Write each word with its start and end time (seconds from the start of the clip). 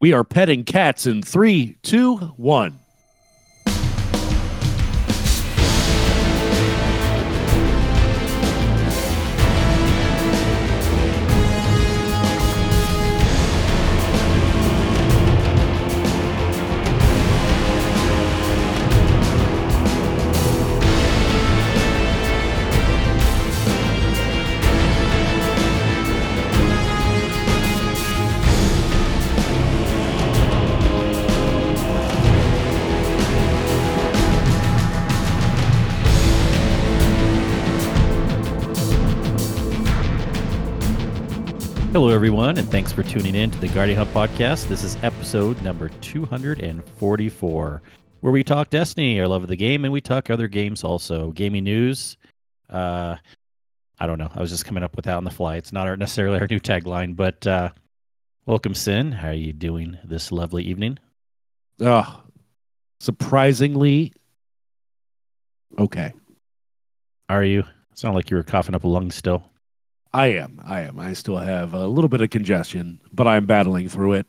We 0.00 0.12
are 0.12 0.22
petting 0.22 0.62
cats 0.62 1.06
in 1.06 1.22
three, 1.22 1.76
two, 1.82 2.16
one. 2.36 2.78
Everyone, 42.18 42.58
and 42.58 42.68
thanks 42.68 42.90
for 42.90 43.04
tuning 43.04 43.36
in 43.36 43.48
to 43.48 43.58
the 43.60 43.68
Guardian 43.68 43.96
Hub 43.96 44.08
podcast. 44.08 44.66
This 44.66 44.82
is 44.82 44.98
episode 45.04 45.62
number 45.62 45.88
244, 46.00 47.82
where 48.22 48.32
we 48.32 48.42
talk 48.42 48.70
Destiny, 48.70 49.20
our 49.20 49.28
love 49.28 49.44
of 49.44 49.48
the 49.48 49.54
game, 49.54 49.84
and 49.84 49.92
we 49.92 50.00
talk 50.00 50.28
other 50.28 50.48
games 50.48 50.82
also. 50.82 51.30
Gaming 51.30 51.62
news. 51.62 52.16
Uh, 52.68 53.14
I 54.00 54.06
don't 54.08 54.18
know. 54.18 54.28
I 54.34 54.40
was 54.40 54.50
just 54.50 54.64
coming 54.64 54.82
up 54.82 54.96
with 54.96 55.04
that 55.04 55.16
on 55.16 55.22
the 55.22 55.30
fly. 55.30 55.58
It's 55.58 55.72
not 55.72 55.86
our, 55.86 55.96
necessarily 55.96 56.40
our 56.40 56.48
new 56.48 56.58
tagline, 56.58 57.14
but 57.14 57.46
uh, 57.46 57.70
welcome, 58.46 58.72
Cyn. 58.72 59.14
How 59.14 59.28
are 59.28 59.32
you 59.34 59.52
doing 59.52 59.96
this 60.02 60.32
lovely 60.32 60.64
evening? 60.64 60.98
Oh, 61.80 62.24
surprisingly 62.98 64.12
okay. 65.78 66.12
Are 67.28 67.44
you? 67.44 67.62
It's 67.92 68.02
not 68.02 68.16
like 68.16 68.28
you 68.28 68.36
were 68.36 68.42
coughing 68.42 68.74
up 68.74 68.82
a 68.82 68.88
lung 68.88 69.12
still. 69.12 69.48
I 70.12 70.28
am. 70.28 70.60
I 70.64 70.82
am. 70.82 70.98
I 70.98 71.12
still 71.12 71.36
have 71.36 71.74
a 71.74 71.86
little 71.86 72.08
bit 72.08 72.20
of 72.20 72.30
congestion, 72.30 73.00
but 73.12 73.26
I'm 73.26 73.46
battling 73.46 73.88
through 73.88 74.14
it. 74.14 74.26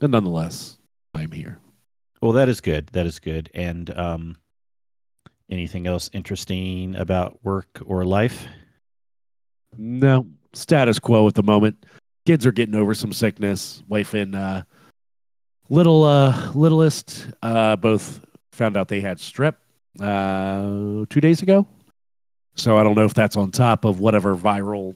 And 0.00 0.12
nonetheless, 0.12 0.78
I'm 1.14 1.30
here. 1.30 1.58
Well, 2.20 2.32
that 2.32 2.48
is 2.48 2.60
good. 2.60 2.88
That 2.88 3.06
is 3.06 3.18
good. 3.18 3.50
And 3.54 3.96
um, 3.98 4.36
anything 5.50 5.86
else 5.86 6.10
interesting 6.12 6.96
about 6.96 7.38
work 7.42 7.80
or 7.84 8.04
life? 8.04 8.46
No, 9.76 10.26
status 10.52 10.98
quo 10.98 11.26
at 11.28 11.34
the 11.34 11.42
moment. 11.42 11.86
Kids 12.26 12.46
are 12.46 12.52
getting 12.52 12.74
over 12.74 12.94
some 12.94 13.12
sickness. 13.12 13.82
Wife 13.88 14.14
and 14.14 14.34
uh, 14.34 14.62
little 15.68 16.04
uh, 16.04 16.52
littlest 16.52 17.26
uh, 17.42 17.76
both 17.76 18.20
found 18.52 18.76
out 18.76 18.88
they 18.88 19.00
had 19.00 19.18
strep 19.18 19.54
uh, 19.98 21.06
two 21.08 21.20
days 21.20 21.42
ago. 21.42 21.66
So 22.54 22.76
I 22.78 22.82
don't 22.82 22.94
know 22.94 23.04
if 23.04 23.14
that's 23.14 23.36
on 23.36 23.50
top 23.50 23.84
of 23.84 24.00
whatever 24.00 24.36
viral 24.36 24.94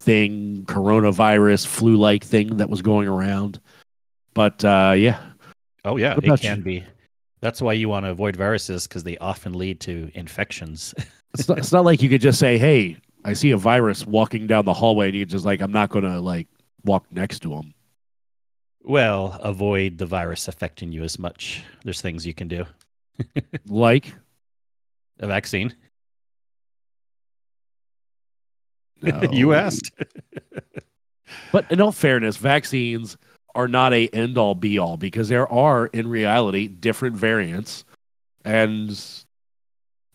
thing, 0.00 0.64
coronavirus, 0.66 1.66
flu 1.66 1.96
like 1.96 2.24
thing 2.24 2.58
that 2.58 2.68
was 2.70 2.82
going 2.82 3.08
around. 3.08 3.60
But 4.34 4.64
uh, 4.64 4.94
yeah. 4.96 5.20
Oh, 5.84 5.96
yeah, 5.96 6.18
it 6.22 6.40
can 6.40 6.58
you? 6.58 6.62
be. 6.64 6.84
That's 7.40 7.62
why 7.62 7.74
you 7.74 7.88
want 7.88 8.06
to 8.06 8.10
avoid 8.10 8.36
viruses 8.36 8.86
because 8.86 9.04
they 9.04 9.16
often 9.18 9.52
lead 9.54 9.80
to 9.80 10.10
infections. 10.14 10.94
It's 11.38 11.48
not, 11.50 11.58
it's 11.58 11.72
not 11.72 11.84
like 11.84 12.00
you 12.00 12.08
could 12.08 12.22
just 12.22 12.38
say, 12.38 12.56
hey, 12.56 12.96
I 13.26 13.34
see 13.34 13.50
a 13.50 13.58
virus 13.58 14.06
walking 14.06 14.46
down 14.46 14.64
the 14.64 14.72
hallway 14.72 15.08
and 15.08 15.14
you're 15.16 15.26
just 15.26 15.44
like, 15.44 15.60
I'm 15.60 15.72
not 15.72 15.90
going 15.90 16.04
to 16.06 16.18
like 16.18 16.48
walk 16.82 17.04
next 17.10 17.40
to 17.40 17.52
him. 17.52 17.74
well, 18.80 19.38
avoid 19.42 19.98
the 19.98 20.06
virus 20.06 20.48
affecting 20.48 20.92
you 20.92 21.02
as 21.02 21.18
much. 21.18 21.62
There's 21.84 22.00
things 22.00 22.26
you 22.26 22.32
can 22.32 22.48
do. 22.48 22.64
Like, 23.66 24.14
A 25.20 25.26
vaccine. 25.26 25.74
No. 29.02 29.22
you 29.32 29.54
asked. 29.54 29.92
But 31.52 31.70
in 31.70 31.80
all 31.80 31.92
fairness, 31.92 32.36
vaccines 32.36 33.16
are 33.54 33.68
not 33.68 33.92
a 33.92 34.08
end 34.08 34.36
all 34.38 34.54
be 34.54 34.78
all 34.78 34.96
because 34.96 35.28
there 35.28 35.50
are 35.50 35.86
in 35.86 36.06
reality 36.06 36.68
different 36.68 37.16
variants 37.16 37.84
and 38.44 38.90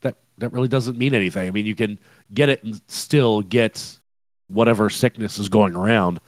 that 0.01 0.17
that 0.37 0.53
really 0.53 0.67
doesn't 0.67 0.97
mean 0.97 1.15
anything. 1.15 1.47
I 1.47 1.51
mean, 1.51 1.65
you 1.65 1.75
can 1.75 1.99
get 2.33 2.49
it 2.49 2.63
and 2.63 2.81
still 2.87 3.41
get 3.41 3.99
whatever 4.47 4.89
sickness 4.89 5.39
is 5.39 5.49
going 5.49 5.75
around 5.75 6.19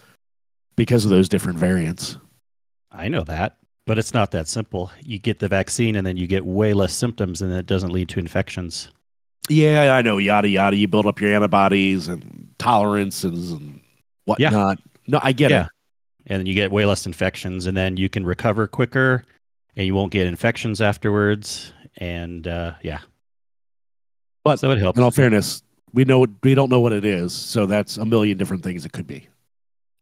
because 0.75 1.05
of 1.05 1.11
those 1.11 1.29
different 1.29 1.59
variants. 1.59 2.17
I 2.91 3.07
know 3.07 3.23
that, 3.23 3.57
but 3.85 3.97
it's 3.97 4.13
not 4.13 4.31
that 4.31 4.47
simple. 4.47 4.91
You 5.01 5.19
get 5.19 5.39
the 5.39 5.47
vaccine 5.47 5.95
and 5.95 6.05
then 6.05 6.17
you 6.17 6.27
get 6.27 6.45
way 6.45 6.73
less 6.73 6.93
symptoms 6.93 7.41
and 7.41 7.53
it 7.53 7.65
doesn't 7.65 7.91
lead 7.91 8.09
to 8.09 8.19
infections. 8.19 8.89
Yeah, 9.49 9.93
I 9.95 10.01
know, 10.01 10.17
yada 10.17 10.47
yada. 10.47 10.75
You 10.75 10.87
build 10.87 11.05
up 11.05 11.19
your 11.19 11.33
antibodies 11.33 12.07
and 12.07 12.49
tolerances 12.59 13.51
and 13.51 13.81
whatnot. 14.25 14.77
Yeah. 14.79 14.85
No, 15.07 15.19
I 15.21 15.31
get 15.33 15.51
Yeah. 15.51 15.65
it. 15.65 15.69
And 16.27 16.39
then 16.39 16.45
you 16.45 16.53
get 16.53 16.71
way 16.71 16.85
less 16.85 17.05
infections 17.05 17.65
and 17.65 17.75
then 17.75 17.97
you 17.97 18.07
can 18.07 18.25
recover 18.25 18.65
quicker 18.67 19.25
and 19.75 19.85
you 19.85 19.93
won't 19.93 20.13
get 20.13 20.25
infections 20.27 20.79
afterwards. 20.79 21.73
And 21.97 22.47
uh, 22.47 22.75
yeah. 22.81 22.99
But 24.45 24.59
so 24.59 24.71
it 24.71 24.77
helps. 24.79 24.97
In 24.97 25.03
all 25.03 25.11
fairness, 25.11 25.61
we 25.93 26.05
know 26.05 26.25
we 26.41 26.55
don't 26.55 26.69
know 26.69 26.79
what 26.79 26.93
it 26.93 27.05
is, 27.05 27.33
so 27.33 27.65
that's 27.65 27.97
a 27.97 28.05
million 28.05 28.37
different 28.37 28.63
things 28.63 28.85
it 28.85 28.91
could 28.93 29.07
be. 29.07 29.27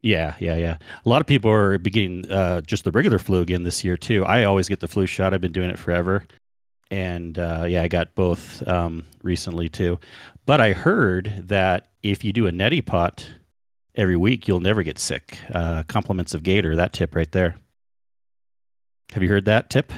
Yeah, 0.03 0.35
yeah, 0.39 0.55
yeah. 0.55 0.77
A 1.05 1.09
lot 1.09 1.21
of 1.21 1.27
people 1.27 1.51
are 1.51 1.77
beginning 1.77 2.31
uh, 2.31 2.61
just 2.61 2.83
the 2.83 2.91
regular 2.91 3.19
flu 3.19 3.41
again 3.41 3.63
this 3.63 3.83
year 3.83 3.97
too. 3.97 4.25
I 4.25 4.45
always 4.45 4.67
get 4.67 4.79
the 4.79 4.87
flu 4.87 5.05
shot. 5.05 5.33
I've 5.33 5.41
been 5.41 5.51
doing 5.51 5.69
it 5.69 5.77
forever, 5.77 6.23
and 6.91 7.39
uh, 7.39 7.65
yeah, 7.67 7.81
I 7.81 7.87
got 7.87 8.13
both 8.13 8.67
um, 8.67 9.05
recently 9.23 9.69
too. 9.69 9.97
But 10.45 10.61
I 10.61 10.73
heard 10.73 11.45
that 11.47 11.87
if 12.03 12.23
you 12.23 12.33
do 12.33 12.47
a 12.47 12.51
neti 12.51 12.85
pot 12.85 13.27
every 13.95 14.17
week, 14.17 14.47
you'll 14.47 14.59
never 14.59 14.83
get 14.83 14.99
sick. 14.99 15.39
Uh, 15.53 15.83
compliments 15.83 16.33
of 16.33 16.43
Gator. 16.43 16.75
That 16.75 16.93
tip 16.93 17.15
right 17.15 17.31
there. 17.31 17.55
Have 19.13 19.23
you 19.23 19.29
heard 19.29 19.45
that 19.45 19.69
tip? 19.69 19.91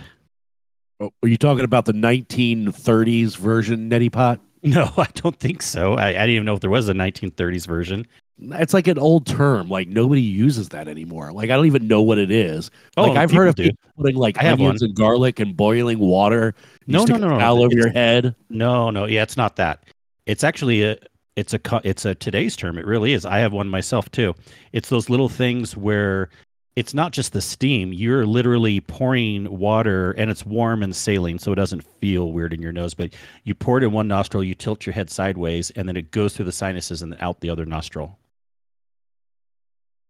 Oh, 0.99 1.11
Are 1.23 1.27
you 1.27 1.37
talking 1.37 1.65
about 1.65 1.85
the 1.85 1.93
1930s 1.93 3.35
version 3.35 3.89
neti 3.89 4.11
pot? 4.11 4.39
No, 4.65 4.89
I 4.95 5.07
don't 5.15 5.37
think 5.37 5.61
so. 5.61 5.95
I, 5.95 6.07
I 6.07 6.11
didn't 6.13 6.29
even 6.29 6.45
know 6.45 6.53
if 6.53 6.61
there 6.61 6.69
was 6.69 6.87
a 6.87 6.93
1930s 6.93 7.67
version. 7.67 8.07
It's 8.39 8.73
like 8.73 8.88
an 8.88 8.97
old 8.97 9.25
term. 9.25 9.69
Like 9.69 9.88
nobody 9.88 10.21
uses 10.21 10.69
that 10.69 10.88
anymore. 10.88 11.31
Like 11.31 11.49
I 11.49 11.55
don't 11.55 11.67
even 11.67 11.88
know 11.88 12.01
what 12.01 12.17
it 12.17 12.31
is. 12.31 12.71
Oh, 12.97 13.03
like 13.03 13.17
I've 13.17 13.31
heard 13.31 13.47
of 13.47 13.55
do. 13.55 13.63
people 13.63 13.79
putting 13.97 14.16
like 14.16 14.44
I 14.44 14.51
onions 14.51 14.81
and 14.81 14.95
garlic 14.95 15.39
and 15.39 15.55
boiling 15.55 15.99
water. 15.99 16.55
No, 16.88 17.05
no, 17.05 17.17
no, 17.17 17.29
no. 17.29 17.39
towel 17.39 17.59
over 17.59 17.67
It's- 17.72 17.83
your 17.85 17.91
head. 17.91 18.35
No, 18.49 18.89
no, 18.89 19.05
yeah, 19.05 19.23
it's 19.23 19.38
not 19.38 19.55
that. 19.57 19.83
It's 20.25 20.43
actually 20.43 20.83
a 20.83 20.97
it's 21.35 21.53
a 21.53 21.59
it's 21.83 22.05
a 22.05 22.16
today's 22.16 22.55
term. 22.55 22.77
It 22.77 22.85
really 22.85 23.13
is. 23.13 23.25
I 23.25 23.39
have 23.39 23.53
one 23.53 23.69
myself 23.69 24.09
too. 24.11 24.33
It's 24.72 24.89
those 24.89 25.09
little 25.09 25.29
things 25.29 25.77
where 25.77 26.29
it's 26.75 26.93
not 26.95 27.11
just 27.11 27.33
the 27.33 27.41
steam. 27.41 27.93
You're 27.93 28.25
literally 28.25 28.81
pouring 28.81 29.59
water 29.59 30.11
and 30.13 30.31
it's 30.31 30.43
warm 30.45 30.81
and 30.81 30.95
saline, 30.95 31.38
so 31.38 31.51
it 31.51 31.55
doesn't 31.55 31.81
feel 32.01 32.31
weird 32.31 32.51
in 32.51 32.61
your 32.63 32.72
nose. 32.72 32.95
But 32.95 33.13
you 33.43 33.53
pour 33.53 33.77
it 33.77 33.83
in 33.83 33.91
one 33.91 34.07
nostril, 34.07 34.43
you 34.43 34.55
tilt 34.55 34.85
your 34.85 34.93
head 34.93 35.11
sideways, 35.11 35.69
and 35.72 35.88
then 35.88 35.95
it 35.95 36.09
goes 36.11 36.35
through 36.35 36.45
the 36.45 36.51
sinuses 36.51 37.03
and 37.03 37.16
out 37.19 37.41
the 37.41 37.49
other 37.51 37.66
nostril. 37.66 38.17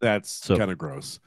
That's 0.04 0.30
So- 0.32 0.58
kind 0.58 0.70
of 0.72 0.78
gross. 0.78 1.20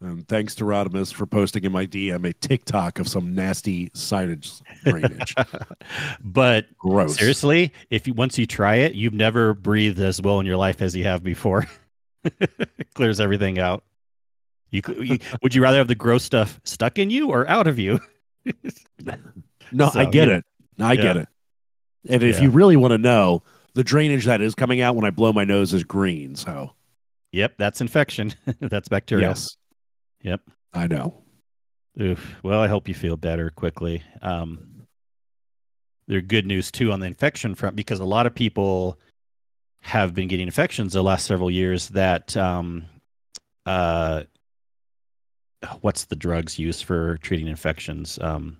And 0.00 0.28
thanks 0.28 0.54
to 0.56 0.64
Rodimus 0.64 1.12
for 1.12 1.26
posting 1.26 1.64
in 1.64 1.72
my 1.72 1.84
DM 1.84 2.24
a 2.28 2.32
TikTok 2.32 3.00
of 3.00 3.08
some 3.08 3.34
nasty 3.34 3.90
sinus 3.94 4.62
drainage. 4.84 5.34
but 6.20 6.66
gross. 6.78 7.16
seriously, 7.16 7.72
if 7.90 8.06
you 8.06 8.14
once 8.14 8.38
you 8.38 8.46
try 8.46 8.76
it, 8.76 8.94
you've 8.94 9.12
never 9.14 9.54
breathed 9.54 9.98
as 9.98 10.22
well 10.22 10.38
in 10.38 10.46
your 10.46 10.56
life 10.56 10.80
as 10.82 10.94
you 10.94 11.02
have 11.02 11.24
before. 11.24 11.66
it 12.24 12.68
clears 12.94 13.18
everything 13.18 13.58
out. 13.58 13.82
You, 14.70 14.82
you 15.00 15.18
would 15.42 15.52
you 15.54 15.62
rather 15.62 15.78
have 15.78 15.88
the 15.88 15.96
gross 15.96 16.22
stuff 16.22 16.60
stuck 16.62 16.98
in 17.00 17.10
you 17.10 17.30
or 17.30 17.48
out 17.48 17.66
of 17.66 17.78
you? 17.78 17.98
No, 19.70 19.90
So, 19.90 20.00
I 20.00 20.04
get 20.06 20.28
yeah. 20.28 20.36
it. 20.36 20.44
I 20.78 20.96
get 20.96 21.16
it. 21.16 21.28
And 22.08 22.22
if 22.22 22.36
Yeah. 22.36 22.44
you 22.44 22.50
really 22.50 22.76
want 22.76 22.92
to 22.92 22.98
know, 22.98 23.42
the 23.74 23.84
drainage 23.84 24.24
that 24.26 24.40
is 24.40 24.54
coming 24.54 24.80
out 24.80 24.96
when 24.96 25.04
I 25.04 25.10
blow 25.10 25.32
my 25.32 25.44
nose 25.44 25.74
is 25.74 25.84
green. 25.84 26.36
So 26.36 26.72
Yep, 27.32 27.54
that's 27.58 27.80
infection. 27.80 28.34
that's 28.60 28.88
bacteria. 28.88 29.28
yes, 29.28 29.56
Yep. 30.22 30.40
I 30.72 30.86
know. 30.86 31.22
Oof. 32.00 32.36
Well, 32.42 32.60
I 32.60 32.68
hope 32.68 32.88
you 32.88 32.94
feel 32.94 33.16
better 33.16 33.50
quickly. 33.50 34.02
Um, 34.22 34.86
there 36.06 36.20
good 36.20 36.46
news 36.46 36.70
too 36.70 36.92
on 36.92 37.00
the 37.00 37.06
infection 37.06 37.54
front 37.54 37.76
because 37.76 38.00
a 38.00 38.04
lot 38.04 38.26
of 38.26 38.34
people 38.34 38.98
have 39.82 40.14
been 40.14 40.28
getting 40.28 40.46
infections 40.46 40.92
the 40.92 41.02
last 41.02 41.26
several 41.26 41.50
years. 41.50 41.88
That 41.90 42.36
um, 42.36 42.86
uh, 43.66 44.24
what's 45.80 46.04
the 46.04 46.16
drugs 46.16 46.58
used 46.58 46.84
for 46.84 47.18
treating 47.18 47.46
infections? 47.46 48.18
Um, 48.20 48.58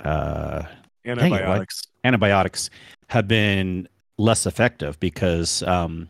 uh, 0.00 0.64
it. 1.04 1.10
Antibiotics. 1.10 1.82
antibiotics 2.04 2.70
have 3.08 3.28
been 3.28 3.88
less 4.16 4.46
effective 4.46 4.98
because 5.00 5.62
um, 5.62 6.08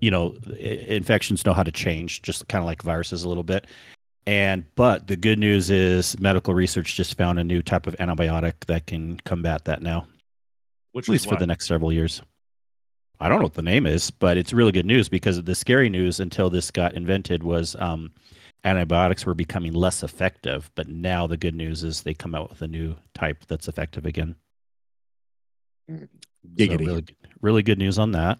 you 0.00 0.10
know, 0.10 0.36
infections 0.58 1.44
know 1.44 1.52
how 1.52 1.62
to 1.62 1.72
change, 1.72 2.22
just 2.22 2.48
kind 2.48 2.62
of 2.62 2.66
like 2.66 2.82
viruses 2.82 3.24
a 3.24 3.28
little 3.28 3.42
bit. 3.42 3.66
And 4.26 4.64
but 4.74 5.06
the 5.06 5.16
good 5.16 5.38
news 5.38 5.70
is 5.70 6.18
medical 6.20 6.54
research 6.54 6.94
just 6.94 7.16
found 7.16 7.38
a 7.38 7.44
new 7.44 7.62
type 7.62 7.86
of 7.86 7.96
antibiotic 7.96 8.54
that 8.66 8.86
can 8.86 9.18
combat 9.20 9.64
that 9.64 9.82
now, 9.82 10.06
Which 10.92 11.08
at 11.08 11.12
least 11.12 11.28
for 11.28 11.36
the 11.36 11.46
next 11.46 11.66
several 11.66 11.92
years. 11.92 12.22
I 13.18 13.28
don't 13.28 13.38
know 13.38 13.44
what 13.44 13.54
the 13.54 13.62
name 13.62 13.86
is, 13.86 14.10
but 14.10 14.36
it's 14.38 14.52
really 14.52 14.72
good 14.72 14.86
news 14.86 15.08
because 15.08 15.42
the 15.42 15.54
scary 15.54 15.90
news 15.90 16.20
until 16.20 16.48
this 16.48 16.70
got 16.70 16.94
invented 16.94 17.42
was 17.42 17.76
um, 17.78 18.12
antibiotics 18.64 19.26
were 19.26 19.34
becoming 19.34 19.72
less 19.72 20.02
effective. 20.02 20.70
But 20.74 20.88
now 20.88 21.26
the 21.26 21.36
good 21.36 21.54
news 21.54 21.84
is 21.84 22.02
they 22.02 22.14
come 22.14 22.34
out 22.34 22.48
with 22.48 22.62
a 22.62 22.68
new 22.68 22.96
type 23.14 23.44
that's 23.46 23.68
effective 23.68 24.06
again. 24.06 24.36
So 25.88 26.76
really, 26.86 27.04
really 27.42 27.62
good 27.62 27.78
news 27.78 27.98
on 27.98 28.12
that. 28.12 28.38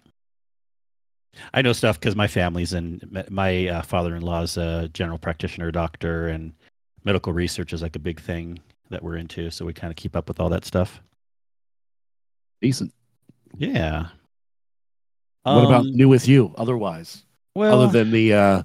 I 1.55 1.63
know 1.63 1.73
stuff 1.73 1.99
because 1.99 2.17
my 2.17 2.27
family's 2.27 2.73
and 2.73 3.25
my 3.31 3.69
uh, 3.69 3.83
father-in-law's 3.83 4.57
a 4.57 4.89
general 4.93 5.19
practitioner, 5.19 5.71
doctor, 5.71 6.29
and 6.29 6.53
medical 7.05 7.33
research 7.33 7.73
is 7.73 7.83
like 7.83 7.97
a 7.97 8.01
big 8.01 8.21
thing 8.21 8.59
that 8.91 9.03
we're 9.03 9.17
into. 9.17 9.51
So 9.51 9.65
we 9.65 9.73
kind 9.73 9.91
of 9.91 9.97
keep 9.97 10.17
up 10.17 10.29
with 10.29 10.41
all 10.41 10.49
that 10.51 10.65
stuff. 10.65 11.01
decent. 12.61 12.93
Yeah. 13.57 14.09
What 15.45 15.65
about 15.65 15.81
Um, 15.87 15.93
new 15.97 16.09
with 16.09 16.29
you? 16.29 16.55
Otherwise, 16.59 17.25
well, 17.55 17.81
other 17.81 17.93
than 17.93 18.11
the 18.13 18.35
uh, 18.35 18.63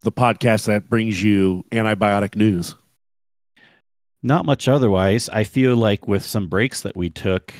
the 0.00 0.12
podcast 0.12 0.66
that 0.66 0.88
brings 0.88 1.22
you 1.22 1.64
antibiotic 1.72 2.34
news. 2.36 2.74
not 4.22 4.46
much 4.46 4.68
otherwise. 4.68 5.28
I 5.28 5.44
feel 5.44 5.76
like 5.76 6.08
with 6.08 6.24
some 6.24 6.48
breaks 6.48 6.80
that 6.80 6.96
we 6.96 7.10
took, 7.10 7.52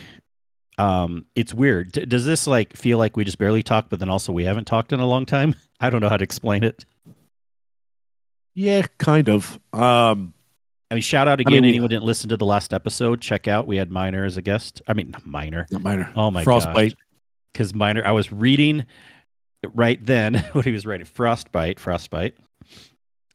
um, 0.79 1.27
it's 1.35 1.55
weird. 1.55 1.93
D- 1.93 2.05
does 2.07 2.25
this 2.25 2.47
like 2.47 2.77
feel 2.77 2.99
like 2.99 3.17
we 3.17 3.25
just 3.25 3.39
barely 3.39 3.63
talked, 3.63 3.91
but 3.91 3.99
then 4.01 4.09
also 4.11 4.33
we 4.33 4.45
haven't 4.45 4.67
talked 4.67 4.93
in 4.93 5.01
a 5.01 5.07
long 5.07 5.27
time? 5.27 5.55
I 5.81 5.91
don't 5.91 6.01
know 6.01 6.09
how 6.09 6.17
to 6.17 6.25
explain 6.25 6.65
it. 6.65 6.85
Yeah, 8.55 8.87
kind 8.99 9.29
of. 9.29 9.59
Um, 9.73 10.33
I 10.91 10.95
mean, 10.95 11.03
shout 11.03 11.27
out 11.29 11.41
I 11.41 11.43
again. 11.43 11.55
mean, 11.55 11.63
we- 11.63 11.69
anyone 11.71 11.91
didn't 11.91 12.05
listen 12.05 12.29
to 12.31 12.37
the 12.37 12.47
last 12.47 12.73
episode? 12.73 13.21
Check 13.21 13.49
out. 13.49 13.67
We 13.67 13.77
had 13.77 13.91
Miner 13.91 14.25
as 14.25 14.37
a 14.37 14.43
guest. 14.43 14.83
I 14.87 14.93
mean, 14.95 15.11
not 15.11 15.27
Miner. 15.27 15.67
not 15.71 15.83
minor. 15.83 16.13
Oh 16.17 16.31
my 16.31 16.41
God. 16.41 16.45
frostbite. 16.45 16.95
Because 17.53 17.75
Miner, 17.75 18.05
I 18.05 18.13
was 18.13 18.33
reading 18.33 18.85
right 19.75 20.05
then 20.05 20.35
what 20.53 20.65
he 20.65 20.73
was 20.73 20.87
writing. 20.87 21.07
Frostbite, 21.07 21.79
Frostbite. 21.81 22.37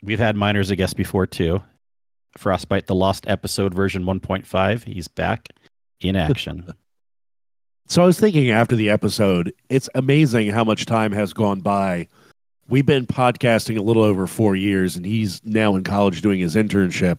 We've 0.01 0.19
had 0.19 0.35
Miner 0.35 0.59
as 0.59 0.71
a 0.71 0.75
guest 0.75 0.95
before 0.95 1.27
too. 1.27 1.61
Frostbite, 2.37 2.87
the 2.87 2.95
lost 2.95 3.27
episode 3.27 3.73
version 3.73 4.03
1.5. 4.05 4.83
He's 4.85 5.07
back 5.07 5.47
in 5.99 6.15
action. 6.15 6.71
So 7.89 8.03
I 8.03 8.05
was 8.05 8.19
thinking 8.19 8.51
after 8.51 8.75
the 8.75 8.89
episode, 8.89 9.51
it's 9.69 9.89
amazing 9.95 10.49
how 10.51 10.63
much 10.63 10.85
time 10.85 11.11
has 11.11 11.33
gone 11.33 11.59
by. 11.61 12.07
We've 12.67 12.85
been 12.85 13.07
podcasting 13.07 13.79
a 13.79 13.81
little 13.81 14.03
over 14.03 14.27
four 14.27 14.55
years, 14.55 14.95
and 14.95 15.03
he's 15.05 15.41
now 15.43 15.75
in 15.75 15.83
college 15.83 16.21
doing 16.21 16.39
his 16.39 16.55
internship. 16.55 17.17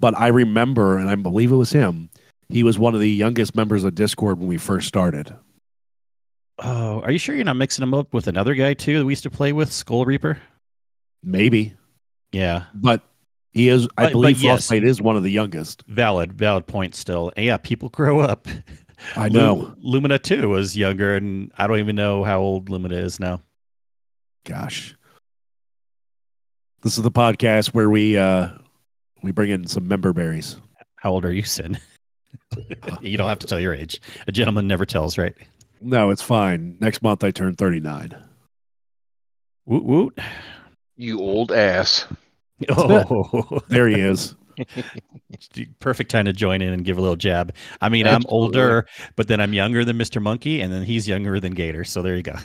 But 0.00 0.18
I 0.18 0.28
remember, 0.28 0.98
and 0.98 1.08
I 1.08 1.14
believe 1.14 1.52
it 1.52 1.56
was 1.56 1.70
him, 1.70 2.10
he 2.48 2.64
was 2.64 2.76
one 2.76 2.94
of 2.94 3.00
the 3.00 3.08
youngest 3.10 3.54
members 3.54 3.84
of 3.84 3.94
Discord 3.94 4.40
when 4.40 4.48
we 4.48 4.58
first 4.58 4.88
started. 4.88 5.32
oh, 6.62 7.00
are 7.02 7.10
you 7.12 7.18
sure 7.18 7.34
you're 7.36 7.44
not 7.44 7.56
mixing 7.56 7.82
him 7.82 7.94
up 7.94 8.12
with 8.12 8.26
another 8.26 8.54
guy 8.54 8.74
too 8.74 8.98
that 8.98 9.04
we 9.06 9.12
used 9.12 9.22
to 9.22 9.30
play 9.30 9.52
with, 9.52 9.72
Skull 9.72 10.04
Reaper? 10.04 10.38
Maybe, 11.22 11.74
Yeah, 12.32 12.64
but 12.74 13.02
he 13.52 13.68
is, 13.68 13.86
I 13.96 14.04
But- 14.06 14.12
believe 14.12 14.36
but 14.38 14.42
yes. 14.42 14.52
Frostbite 14.68 14.84
is 14.84 15.00
one 15.00 15.16
of 15.16 15.22
the 15.22 15.30
youngest. 15.30 15.84
valid, 15.86 16.32
valid 16.32 16.66
point 16.66 16.94
still. 16.96 17.32
And 17.36 17.46
yeah, 17.46 17.56
people 17.58 17.88
grow 17.90 18.18
up. 18.20 18.48
I 19.16 19.28
know. 19.28 19.54
Lu- 19.54 19.76
Lumina 19.80 20.18
too 20.18 20.48
was 20.48 20.76
younger, 20.76 21.16
and 21.16 21.52
I 21.56 21.66
don't 21.66 21.78
even 21.78 21.96
know 21.96 22.24
how 22.24 22.40
old 22.40 22.68
Lumina 22.68 22.96
is 22.96 23.20
now. 23.20 23.40
Gosh. 24.44 24.94
This 26.82 26.96
is 26.96 27.02
the 27.02 27.10
podcast 27.10 27.68
where 27.68 27.90
we 27.90 28.16
uh 28.16 28.48
we 29.22 29.32
bring 29.32 29.50
in 29.50 29.66
some 29.66 29.86
member 29.86 30.12
berries. 30.12 30.56
How 30.96 31.10
old 31.10 31.24
are 31.24 31.32
you, 31.32 31.42
Cyn? 31.42 31.78
you 33.00 33.16
don't 33.18 33.28
have 33.28 33.38
to 33.40 33.46
tell 33.46 33.60
your 33.60 33.74
age. 33.74 34.00
A 34.26 34.32
gentleman 34.32 34.66
never 34.66 34.86
tells, 34.86 35.18
right? 35.18 35.34
No, 35.80 36.10
it's 36.10 36.22
fine. 36.22 36.76
Next 36.80 37.02
month 37.02 37.24
I 37.24 37.30
turn 37.30 37.54
39. 37.56 38.14
Woot 39.66 39.84
woot. 39.84 40.18
You 40.96 41.20
old 41.20 41.52
ass. 41.52 42.06
Oh, 42.68 43.60
There 43.68 43.88
he 43.88 43.98
is. 43.98 44.34
perfect 45.80 46.10
time 46.10 46.24
to 46.26 46.32
join 46.32 46.62
in 46.62 46.72
and 46.72 46.84
give 46.84 46.98
a 46.98 47.00
little 47.00 47.16
jab. 47.16 47.54
I 47.80 47.88
mean, 47.88 48.06
Absolutely. 48.06 48.28
I'm 48.28 48.34
older, 48.34 48.86
but 49.16 49.28
then 49.28 49.40
I'm 49.40 49.52
younger 49.52 49.84
than 49.84 49.96
Mr. 49.96 50.20
Monkey, 50.20 50.60
and 50.60 50.72
then 50.72 50.82
he's 50.82 51.08
younger 51.08 51.40
than 51.40 51.54
Gator. 51.54 51.84
So 51.84 52.02
there 52.02 52.16
you 52.16 52.22
go. 52.22 52.36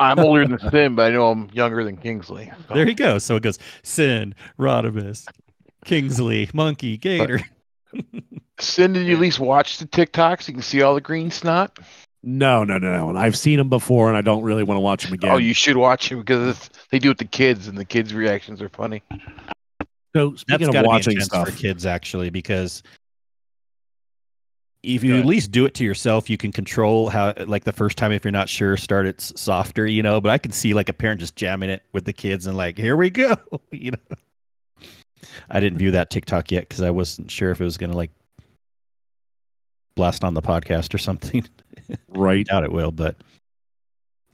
I'm 0.00 0.18
older 0.18 0.46
than 0.46 0.58
Cyn, 0.70 0.96
but 0.96 1.10
I 1.10 1.14
know 1.14 1.30
I'm 1.30 1.50
younger 1.52 1.84
than 1.84 1.96
Kingsley. 1.96 2.50
So, 2.68 2.74
There 2.74 2.88
you 2.88 2.94
go. 2.94 3.18
So 3.18 3.36
it 3.36 3.42
goes 3.42 3.58
Cyn, 3.82 4.34
Rodimus, 4.58 5.26
Kingsley, 5.84 6.48
Monkey, 6.54 6.96
Gator. 6.96 7.40
Cyn, 8.58 8.94
did 8.94 9.06
you 9.06 9.14
at 9.14 9.20
least 9.20 9.40
watch 9.40 9.78
the 9.78 9.86
TikToks? 9.86 10.48
You 10.48 10.54
can 10.54 10.62
see 10.62 10.82
all 10.82 10.94
the 10.94 11.00
green 11.00 11.30
snot. 11.30 11.78
No, 12.22 12.64
no, 12.64 12.78
no, 12.78 12.96
no. 12.96 13.10
And 13.10 13.18
I've 13.18 13.36
seen 13.36 13.60
him 13.60 13.68
before 13.68 14.08
and 14.08 14.16
I 14.16 14.22
don't 14.22 14.42
really 14.42 14.62
want 14.62 14.76
to 14.76 14.80
watch 14.80 15.04
him 15.04 15.12
oh, 15.12 15.14
again. 15.14 15.30
Oh, 15.32 15.36
you 15.36 15.52
should 15.52 15.76
watch 15.76 16.10
it 16.10 16.16
because 16.16 16.56
it's, 16.56 16.70
they 16.90 16.98
do 16.98 17.10
it 17.10 17.18
to 17.18 17.26
kids, 17.26 17.68
and 17.68 17.76
the 17.76 17.84
kids' 17.84 18.14
reactions 18.14 18.62
are 18.62 18.70
funny. 18.70 19.02
So 20.14 20.30
That's 20.30 20.42
speaking 20.42 20.74
of 20.74 20.86
watching 20.86 21.20
stuff, 21.20 21.48
for 21.48 21.56
kids, 21.56 21.86
actually, 21.86 22.30
because 22.30 22.82
if 24.84 25.02
you 25.02 25.16
at 25.16 25.24
least 25.24 25.50
do 25.50 25.64
it 25.64 25.74
to 25.74 25.84
yourself, 25.84 26.28
you 26.28 26.36
can 26.36 26.52
control 26.52 27.08
how, 27.08 27.32
like 27.46 27.64
the 27.64 27.72
first 27.72 27.96
time, 27.96 28.12
if 28.12 28.24
you're 28.24 28.32
not 28.32 28.48
sure, 28.48 28.76
start 28.76 29.06
it 29.06 29.20
softer, 29.20 29.86
you 29.86 30.02
know. 30.02 30.20
But 30.20 30.30
I 30.30 30.38
can 30.38 30.52
see 30.52 30.74
like 30.74 30.88
a 30.88 30.92
parent 30.92 31.20
just 31.20 31.36
jamming 31.36 31.70
it 31.70 31.82
with 31.92 32.04
the 32.04 32.12
kids 32.12 32.46
and 32.46 32.56
like, 32.56 32.76
here 32.76 32.96
we 32.96 33.10
go, 33.10 33.36
you 33.70 33.92
know. 33.92 34.16
I 35.50 35.58
didn't 35.58 35.78
view 35.78 35.90
that 35.92 36.10
TikTok 36.10 36.52
yet 36.52 36.68
because 36.68 36.82
I 36.82 36.90
wasn't 36.90 37.30
sure 37.30 37.50
if 37.50 37.60
it 37.60 37.64
was 37.64 37.78
gonna 37.78 37.96
like 37.96 38.10
blast 39.96 40.22
on 40.22 40.34
the 40.34 40.42
podcast 40.42 40.94
or 40.94 40.98
something. 40.98 41.46
right? 42.08 42.46
doubt 42.46 42.64
it 42.64 42.72
will, 42.72 42.92
but 42.92 43.16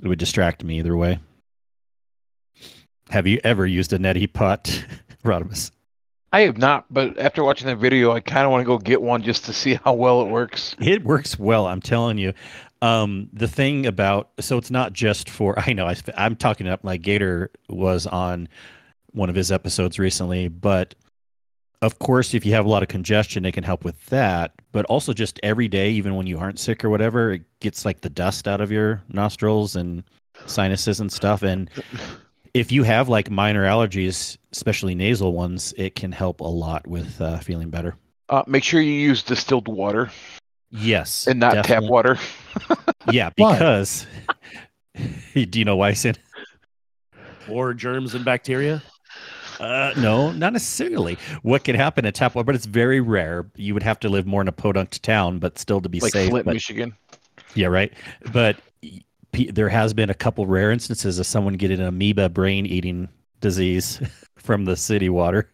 it 0.03 0.09
would 0.09 0.19
distract 0.19 0.65
me 0.65 0.79
either 0.79 0.97
way. 0.97 1.19
Have 3.11 3.27
you 3.27 3.41
ever 3.44 3.67
used 3.67 3.93
a 3.93 3.99
neti 3.99 4.32
pot, 4.32 4.85
Rodimus? 5.25 5.70
I 6.32 6.43
have 6.43 6.58
not, 6.58 6.87
but 6.90 7.19
after 7.19 7.43
watching 7.43 7.67
that 7.67 7.78
video, 7.78 8.12
I 8.12 8.20
kind 8.20 8.44
of 8.44 8.52
want 8.52 8.61
to 8.61 8.67
go 8.67 8.78
get 8.78 9.02
one 9.02 9.22
just 9.22 9.44
to 9.46 9.52
see 9.52 9.75
how 9.75 9.94
well 9.94 10.22
it 10.22 10.28
works. 10.28 10.76
It 10.78 11.05
works 11.05 11.38
well, 11.38 11.67
I'm 11.67 11.81
telling 11.81 12.19
you. 12.19 12.32
Um, 12.82 13.28
the 13.32 13.49
thing 13.49 13.84
about 13.84 14.31
so 14.40 14.56
it's 14.56 14.70
not 14.70 14.93
just 14.93 15.28
for 15.28 15.58
I 15.67 15.72
know 15.72 15.87
I, 15.87 15.96
I'm 16.17 16.37
talking 16.37 16.69
up 16.69 16.81
like 16.82 17.02
Gator 17.02 17.50
was 17.69 18.06
on 18.06 18.49
one 19.12 19.28
of 19.28 19.34
his 19.34 19.50
episodes 19.50 19.99
recently, 19.99 20.48
but 20.48 20.94
of 21.82 21.98
course, 21.98 22.34
if 22.34 22.44
you 22.44 22.53
have 22.53 22.67
a 22.67 22.69
lot 22.69 22.82
of 22.82 22.89
congestion, 22.89 23.44
it 23.44 23.53
can 23.53 23.65
help 23.65 23.84
with 23.84 24.05
that. 24.06 24.53
But 24.72 24.84
also, 24.86 25.12
just 25.12 25.41
every 25.43 25.67
day, 25.67 25.91
even 25.91 26.15
when 26.15 26.27
you 26.27 26.39
aren't 26.39 26.58
sick 26.58 26.84
or 26.84 26.91
whatever, 26.91 27.32
it 27.32 27.43
gets 27.60 27.84
like 27.84 28.03
the 28.03 28.10
dust 28.10 28.46
out 28.46 28.60
of 28.60 28.70
your 28.70 29.03
nostrils 29.08 29.77
and 29.77 30.05
sinuses 30.46 31.00
and 31.00 31.10
stuff. 31.10 31.43
And 31.43 31.70
if 32.55 32.73
you 32.73 32.83
have 32.83 33.09
like 33.09 33.31
minor 33.31 33.65
allergies, 33.65 34.37
especially 34.53 34.95
nasal 34.95 35.33
ones, 35.33 35.73
it 35.77 35.95
can 35.95 36.13
help 36.13 36.41
a 36.41 36.45
lot 36.45 36.87
with 36.87 37.21
uh, 37.21 37.39
feeling 37.39 37.71
better. 37.71 37.97
Uh, 38.29 38.43
make 38.47 38.63
sure 38.65 38.81
you 38.81 38.93
use 38.93 39.23
distilled 39.23 39.67
water 39.69 40.11
Yes, 40.73 41.27
and 41.27 41.41
not 41.41 41.65
tap 41.65 41.83
water. 41.83 42.17
Yeah, 43.11 43.31
Why? 43.37 43.53
because 43.55 44.07
do 45.35 45.59
you 45.59 45.65
know 45.65 45.77
why, 45.77 45.93
Cyn? 45.93 46.17
Or 47.49 47.73
germs 47.75 48.15
and 48.15 48.25
bacteria. 48.25 48.83
Uh, 49.59 49.93
no, 49.97 50.31
not 50.33 50.53
necessarily. 50.53 51.19
What 51.43 51.65
could 51.65 51.75
happen 51.75 52.07
at 52.07 52.15
tap 52.15 52.35
water, 52.35 52.45
but 52.45 52.55
it's 52.55 52.67
very 52.67 53.01
rare. 53.01 53.51
You 53.57 53.75
would 53.75 53.83
have 53.83 53.99
to 54.01 54.09
live 54.09 54.27
more 54.27 54.43
in 54.43 54.49
a 54.49 54.53
podunk 54.53 54.91
town, 55.03 55.39
but 55.39 55.59
still 55.59 55.81
to 55.81 55.89
be 55.89 55.99
like 56.01 56.13
safe. 56.13 56.31
Flint, 56.31 56.45
but- 56.47 56.55
Michigan. 56.55 56.95
yeah, 57.55 57.67
right. 57.67 57.93
But 58.33 58.59
p- 58.83 59.05
there 59.32 59.69
has 59.69 59.94
been 59.94 60.10
a 60.10 60.15
couple 60.15 60.46
rare 60.46 60.70
instances 60.70 61.19
of 61.19 61.27
someone 61.27 61.55
getting 61.55 61.81
an 61.81 61.87
amoeba 61.87 62.29
brain 62.29 62.67
eating 62.67 63.08
disease 63.41 64.01
from 64.37 64.65
the 64.65 64.77
city 64.77 65.08
water. 65.08 65.51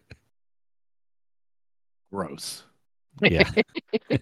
Gross. 2.11 2.63
Yeah, 3.21 3.49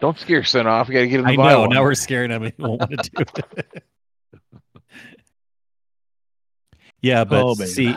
Don't 0.00 0.18
scare 0.18 0.44
son 0.44 0.66
off. 0.66 0.88
You 0.88 0.94
got 0.94 1.00
to 1.00 1.06
get 1.08 1.20
him 1.20 1.26
to 1.26 1.32
I 1.32 1.36
know. 1.36 1.60
one. 1.60 1.70
Now 1.70 1.82
we're 1.82 1.94
scaring 1.94 2.30
him. 2.30 2.42
He 2.44 2.52
won't 2.58 2.80
want 2.80 2.90
to 2.90 2.96
do 3.10 3.24
it. 3.46 3.82
yeah, 7.00 7.24
but 7.24 7.42
Oh, 7.42 7.54
see, 7.54 7.94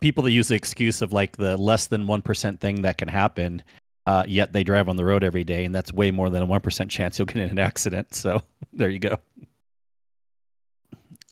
people 0.00 0.22
that 0.24 0.30
use 0.32 0.48
the 0.48 0.54
excuse 0.54 1.02
of 1.02 1.12
like 1.12 1.36
the 1.36 1.56
less 1.56 1.86
than 1.88 2.06
1% 2.06 2.60
thing 2.60 2.82
that 2.82 2.98
can 2.98 3.08
happen, 3.08 3.62
uh, 4.06 4.24
yet 4.26 4.52
they 4.52 4.64
drive 4.64 4.88
on 4.88 4.96
the 4.96 5.04
road 5.04 5.24
every 5.24 5.44
day, 5.44 5.64
and 5.64 5.74
that's 5.74 5.92
way 5.92 6.10
more 6.10 6.30
than 6.30 6.42
a 6.42 6.46
1% 6.46 6.88
chance 6.88 7.18
you'll 7.18 7.26
get 7.26 7.36
in 7.36 7.50
an 7.50 7.58
accident. 7.58 8.14
So 8.14 8.42
there 8.72 8.90
you 8.90 8.98
go. 8.98 9.18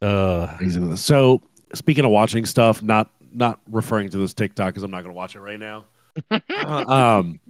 Uh, 0.00 0.57
So 0.97 1.43
speaking 1.75 2.05
of 2.05 2.11
watching 2.11 2.45
stuff, 2.47 2.83
not 2.83 3.11
not 3.35 3.61
referring 3.71 4.11
to 4.11 4.19
this 4.19 4.35
TikTok 4.35 4.69
because 4.69 4.83
I'm 4.83 4.91
not 4.91 5.02
going 5.02 5.14
to 5.14 5.17
watch 5.17 5.37
it 5.37 5.41
right 5.41 5.59
now. 5.59 5.87
Uh, 6.31 6.41
um, 7.21 7.41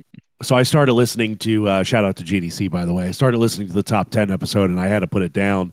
so 0.40 0.54
I 0.54 0.62
started 0.62 0.92
listening 0.92 1.36
to 1.38 1.68
uh, 1.68 1.82
shout 1.82 2.04
out 2.04 2.16
to 2.16 2.24
GDC 2.24 2.70
by 2.70 2.84
the 2.84 2.92
way. 2.92 3.08
I 3.08 3.10
started 3.10 3.38
listening 3.38 3.68
to 3.68 3.72
the 3.72 3.82
top 3.82 4.10
ten 4.10 4.30
episode 4.30 4.70
and 4.70 4.78
I 4.78 4.86
had 4.86 5.00
to 5.00 5.06
put 5.06 5.22
it 5.22 5.32
down 5.32 5.72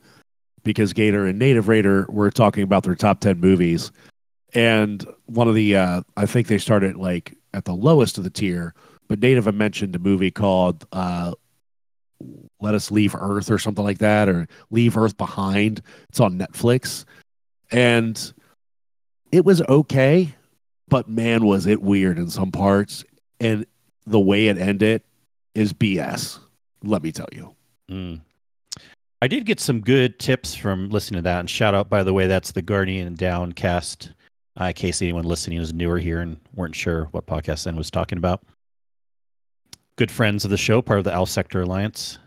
because 0.63 0.93
Gator 0.93 1.25
and 1.25 1.39
Native 1.39 1.67
Raider 1.67 2.05
were 2.09 2.31
talking 2.31 2.63
about 2.63 2.83
their 2.83 2.95
top 2.95 3.19
10 3.19 3.39
movies. 3.39 3.91
And 4.53 5.05
one 5.25 5.47
of 5.47 5.55
the, 5.55 5.75
uh, 5.75 6.01
I 6.17 6.25
think 6.25 6.47
they 6.47 6.57
started 6.57 6.95
like 6.95 7.35
at 7.53 7.65
the 7.65 7.73
lowest 7.73 8.17
of 8.17 8.23
the 8.23 8.29
tier, 8.29 8.73
but 9.09 9.19
Native 9.19 9.53
mentioned 9.53 9.95
a 9.95 9.99
movie 9.99 10.31
called 10.31 10.85
uh, 10.93 11.33
Let 12.61 12.75
Us 12.75 12.91
Leave 12.91 13.15
Earth 13.15 13.51
or 13.51 13.57
something 13.57 13.83
like 13.83 13.97
that, 13.97 14.29
or 14.29 14.47
Leave 14.69 14.95
Earth 14.95 15.17
Behind. 15.17 15.81
It's 16.07 16.19
on 16.19 16.37
Netflix. 16.37 17.03
And 17.71 18.33
it 19.31 19.43
was 19.43 19.61
okay, 19.63 20.33
but 20.87 21.09
man, 21.09 21.45
was 21.45 21.65
it 21.65 21.81
weird 21.81 22.17
in 22.17 22.29
some 22.29 22.51
parts. 22.51 23.03
And 23.39 23.65
the 24.05 24.19
way 24.19 24.47
it 24.47 24.57
ended 24.57 25.01
is 25.55 25.73
BS, 25.73 26.39
let 26.83 27.03
me 27.03 27.11
tell 27.11 27.29
you. 27.31 27.55
Mm. 27.89 28.21
I 29.21 29.27
did 29.27 29.45
get 29.45 29.59
some 29.59 29.81
good 29.81 30.19
tips 30.19 30.55
from 30.55 30.89
listening 30.89 31.19
to 31.19 31.23
that. 31.23 31.39
And 31.39 31.49
shout 31.49 31.73
out, 31.73 31.89
by 31.89 32.03
the 32.03 32.13
way, 32.13 32.27
that's 32.27 32.51
the 32.51 32.61
Guardian 32.61 33.15
Downcast. 33.15 34.11
In 34.59 34.73
case 34.73 35.01
anyone 35.01 35.23
listening 35.23 35.59
is 35.59 35.73
newer 35.73 35.99
here 35.99 36.19
and 36.19 36.37
weren't 36.53 36.75
sure 36.75 37.05
what 37.11 37.25
podcast 37.25 37.63
then 37.63 37.75
was 37.77 37.89
talking 37.89 38.17
about. 38.17 38.43
Good 39.99 40.09
friends 40.09 40.45
of 40.45 40.49
the 40.49 40.55
show, 40.55 40.81
part 40.81 40.99
of 40.99 41.03
the 41.03 41.11
Alpha 41.11 41.29
Sector 41.29 41.63
Alliance. 41.63 42.19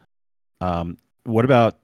Um, 0.60 0.98
what 1.24 1.46
about 1.46 1.78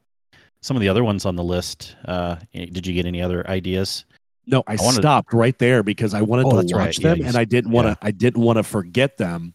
some 0.61 0.77
of 0.77 0.83
the 0.83 0.89
other 0.91 1.03
ones 1.03 1.25
on 1.25 1.35
the 1.35 1.43
list? 1.43 1.97
Uh, 2.05 2.37
did 2.53 2.87
you 2.87 2.93
get 2.93 3.07
any 3.07 3.23
other 3.23 3.49
ideas? 3.49 4.05
No, 4.47 4.63
I, 4.67 4.75
I 4.75 4.77
wanted... 4.83 5.01
stopped 5.01 5.33
right 5.33 5.59
there 5.59 5.83
because 5.83 6.13
I 6.13 6.21
wanted 6.21 6.45
oh, 6.45 6.51
to 6.51 6.57
watch 6.57 6.73
right. 6.75 6.97
them, 6.97 7.19
yeah, 7.21 7.29
and 7.29 7.37
I 7.37 7.47
didn't 7.47 7.71
want 7.71 7.87
to. 7.87 7.91
Yeah. 7.93 8.09
I 8.09 8.11
didn't 8.11 8.43
want 8.43 8.59
to 8.59 8.65
forget 8.65 9.17
them. 9.17 9.55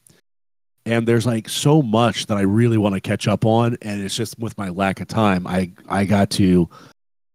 And 0.88 1.08
there's 1.08 1.28
like 1.28 1.48
so 1.48 1.84
much 1.84 2.25
that 2.25 2.38
I 2.40 2.42
really 2.42 2.80
want 2.80 2.96
to 2.96 3.00
catch 3.00 3.28
up 3.28 3.46
on, 3.46 3.78
and 3.84 4.02
it's 4.02 4.16
just 4.16 4.40
with 4.40 4.58
my 4.58 4.70
lack 4.70 5.02
of 5.02 5.08
time, 5.08 5.46
I 5.46 5.72
I 5.88 6.06
got 6.06 6.32
to 6.32 6.68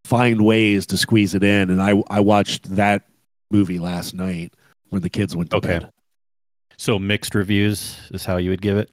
find 0.07 0.45
ways 0.45 0.87
to 0.87 0.97
squeeze 0.97 1.37
it 1.37 1.45
in, 1.45 1.71
and 1.71 1.81
I 1.81 2.02
I 2.11 2.19
watched 2.19 2.75
that 2.75 3.05
movie 3.52 3.78
last 3.78 4.12
night 4.12 4.55
when 4.88 5.02
the 5.02 5.09
kids 5.09 5.37
went 5.37 5.50
to 5.50 5.59
okay. 5.59 5.69
bed. 5.78 5.93
So 6.78 6.99
mixed 6.99 7.35
reviews 7.35 7.99
is 8.12 8.25
how 8.25 8.37
you 8.37 8.50
would 8.50 8.62
give 8.62 8.78
it. 8.78 8.90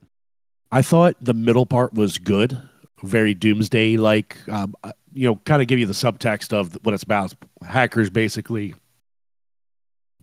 I 0.72 0.82
thought 0.82 1.16
the 1.22 1.36
middle 1.36 1.68
part 1.68 1.94
was 1.94 2.18
good, 2.18 2.60
very 3.04 3.34
doomsday 3.34 3.98
like. 3.98 4.38
Um, 4.50 4.76
uh, 4.84 4.92
you 5.14 5.26
know, 5.26 5.36
kind 5.46 5.62
of 5.62 5.70
give 5.70 5.80
you 5.80 5.86
the 5.86 5.94
subtext 5.94 6.52
of 6.52 6.78
what 6.84 6.94
it's 6.94 7.04
about. 7.04 7.34
Hackers 7.66 8.10
basically 8.10 8.74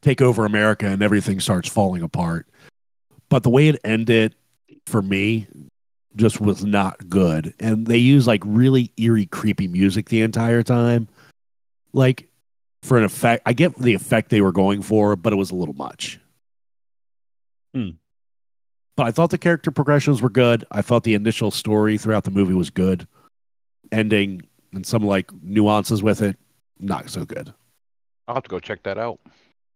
take 0.03 0.21
over 0.21 0.45
America 0.45 0.87
and 0.87 1.03
everything 1.03 1.41
starts 1.41 1.69
falling 1.69 2.03
apart. 2.03 2.47
But 3.31 3.43
the 3.43 3.49
way 3.49 3.69
it 3.69 3.81
ended 3.85 4.35
for 4.85 5.01
me 5.01 5.47
just 6.17 6.43
was 6.43 6.63
not 6.65 7.09
good. 7.09 7.55
And 7.59 7.87
they 7.87 7.97
use 7.97 8.27
like 8.27 8.43
really 8.45 8.93
eerie, 8.99 9.25
creepy 9.25 9.69
music 9.69 10.11
the 10.11 10.21
entire 10.21 10.63
time. 10.63 11.09
Like 11.95 12.29
for 12.83 12.99
an 12.99 13.05
effect, 13.05 13.45
I 13.47 13.55
get 13.55 13.79
the 13.79 13.95
effect 13.95 14.29
they 14.29 14.43
were 14.43 14.53
going 14.53 14.83
for, 14.83 15.17
but 15.17 15.33
it 15.33 15.37
was 15.37 15.53
a 15.53 15.55
little 15.55 15.75
much. 15.75 16.19
Hmm. 17.75 17.91
But 18.97 19.07
I 19.07 19.11
thought 19.11 19.31
the 19.31 19.39
character 19.39 19.71
progressions 19.71 20.21
were 20.21 20.31
good. 20.31 20.65
I 20.71 20.83
thought 20.83 21.05
the 21.05 21.15
initial 21.15 21.51
story 21.51 21.97
throughout 21.97 22.25
the 22.25 22.31
movie 22.31 22.55
was 22.55 22.71
good. 22.71 23.07
Ending 23.91 24.43
and 24.73 24.87
some 24.87 25.05
like 25.05 25.31
nuances 25.43 26.03
with 26.03 26.23
it, 26.23 26.37
not 26.79 27.09
so 27.11 27.25
good. 27.25 27.53
I'll 28.29 28.35
have 28.35 28.45
to 28.45 28.51
go 28.51 28.61
check 28.61 28.83
that 28.85 28.99
out. 28.99 29.21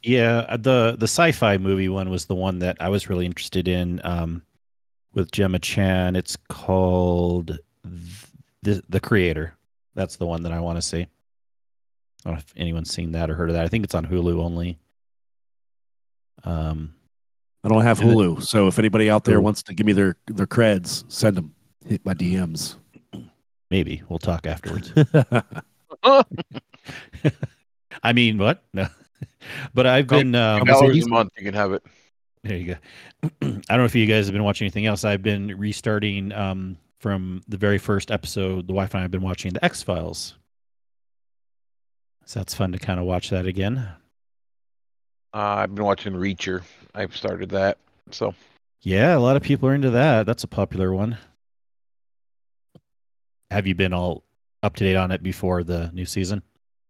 Yeah, 0.02 0.46
uh, 0.48 0.56
the 0.56 0.96
the 0.98 1.04
sci-fi 1.04 1.58
movie 1.58 1.88
one 1.88 2.10
was 2.10 2.26
the 2.26 2.34
one 2.34 2.60
that 2.60 2.76
I 2.80 2.88
was 2.88 3.08
really 3.08 3.26
interested 3.26 3.66
in 3.66 4.00
um, 4.04 4.42
with 5.14 5.32
Gemma 5.32 5.58
Chan. 5.58 6.16
It's 6.16 6.36
called 6.48 7.58
the 8.62 8.82
the 8.88 9.00
Creator. 9.00 9.54
That's 9.94 10.16
the 10.16 10.26
one 10.26 10.42
that 10.42 10.52
I 10.52 10.60
want 10.60 10.76
to 10.76 10.82
see. 10.82 11.02
I 11.02 11.08
don't 12.24 12.34
know 12.34 12.38
if 12.38 12.52
anyone's 12.56 12.92
seen 12.92 13.12
that 13.12 13.30
or 13.30 13.34
heard 13.34 13.48
of 13.48 13.54
that. 13.54 13.64
I 13.64 13.68
think 13.68 13.84
it's 13.84 13.94
on 13.94 14.06
Hulu 14.06 14.42
only. 14.42 14.78
Um, 16.44 16.94
I 17.66 17.68
don't 17.68 17.82
have 17.82 17.98
Hulu, 17.98 18.44
so 18.44 18.68
if 18.68 18.78
anybody 18.78 19.10
out 19.10 19.24
there 19.24 19.40
wants 19.40 19.60
to 19.64 19.74
give 19.74 19.86
me 19.86 19.92
their 19.92 20.14
their 20.28 20.46
creds, 20.46 21.04
send 21.08 21.36
them. 21.36 21.52
Hit 21.84 22.04
my 22.06 22.14
DMs. 22.14 22.76
Maybe 23.72 24.04
we'll 24.08 24.20
talk 24.20 24.46
afterwards. 24.46 24.92
I 28.04 28.12
mean, 28.12 28.38
what? 28.38 28.62
No, 28.72 28.86
but 29.74 29.84
I've 29.84 30.06
been 30.06 30.36
um, 30.36 30.62
dollars 30.62 31.04
a 31.04 31.08
month. 31.08 31.32
You 31.36 31.44
can 31.44 31.54
have 31.54 31.72
it. 31.72 31.82
There 32.44 32.56
you 32.56 32.74
go. 32.74 32.76
I 33.24 33.28
don't 33.40 33.78
know 33.78 33.84
if 33.84 33.96
you 33.96 34.06
guys 34.06 34.26
have 34.26 34.32
been 34.32 34.44
watching 34.44 34.66
anything 34.66 34.86
else. 34.86 35.04
I've 35.04 35.22
been 35.22 35.58
restarting 35.58 36.30
um, 36.32 36.78
from 37.00 37.42
the 37.48 37.56
very 37.56 37.78
first 37.78 38.12
episode. 38.12 38.68
The 38.68 38.74
wife 38.74 38.94
and 38.94 39.00
I 39.00 39.02
have 39.02 39.10
been 39.10 39.22
watching 39.22 39.52
the 39.52 39.64
X 39.64 39.82
Files. 39.82 40.36
So 42.26 42.38
that's 42.38 42.54
fun 42.54 42.70
to 42.70 42.78
kind 42.78 43.00
of 43.00 43.06
watch 43.06 43.30
that 43.30 43.46
again. 43.46 43.88
Uh, 45.36 45.56
I've 45.58 45.74
been 45.74 45.84
watching 45.84 46.14
Reacher. 46.14 46.62
I've 46.94 47.16
started 47.16 47.50
that. 47.50 47.78
So 48.10 48.34
yeah, 48.80 49.16
a 49.16 49.20
lot 49.20 49.36
of 49.36 49.42
people 49.42 49.68
are 49.68 49.74
into 49.74 49.90
that. 49.90 50.26
That's 50.26 50.44
a 50.44 50.48
popular 50.48 50.92
one 50.92 51.18
have 53.50 53.66
you 53.66 53.74
been 53.74 53.92
all 53.92 54.24
up 54.62 54.76
to 54.76 54.84
date 54.84 54.96
on 54.96 55.10
it 55.10 55.22
before 55.22 55.62
the 55.64 55.90
new 55.92 56.04
season? 56.04 56.42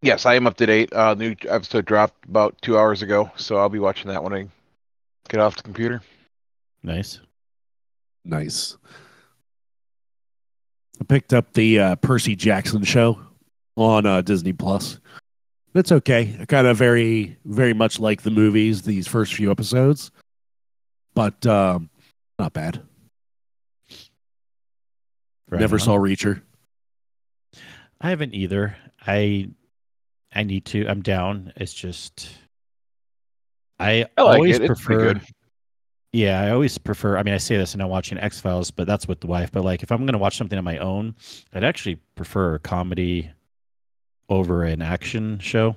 Yes, 0.03 0.27
I 0.27 0.35
am 0.35 0.47
up 0.47 0.57
to 0.59 0.67
date. 0.67 0.93
Uh, 0.93 1.15
new 1.15 1.35
episode 1.49 1.85
dropped 1.85 2.25
about 2.27 2.61
two 2.63 2.79
hours 2.79 3.03
ago, 3.03 3.31
so 3.37 3.57
I'll 3.57 3.69
be 3.69 3.79
watching 3.79 4.09
that 4.11 4.23
when 4.23 4.33
I 4.33 4.47
get 5.29 5.41
off 5.41 5.57
the 5.57 5.63
computer. 5.63 6.03
Nice, 6.83 7.21
nice. 8.25 8.77
I 11.01 11.05
picked 11.05 11.35
up 11.35 11.53
the 11.53 11.81
uh, 11.81 11.97
Percy 11.97 12.37
Jackson 12.37 12.85
show 12.85 13.19
on 13.77 14.07
uh, 14.07 14.23
Disney 14.23 14.53
Plus. 14.53 15.01
It's 15.77 15.93
okay. 15.93 16.45
Kind 16.49 16.67
of 16.67 16.77
very, 16.77 17.37
very 17.45 17.75
much 17.75 18.01
like 18.01 18.23
the 18.23 18.31
movies. 18.31 18.83
These 18.83 19.07
first 19.07 19.35
few 19.35 19.51
episodes, 19.51 20.11
but 21.15 21.45
um, 21.47 21.91
not 22.39 22.53
bad. 22.53 22.83
Right 25.49 25.61
Never 25.61 25.77
on. 25.77 25.81
saw 25.81 25.97
Reacher. 25.97 26.43
I 28.01 28.11
haven't 28.11 28.35
either. 28.35 28.77
I 29.07 29.51
I 30.35 30.43
need 30.45 30.65
to. 30.67 30.87
I'm 30.87 31.03
down. 31.03 31.53
It's 31.57 31.73
just 31.75 32.31
I, 33.79 34.07
I 34.17 34.23
like 34.23 34.37
always 34.37 34.59
it. 34.59 34.67
prefer. 34.67 35.21
Yeah, 36.13 36.41
I 36.41 36.51
always 36.51 36.79
prefer. 36.79 37.19
I 37.19 37.23
mean, 37.23 37.35
I 37.35 37.39
say 37.39 37.57
this 37.59 37.75
and 37.75 37.83
I'm 37.83 37.91
watching 37.91 38.19
X 38.19 38.41
Files, 38.41 38.71
but 38.71 38.87
that's 38.87 39.07
with 39.07 39.21
the 39.21 39.27
wife. 39.27 39.53
But 39.53 39.65
like, 39.65 39.83
if 39.83 39.93
I'm 39.93 39.99
going 39.99 40.13
to 40.15 40.19
watch 40.19 40.37
something 40.37 40.57
on 40.57 40.65
my 40.65 40.79
own, 40.79 41.15
I'd 41.53 41.65
actually 41.65 41.97
prefer 42.15 42.59
comedy 42.59 43.31
over 44.29 44.65
an 44.65 44.83
action 44.83 45.39
show. 45.39 45.77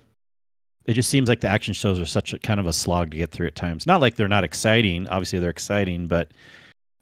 It 0.85 0.93
just 0.93 1.09
seems 1.09 1.29
like 1.29 1.41
the 1.41 1.47
action 1.47 1.73
shows 1.73 1.99
are 1.99 2.05
such 2.05 2.33
a 2.33 2.39
kind 2.39 2.59
of 2.59 2.65
a 2.65 2.73
slog 2.73 3.11
to 3.11 3.17
get 3.17 3.31
through 3.31 3.47
at 3.47 3.55
times. 3.55 3.85
Not 3.85 4.01
like 4.01 4.15
they're 4.15 4.27
not 4.27 4.43
exciting. 4.43 5.07
Obviously, 5.07 5.39
they're 5.39 5.49
exciting, 5.49 6.07
but 6.07 6.31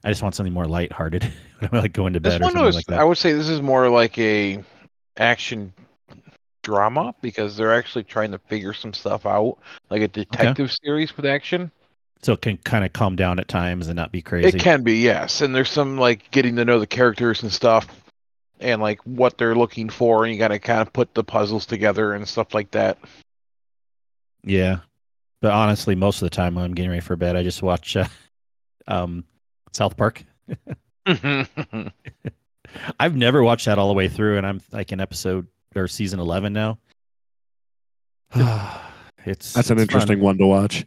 I 0.03 0.09
just 0.09 0.21
want 0.21 0.35
something 0.35 0.53
more 0.53 0.65
lighthearted. 0.65 1.31
I 1.61 1.69
like 1.71 1.93
going 1.93 2.13
to 2.13 2.19
bed 2.19 2.41
or 2.41 2.45
something 2.45 2.73
like 2.73 2.85
that. 2.87 2.99
I 2.99 3.03
would 3.03 3.17
say 3.17 3.33
this 3.33 3.49
is 3.49 3.61
more 3.61 3.89
like 3.89 4.17
a 4.17 4.63
action 5.17 5.73
drama 6.63 7.15
because 7.21 7.55
they're 7.55 7.73
actually 7.73 8.03
trying 8.03 8.31
to 8.31 8.39
figure 8.39 8.73
some 8.73 8.93
stuff 8.93 9.25
out, 9.25 9.57
like 9.89 10.01
a 10.01 10.07
detective 10.07 10.65
okay. 10.65 10.75
series 10.83 11.15
with 11.15 11.25
action. 11.25 11.71
So 12.21 12.33
it 12.33 12.41
can 12.41 12.57
kind 12.57 12.83
of 12.83 12.93
calm 12.93 13.15
down 13.15 13.39
at 13.39 13.47
times 13.47 13.87
and 13.87 13.95
not 13.95 14.11
be 14.11 14.21
crazy. 14.21 14.49
It 14.49 14.59
can 14.59 14.83
be, 14.83 14.97
yes. 14.97 15.41
And 15.41 15.55
there's 15.55 15.69
some 15.69 15.97
like 15.97 16.29
getting 16.31 16.55
to 16.57 16.65
know 16.65 16.79
the 16.79 16.87
characters 16.87 17.43
and 17.43 17.51
stuff, 17.51 17.87
and 18.59 18.81
like 18.81 18.99
what 19.03 19.37
they're 19.37 19.55
looking 19.55 19.89
for, 19.89 20.25
and 20.25 20.33
you 20.33 20.39
got 20.39 20.49
to 20.49 20.59
kind 20.59 20.81
of 20.81 20.91
put 20.93 21.13
the 21.13 21.23
puzzles 21.23 21.65
together 21.65 22.13
and 22.13 22.27
stuff 22.27 22.53
like 22.53 22.71
that. 22.71 22.97
Yeah, 24.43 24.79
but 25.41 25.51
honestly, 25.51 25.95
most 25.95 26.21
of 26.21 26.25
the 26.25 26.35
time 26.35 26.55
when 26.55 26.65
I'm 26.65 26.73
getting 26.73 26.89
ready 26.89 27.01
for 27.01 27.15
bed, 27.15 27.35
I 27.35 27.43
just 27.43 27.61
watch 27.61 27.95
uh, 27.95 28.07
um, 28.87 29.23
South 29.73 29.97
Park. 29.97 30.23
I've 32.99 33.15
never 33.15 33.43
watched 33.43 33.65
that 33.65 33.79
all 33.79 33.87
the 33.87 33.93
way 33.93 34.07
through, 34.07 34.37
and 34.37 34.45
I'm 34.45 34.61
like 34.71 34.91
in 34.91 34.99
episode 34.99 35.47
or 35.75 35.87
season 35.87 36.19
eleven 36.19 36.53
now. 36.53 36.79
it's 39.25 39.53
that's 39.53 39.69
an 39.69 39.77
it's 39.77 39.83
interesting 39.83 40.17
fun. 40.17 40.23
one 40.23 40.37
to 40.37 40.47
watch. 40.47 40.85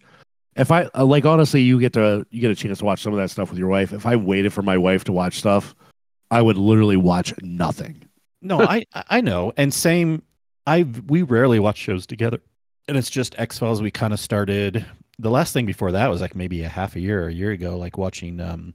If 0.56 0.70
I 0.70 0.84
uh, 0.94 1.04
like, 1.04 1.24
honestly, 1.24 1.62
you 1.62 1.78
get 1.80 1.92
to 1.94 2.26
you 2.30 2.40
get 2.40 2.50
a 2.50 2.54
chance 2.54 2.78
to 2.80 2.84
watch 2.84 3.02
some 3.02 3.12
of 3.12 3.18
that 3.18 3.30
stuff 3.30 3.50
with 3.50 3.58
your 3.58 3.68
wife. 3.68 3.92
If 3.92 4.06
I 4.06 4.16
waited 4.16 4.52
for 4.52 4.62
my 4.62 4.76
wife 4.76 5.04
to 5.04 5.12
watch 5.12 5.38
stuff, 5.38 5.74
I 6.30 6.42
would 6.42 6.56
literally 6.56 6.96
watch 6.96 7.34
nothing. 7.42 8.02
No, 8.42 8.60
I 8.60 8.84
I 8.94 9.20
know, 9.20 9.52
and 9.56 9.72
same. 9.72 10.22
I 10.66 10.82
we 10.82 11.22
rarely 11.22 11.58
watch 11.58 11.78
shows 11.78 12.06
together, 12.06 12.40
and 12.88 12.96
it's 12.96 13.10
just 13.10 13.34
X 13.38 13.58
Files. 13.58 13.82
We 13.82 13.90
kind 13.90 14.12
of 14.12 14.20
started. 14.20 14.84
The 15.18 15.30
last 15.30 15.52
thing 15.52 15.66
before 15.66 15.92
that 15.92 16.08
was 16.08 16.22
like 16.22 16.34
maybe 16.34 16.62
a 16.62 16.68
half 16.68 16.96
a 16.96 17.00
year 17.00 17.24
or 17.24 17.28
a 17.28 17.32
year 17.32 17.50
ago, 17.50 17.76
like 17.76 17.98
watching 17.98 18.40
um 18.40 18.74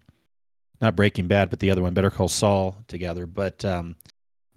not 0.82 0.96
Breaking 0.96 1.28
Bad, 1.28 1.50
but 1.50 1.60
the 1.60 1.72
other 1.72 1.82
one, 1.82 1.94
Better 1.94 2.12
Call 2.12 2.28
Saul, 2.28 2.78
together. 2.88 3.26
But 3.26 3.64
um, 3.66 3.96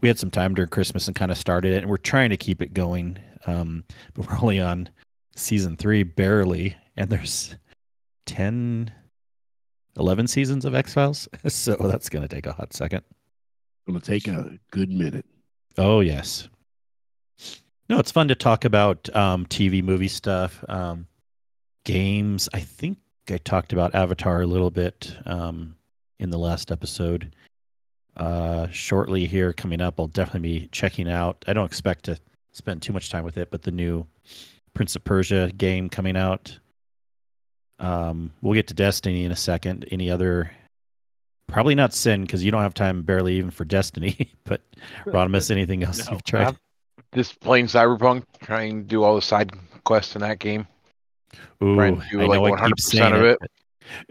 we 0.00 0.08
had 0.08 0.18
some 0.18 0.30
time 0.30 0.54
during 0.54 0.68
Christmas 0.68 1.06
and 1.06 1.16
kind 1.16 1.30
of 1.30 1.38
started 1.38 1.72
it, 1.72 1.82
and 1.82 1.90
we're 1.90 1.96
trying 1.96 2.30
to 2.30 2.36
keep 2.36 2.62
it 2.62 2.74
going. 2.74 3.18
Um, 3.46 3.84
but 4.14 4.28
we're 4.28 4.38
only 4.38 4.60
on 4.60 4.88
season 5.34 5.76
three, 5.76 6.02
barely, 6.02 6.76
and 6.96 7.10
there's 7.10 7.54
10, 8.26 8.92
11 9.98 10.26
seasons 10.28 10.64
of 10.64 10.74
X 10.74 10.94
Files, 10.94 11.28
so 11.46 11.76
that's 11.76 12.08
going 12.08 12.26
to 12.26 12.34
take 12.34 12.46
a 12.46 12.52
hot 12.52 12.72
second. 12.72 13.02
Going 13.86 14.00
to 14.00 14.06
take 14.06 14.28
a 14.28 14.58
good 14.70 14.90
minute. 14.90 15.26
Oh 15.76 16.00
yes, 16.00 16.48
No, 17.88 17.98
it's 17.98 18.10
fun 18.12 18.28
to 18.28 18.34
talk 18.34 18.64
about 18.64 19.14
um, 19.14 19.46
TV, 19.46 19.82
movie 19.82 20.08
stuff, 20.08 20.64
um, 20.68 21.06
games. 21.84 22.48
I 22.52 22.60
think 22.60 22.98
I 23.30 23.38
talked 23.38 23.72
about 23.72 23.94
Avatar 23.94 24.42
a 24.42 24.46
little 24.46 24.70
bit 24.70 25.16
um, 25.24 25.76
in 26.18 26.30
the 26.30 26.38
last 26.38 26.70
episode. 26.72 27.34
Uh, 28.16 28.66
shortly 28.70 29.26
here 29.26 29.52
coming 29.52 29.80
up, 29.80 30.00
I'll 30.00 30.08
definitely 30.08 30.60
be 30.60 30.68
checking 30.72 31.08
out. 31.08 31.44
I 31.46 31.52
don't 31.52 31.66
expect 31.66 32.04
to 32.06 32.18
spend 32.52 32.82
too 32.82 32.92
much 32.92 33.10
time 33.10 33.24
with 33.24 33.36
it, 33.38 33.50
but 33.50 33.62
the 33.62 33.70
new 33.70 34.06
Prince 34.74 34.96
of 34.96 35.04
Persia 35.04 35.52
game 35.56 35.88
coming 35.88 36.16
out. 36.16 36.58
Um, 37.78 38.32
we'll 38.42 38.54
get 38.54 38.66
to 38.68 38.74
Destiny 38.74 39.24
in 39.24 39.32
a 39.32 39.36
second. 39.36 39.86
Any 39.90 40.10
other? 40.10 40.50
Probably 41.46 41.74
not 41.74 41.92
Cyn 41.92 42.22
because 42.22 42.44
you 42.44 42.50
don't 42.50 42.62
have 42.62 42.74
time 42.74 43.02
barely 43.02 43.36
even 43.36 43.50
for 43.50 43.64
Destiny. 43.64 44.30
but 44.44 44.60
Rodimus, 45.06 45.50
anything 45.50 45.82
else 45.82 46.04
No, 46.06 46.12
you've 46.12 46.24
tried? 46.24 46.48
I'm 46.48 46.56
Just 47.14 47.40
playing 47.40 47.66
Cyberpunk, 47.66 48.24
trying 48.42 48.82
to 48.82 48.86
do 48.88 49.02
all 49.04 49.14
the 49.14 49.22
side 49.22 49.52
quests 49.84 50.14
in 50.14 50.20
that 50.22 50.38
game. 50.38 50.66
Ooh, 51.62 51.76
trying 51.76 52.00
to 52.00 52.06
do, 52.10 52.20
I 52.20 52.24
like, 52.26 52.38
know 52.40 52.46
I 52.46 52.66
keep 52.66 52.76
100% 52.76 52.80
saying 52.80 53.12
of 53.14 53.22
it. 53.22 53.38
but, 53.40 53.50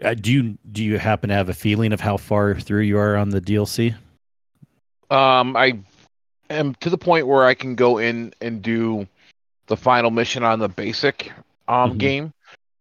uh, 0.06 0.14
do 0.14 0.32
you 0.32 0.58
do 0.72 0.82
you 0.82 0.98
happen 0.98 1.28
to 1.28 1.34
have 1.34 1.48
a 1.48 1.54
feeling 1.54 1.92
of 1.92 2.00
how 2.00 2.16
far 2.16 2.54
through 2.58 2.80
you 2.82 2.98
are 2.98 3.16
on 3.16 3.30
the 3.30 3.40
DLC? 3.40 3.94
Um, 5.10 5.56
I 5.56 5.78
am 6.50 6.74
to 6.76 6.90
the 6.90 6.98
point 6.98 7.26
where 7.26 7.44
I 7.44 7.54
can 7.54 7.74
go 7.76 7.98
in 7.98 8.34
and 8.40 8.60
do 8.62 9.06
the 9.66 9.76
final 9.76 10.10
mission 10.10 10.42
on 10.42 10.58
the 10.58 10.68
basic 10.68 11.30
um 11.68 11.92
Mhm. 11.94 11.98
game. 11.98 12.32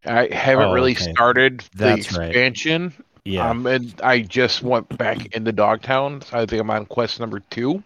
I 0.05 0.27
haven't 0.33 0.65
Oh, 0.69 0.73
really 0.73 0.93
okay. 0.93 1.11
started 1.11 1.59
the 1.75 1.85
That's 1.85 2.17
right. 2.17 2.27
expansion. 2.29 2.93
Yeah. 3.25 3.49
Um, 3.49 3.65
and 3.65 3.93
I 4.03 4.19
just 4.21 4.63
went 4.63 4.95
back 4.97 5.25
into 5.35 5.51
Dogtown. 5.51 6.21
So 6.21 6.37
I 6.39 6.45
think 6.45 6.61
I'm 6.61 6.69
on 6.69 6.85
quest 6.85 7.19
number 7.19 7.41
two. 7.49 7.83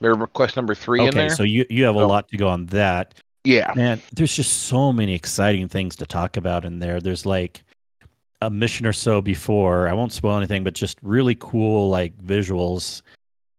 There's 0.00 0.16
quest 0.34 0.56
number 0.56 0.74
three 0.74 1.00
in 1.02 1.08
okay, 1.08 1.18
there. 1.28 1.30
so 1.36 1.42
you 1.44 1.64
you 1.70 1.84
have 1.84 1.94
a 1.94 2.04
lot 2.06 2.28
to 2.28 2.36
go 2.36 2.48
on 2.48 2.66
that. 2.66 3.14
yeah, 3.44 3.72
Man, 3.76 4.00
there's 4.12 4.34
just 4.34 4.64
so 4.64 4.92
many 4.92 5.14
exciting 5.14 5.68
things 5.68 5.94
to 5.96 6.06
talk 6.06 6.36
about 6.36 6.64
in 6.64 6.78
there. 6.80 7.00
There's 7.00 7.24
like 7.26 7.62
a 8.40 8.50
mission 8.50 8.84
or 8.86 8.92
so 8.92 9.20
before. 9.20 9.88
I 9.88 9.92
won't 9.92 10.12
spoil 10.12 10.36
anything, 10.36 10.64
but 10.64 10.74
just 10.74 10.98
really 11.02 11.36
cool 11.38 11.88
like 11.88 12.16
visuals 12.18 13.02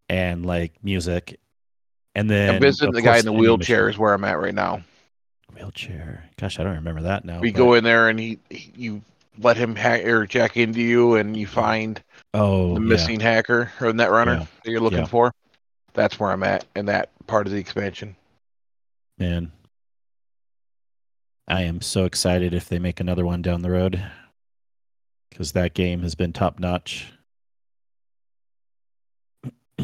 and 0.10 0.46
like 0.46 0.74
music. 0.84 1.40
And 2.16 2.30
then 2.30 2.56
I'm 2.56 2.62
visiting 2.62 2.94
the 2.94 3.02
guy 3.02 3.18
in 3.20 3.26
the 3.26 3.32
wheelchair 3.34 3.86
mission- 3.86 3.94
is 3.96 3.98
where 3.98 4.14
I'm 4.14 4.24
at 4.26 4.40
right 4.40 4.54
now. 4.54 4.84
Wheelchair. 5.56 6.26
Gosh, 6.38 6.60
I 6.60 6.64
don't 6.64 6.76
remember 6.76 7.02
that 7.04 7.26
now. 7.26 7.40
we 7.40 7.52
but- 7.52 7.58
go 7.58 7.74
in 7.74 7.84
there 7.84 8.10
and 8.10 8.20
he, 8.20 8.40
he 8.50 8.72
you 8.76 9.02
let 9.40 9.58
him 9.58 9.76
hack 9.76 10.06
or 10.06 10.26
jack 10.28 10.58
into 10.58 10.82
you, 10.82 11.16
and 11.16 11.36
you 11.36 11.48
find 11.48 12.02
Oh, 12.36 12.76
the 12.76 12.82
yeah. 12.82 12.88
missing 12.88 13.20
hacker 13.20 13.72
or 13.82 13.92
net 13.94 14.12
runner 14.12 14.34
Yeah. 14.34 14.46
that 14.64 14.72
you're 14.72 14.80
looking 14.82 15.00
Yeah. 15.00 15.06
for. 15.06 15.34
That's 15.94 16.20
where 16.20 16.32
I'm 16.32 16.44
at 16.44 16.66
in 16.76 16.86
that 16.88 17.10
part 17.28 17.48
of 17.48 17.54
the 17.54 17.60
expansion. 17.60 18.16
Man, 19.18 19.52
I 21.48 21.64
am 21.64 21.82
so 21.82 22.06
excited 22.06 22.54
if 22.54 22.70
they 22.70 22.80
make 22.80 23.00
another 23.00 23.26
one 23.26 23.42
down 23.42 23.62
the 23.64 23.72
road 23.72 24.04
because 25.30 25.52
that 25.54 25.74
game 25.74 26.02
has 26.04 26.14
been 26.16 26.32
top 26.34 26.60
notch. 26.60 27.12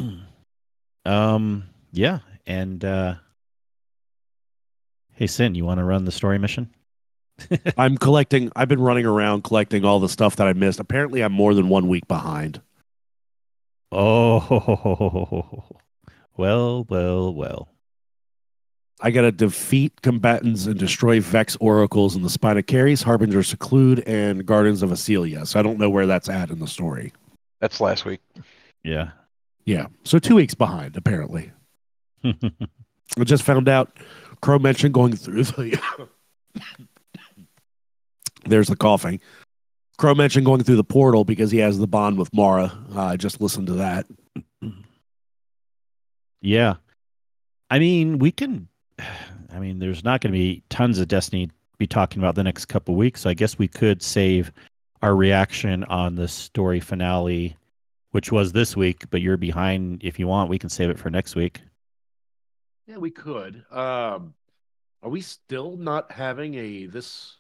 um, 1.06 1.64
yeah, 1.92 2.20
and 2.46 2.84
uh, 2.86 3.16
hey, 5.20 5.26
Cyn, 5.26 5.54
you 5.54 5.66
want 5.66 5.80
to 5.80 5.84
run 5.84 6.06
the 6.06 6.14
story 6.14 6.40
mission? 6.40 6.74
I'm 7.78 7.98
collecting. 7.98 8.52
I've 8.56 8.70
been 8.70 8.80
running 8.80 9.06
around 9.06 9.44
collecting 9.44 9.84
all 9.84 10.00
the 10.00 10.08
stuff 10.08 10.38
that 10.38 10.48
I 10.48 10.54
missed. 10.54 10.80
Apparently, 10.80 11.22
I'm 11.22 11.34
more 11.34 11.54
than 11.54 11.68
one 11.68 11.90
week 11.90 12.08
behind. 12.08 12.62
Oh, 13.92 15.66
well, 16.38 16.86
well, 16.88 17.34
well. 17.34 17.70
I 19.02 19.12
got 19.12 19.22
to 19.22 19.32
defeat 19.32 20.02
combatants 20.02 20.66
and 20.68 20.80
destroy 20.80 21.20
Vex 21.20 21.58
oracles 21.60 22.16
in 22.16 22.22
the 22.22 22.30
Spine 22.30 22.58
of 22.58 22.66
Keres, 22.66 23.04
Harbinger 23.04 23.44
Seclude, 23.44 24.00
and 24.08 24.46
Gardens 24.46 24.84
of 24.84 24.90
Esila. 24.90 25.46
So 25.46 25.60
I 25.60 25.64
don't 25.64 25.80
know 25.80 25.90
where 25.90 26.06
that's 26.06 26.30
at 26.30 26.50
in 26.50 26.60
the 26.60 26.68
story. 26.68 27.12
That's 27.60 27.82
last 27.82 28.06
week. 28.06 28.22
Yeah. 28.84 29.12
Yeah. 29.66 29.88
So 30.04 30.18
two 30.18 30.36
weeks 30.36 30.54
behind, 30.54 30.96
apparently. 30.96 31.52
I 32.24 33.24
just 33.24 33.44
found 33.44 33.68
out 33.68 33.98
Crow 34.42 34.60
mentioned 34.60 34.94
going 34.94 35.16
through 35.16 35.44
the. 35.44 35.80
There's 38.46 38.68
the 38.68 38.76
coughing. 38.76 39.20
Crow 39.98 40.16
mentioned 40.16 40.46
going 40.46 40.64
through 40.64 40.78
the 40.78 40.84
portal 40.84 41.26
because 41.26 41.52
he 41.52 41.58
has 41.58 41.78
the 41.78 41.88
bond 41.88 42.18
with 42.18 42.34
Mara. 42.34 42.72
Uh, 42.96 43.18
just 43.18 43.42
listened 43.42 43.68
to 43.68 43.74
that. 43.74 44.06
Yeah. 46.42 46.76
I 47.70 47.80
mean, 47.80 48.18
we 48.18 48.32
can. 48.32 48.70
I 49.54 49.60
mean, 49.60 49.80
there's 49.80 50.04
not 50.04 50.22
going 50.22 50.32
to 50.32 50.40
be 50.40 50.64
tons 50.70 51.00
of 51.00 51.10
Destiny 51.10 51.48
to 51.48 51.54
be 51.78 51.88
talking 51.88 52.22
about 52.22 52.36
the 52.36 52.44
next 52.44 52.66
couple 52.66 52.96
weeks. 52.96 53.22
So 53.22 53.30
I 53.30 53.34
guess 53.34 53.58
we 53.58 53.68
could 53.68 54.02
save 54.02 54.52
our 55.02 55.16
reaction 55.16 55.84
on 55.86 56.16
the 56.16 56.28
story 56.28 56.80
finale, 56.80 57.58
which 58.12 58.32
was 58.32 58.52
this 58.54 58.78
week, 58.78 59.04
but 59.10 59.22
you're 59.22 59.38
behind. 59.38 60.04
If 60.04 60.18
you 60.18 60.28
want, 60.28 60.50
we 60.50 60.60
can 60.60 60.70
save 60.70 60.90
it 60.90 61.00
for 61.00 61.10
next 61.10 61.36
week. 61.36 61.62
Yeah, 62.90 62.98
we 62.98 63.12
could. 63.12 63.64
Um, 63.72 64.34
are 65.04 65.10
we 65.12 65.22
still 65.22 65.78
not 65.78 66.12
having 66.12 66.56
a 66.56 66.88
this 66.88 67.38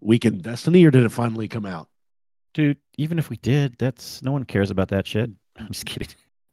week 0.00 0.24
in 0.24 0.38
Destiny, 0.40 0.84
or 0.84 0.90
did 0.90 1.04
it 1.04 1.12
finally 1.12 1.46
come 1.46 1.64
out? 1.64 1.88
Dude, 2.52 2.78
even 2.96 3.20
if 3.20 3.30
we 3.30 3.36
did, 3.36 3.76
that's 3.78 4.20
no 4.20 4.32
one 4.32 4.42
cares 4.42 4.72
about 4.72 4.88
that 4.88 5.06
shit. 5.06 5.30
I'm 5.56 5.68
just 5.68 5.86
kidding. 5.86 6.08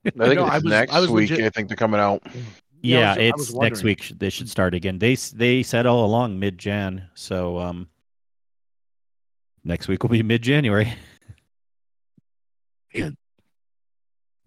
I 0.06 0.12
think 0.12 0.36
know, 0.36 0.46
it's 0.46 0.52
I 0.52 0.56
was- 0.58 0.64
next 0.66 0.94
I 0.94 1.00
was 1.00 1.10
week. 1.10 1.32
legit- 1.32 1.46
I 1.46 1.50
think 1.50 1.68
they're 1.68 1.76
coming 1.76 2.00
out. 2.00 2.22
Yeah, 2.84 3.16
Yeah, 3.18 3.32
was- 3.36 3.50
it's 3.50 3.54
next 3.60 3.82
week. 3.82 4.12
They 4.16 4.30
should 4.30 4.48
start 4.48 4.76
again. 4.76 5.00
They 5.00 5.16
they 5.16 5.64
said 5.64 5.88
all 5.88 6.06
along 6.06 6.38
mid 6.40 6.60
Jan. 6.60 7.10
So 7.16 7.58
um, 7.58 7.88
next 9.64 9.88
week 9.88 10.04
will 10.04 10.12
be 10.12 10.22
mid 10.22 10.44
January. 10.44 10.94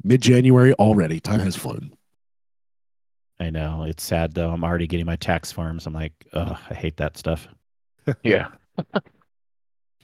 Mid 0.05 0.23
January 0.23 0.73
already. 0.75 1.19
Time 1.19 1.41
has 1.41 1.57
flown. 1.57 1.93
I 3.41 3.51
know 3.51 3.85
it's 3.85 4.03
sad 4.03 4.35
though. 4.35 4.51
I'm 4.51 4.65
already 4.65 4.87
getting 4.87 5.07
my 5.07 5.17
tax 5.17 5.53
forms. 5.53 5.87
I'm 5.87 5.95
like, 5.95 6.13
oh, 6.33 6.59
I 6.71 6.75
hate 6.75 6.97
that 6.99 7.17
stuff. 7.17 7.49
Yeah. 8.25 8.49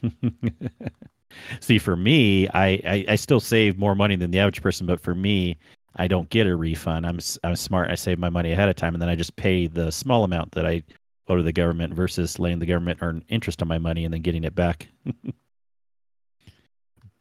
See, 1.61 1.79
for 1.79 1.97
me, 1.97 2.49
I, 2.49 2.81
I 2.87 3.05
I 3.11 3.16
still 3.16 3.40
save 3.40 3.79
more 3.79 3.94
money 3.94 4.16
than 4.16 4.31
the 4.31 4.38
average 4.38 4.62
person, 4.62 4.87
but 4.87 5.01
for 5.01 5.14
me, 5.14 5.59
I 5.97 6.07
don't 6.09 6.29
get 6.31 6.47
a 6.47 6.57
refund. 6.57 7.07
I'm 7.07 7.16
s- 7.16 7.38
I'm 7.44 7.57
smart. 7.57 7.90
I 7.90 7.94
save 7.97 8.18
my 8.18 8.31
money 8.31 8.53
ahead 8.53 8.68
of 8.68 8.77
time, 8.77 8.94
and 8.94 9.03
then 9.03 9.09
I 9.09 9.16
just 9.16 9.35
pay 9.37 9.66
the 9.66 9.90
small 9.90 10.25
amount 10.25 10.53
that 10.53 10.66
I 10.66 10.83
owe 11.29 11.37
to 11.37 11.42
the 11.42 11.53
government 11.53 11.94
versus 11.94 12.38
letting 12.38 12.59
the 12.61 12.66
government 12.66 13.01
earn 13.03 13.25
interest 13.29 13.62
on 13.62 13.68
my 13.68 13.79
money 13.79 14.05
and 14.05 14.14
then 14.14 14.23
getting 14.23 14.44
it 14.44 14.55
back. 14.55 14.88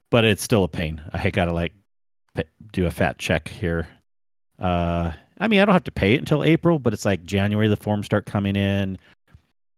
but 0.10 0.26
it's 0.26 0.44
still 0.44 0.64
a 0.64 0.68
pain. 0.68 1.02
I 1.14 1.30
gotta 1.30 1.54
like 1.54 1.74
do 2.72 2.86
a 2.86 2.92
fat 2.92 3.18
check 3.18 3.48
here. 3.48 3.88
Uh, 4.60 5.14
I 5.40 5.48
mean, 5.48 5.60
I 5.60 5.66
don't 5.66 5.74
have 5.74 5.84
to 5.86 5.92
pay 5.92 6.14
it 6.14 6.20
until 6.20 6.44
April, 6.44 6.80
but 6.80 6.94
it's 6.94 7.06
like 7.06 7.24
January 7.24 7.68
the 7.68 7.76
forms 7.76 8.06
start 8.06 8.26
coming 8.26 8.56
in. 8.56 8.98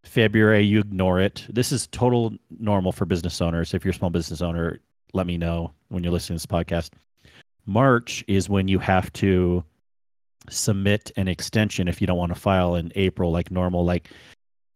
February, 0.04 0.62
you 0.64 0.80
ignore 0.80 1.20
it. 1.20 1.46
This 1.50 1.72
is 1.72 1.88
total 1.88 2.34
normal 2.60 2.92
for 2.92 3.06
business 3.06 3.42
owners. 3.42 3.74
If 3.74 3.84
you're 3.84 3.92
a 3.92 3.96
small 3.96 4.10
business 4.10 4.42
owner, 4.42 4.80
let 5.14 5.26
me 5.26 5.38
know 5.38 5.74
when 5.90 6.04
you're 6.04 6.14
listening 6.14 6.38
to 6.38 6.48
this 6.48 6.66
podcast. 6.66 6.92
March 7.66 8.24
is 8.28 8.48
when 8.50 8.68
you 8.68 8.78
have 8.80 9.12
to 9.14 9.64
submit 10.50 11.12
an 11.16 11.28
extension 11.28 11.88
if 11.88 12.00
you 12.00 12.08
don't 12.08 12.18
want 12.18 12.34
to 12.34 12.40
file 12.40 12.76
in 12.76 12.92
April 12.96 13.32
like 13.32 13.50
normal. 13.50 13.84
Like, 13.84 14.12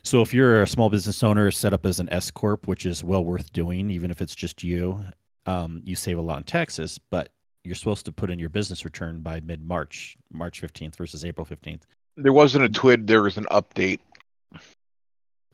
so 0.03 0.21
if 0.21 0.33
you're 0.33 0.63
a 0.63 0.67
small 0.67 0.89
business 0.89 1.21
owner 1.21 1.51
set 1.51 1.73
up 1.73 1.85
as 1.85 1.99
an 1.99 2.09
S 2.11 2.31
corp, 2.31 2.67
which 2.67 2.85
is 2.85 3.03
well 3.03 3.23
worth 3.23 3.51
doing, 3.53 3.91
even 3.91 4.09
if 4.09 4.21
it's 4.21 4.35
just 4.35 4.63
you, 4.63 5.03
um, 5.45 5.81
you 5.83 5.95
save 5.95 6.17
a 6.17 6.21
lot 6.21 6.37
in 6.37 6.43
taxes. 6.43 6.99
But 7.11 7.29
you're 7.63 7.75
supposed 7.75 8.05
to 8.05 8.11
put 8.11 8.29
in 8.29 8.39
your 8.39 8.49
business 8.49 8.85
return 8.85 9.19
by 9.21 9.39
mid 9.41 9.65
March, 9.65 10.17
March 10.31 10.61
15th 10.61 10.95
versus 10.95 11.25
April 11.25 11.45
15th. 11.45 11.81
There 12.17 12.33
wasn't 12.33 12.65
a 12.65 12.69
TWID. 12.69 13.07
There 13.07 13.21
was 13.21 13.37
an 13.37 13.45
update. 13.51 13.99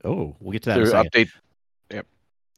Oh, 0.04 0.36
we'll 0.40 0.52
get 0.52 0.64
to 0.64 0.70
that. 0.70 0.80
In 0.80 0.88
a 0.88 0.90
There 0.90 1.04
update. 1.04 1.30
Yep. 1.92 2.08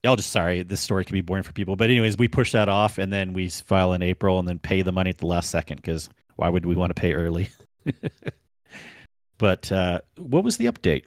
Y'all 0.03 0.15
just 0.15 0.31
sorry, 0.31 0.63
this 0.63 0.81
story 0.81 1.05
can 1.05 1.13
be 1.13 1.21
boring 1.21 1.43
for 1.43 1.53
people. 1.53 1.75
But 1.75 1.89
anyways, 1.89 2.17
we 2.17 2.27
push 2.27 2.51
that 2.51 2.69
off 2.69 2.97
and 2.97 3.11
then 3.11 3.33
we 3.33 3.49
file 3.49 3.93
in 3.93 4.01
April 4.01 4.39
and 4.39 4.47
then 4.47 4.59
pay 4.59 4.81
the 4.81 4.91
money 4.91 5.09
at 5.09 5.17
the 5.17 5.27
last 5.27 5.49
second 5.49 5.77
because 5.77 6.09
why 6.35 6.49
would 6.49 6.65
we 6.65 6.75
want 6.75 6.95
to 6.95 6.99
pay 6.99 7.13
early? 7.13 7.49
but 9.37 9.71
uh, 9.71 10.01
what 10.17 10.43
was 10.43 10.57
the 10.57 10.65
update? 10.65 11.03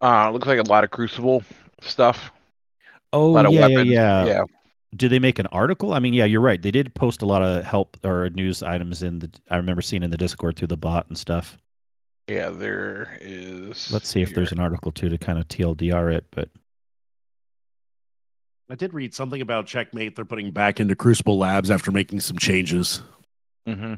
Uh, 0.00 0.30
looks 0.30 0.46
like 0.46 0.58
a 0.58 0.62
lot 0.62 0.84
of 0.84 0.90
Crucible 0.90 1.42
stuff. 1.80 2.30
Oh 3.12 3.26
a 3.26 3.30
lot 3.30 3.46
of 3.46 3.52
yeah, 3.52 3.60
weapons. 3.60 3.90
yeah, 3.90 4.24
yeah. 4.24 4.42
Yeah. 4.94 4.96
Did 4.96 5.10
they 5.10 5.18
make 5.18 5.38
an 5.38 5.46
article? 5.48 5.92
I 5.92 5.98
mean, 5.98 6.14
yeah, 6.14 6.24
you're 6.24 6.40
right. 6.40 6.60
They 6.60 6.70
did 6.70 6.94
post 6.94 7.22
a 7.22 7.26
lot 7.26 7.42
of 7.42 7.64
help 7.64 7.96
or 8.04 8.30
news 8.30 8.62
items 8.62 9.02
in 9.02 9.18
the. 9.20 9.30
I 9.50 9.56
remember 9.56 9.82
seeing 9.82 10.02
in 10.02 10.10
the 10.10 10.16
Discord 10.16 10.56
through 10.56 10.68
the 10.68 10.76
bot 10.76 11.06
and 11.08 11.16
stuff. 11.18 11.58
Yeah, 12.28 12.48
there 12.50 13.18
is. 13.20 13.90
Let's 13.92 14.08
see 14.08 14.22
if 14.22 14.34
there's 14.34 14.52
an 14.52 14.58
article 14.60 14.92
too 14.92 15.08
to 15.10 15.18
kind 15.18 15.38
of 15.38 15.46
TLDR 15.48 16.14
it. 16.14 16.24
But 16.30 16.48
I 18.70 18.74
did 18.76 18.94
read 18.94 19.14
something 19.14 19.40
about 19.40 19.66
Checkmate. 19.66 20.16
They're 20.16 20.24
putting 20.24 20.50
back 20.50 20.80
into 20.80 20.96
Crucible 20.96 21.36
Labs 21.38 21.70
after 21.70 21.90
making 21.90 22.20
some 22.20 22.38
changes. 22.38 23.02
Mm-hmm. 23.68 23.94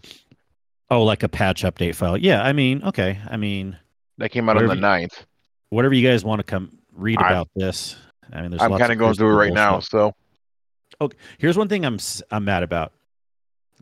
Oh, 0.91 1.03
like 1.05 1.23
a 1.23 1.29
patch 1.29 1.63
update 1.63 1.95
file. 1.95 2.17
Yeah, 2.17 2.43
I 2.43 2.53
mean, 2.53 2.83
okay. 2.85 3.19
I 3.29 3.37
mean, 3.37 3.77
That 4.19 4.31
came 4.31 4.49
out 4.49 4.57
on 4.57 4.67
the 4.67 4.75
you- 4.75 4.81
9th. 4.81 5.25
whatever 5.71 5.95
you 5.95 6.07
guys 6.07 6.25
want 6.25 6.41
to 6.41 6.45
come 6.45 6.79
read 6.93 7.19
I'm- 7.21 7.31
about 7.33 7.49
this. 7.55 7.97
I 8.33 8.41
mean, 8.43 8.51
there's 8.51 8.63
I'm 8.63 8.73
lots 8.73 8.81
kind 8.81 8.93
of 8.93 8.99
going 8.99 9.15
through 9.15 9.31
it 9.31 9.35
right 9.35 9.53
crystal 9.53 9.55
now. 9.73 9.79
stuff. 9.81 10.15
So 11.01 11.11
Here's 11.39 11.59
one 11.59 11.69
thing 11.69 11.85
I'm 11.85 11.99
I'm 12.31 12.45
mad 12.45 12.63
about. 12.63 12.93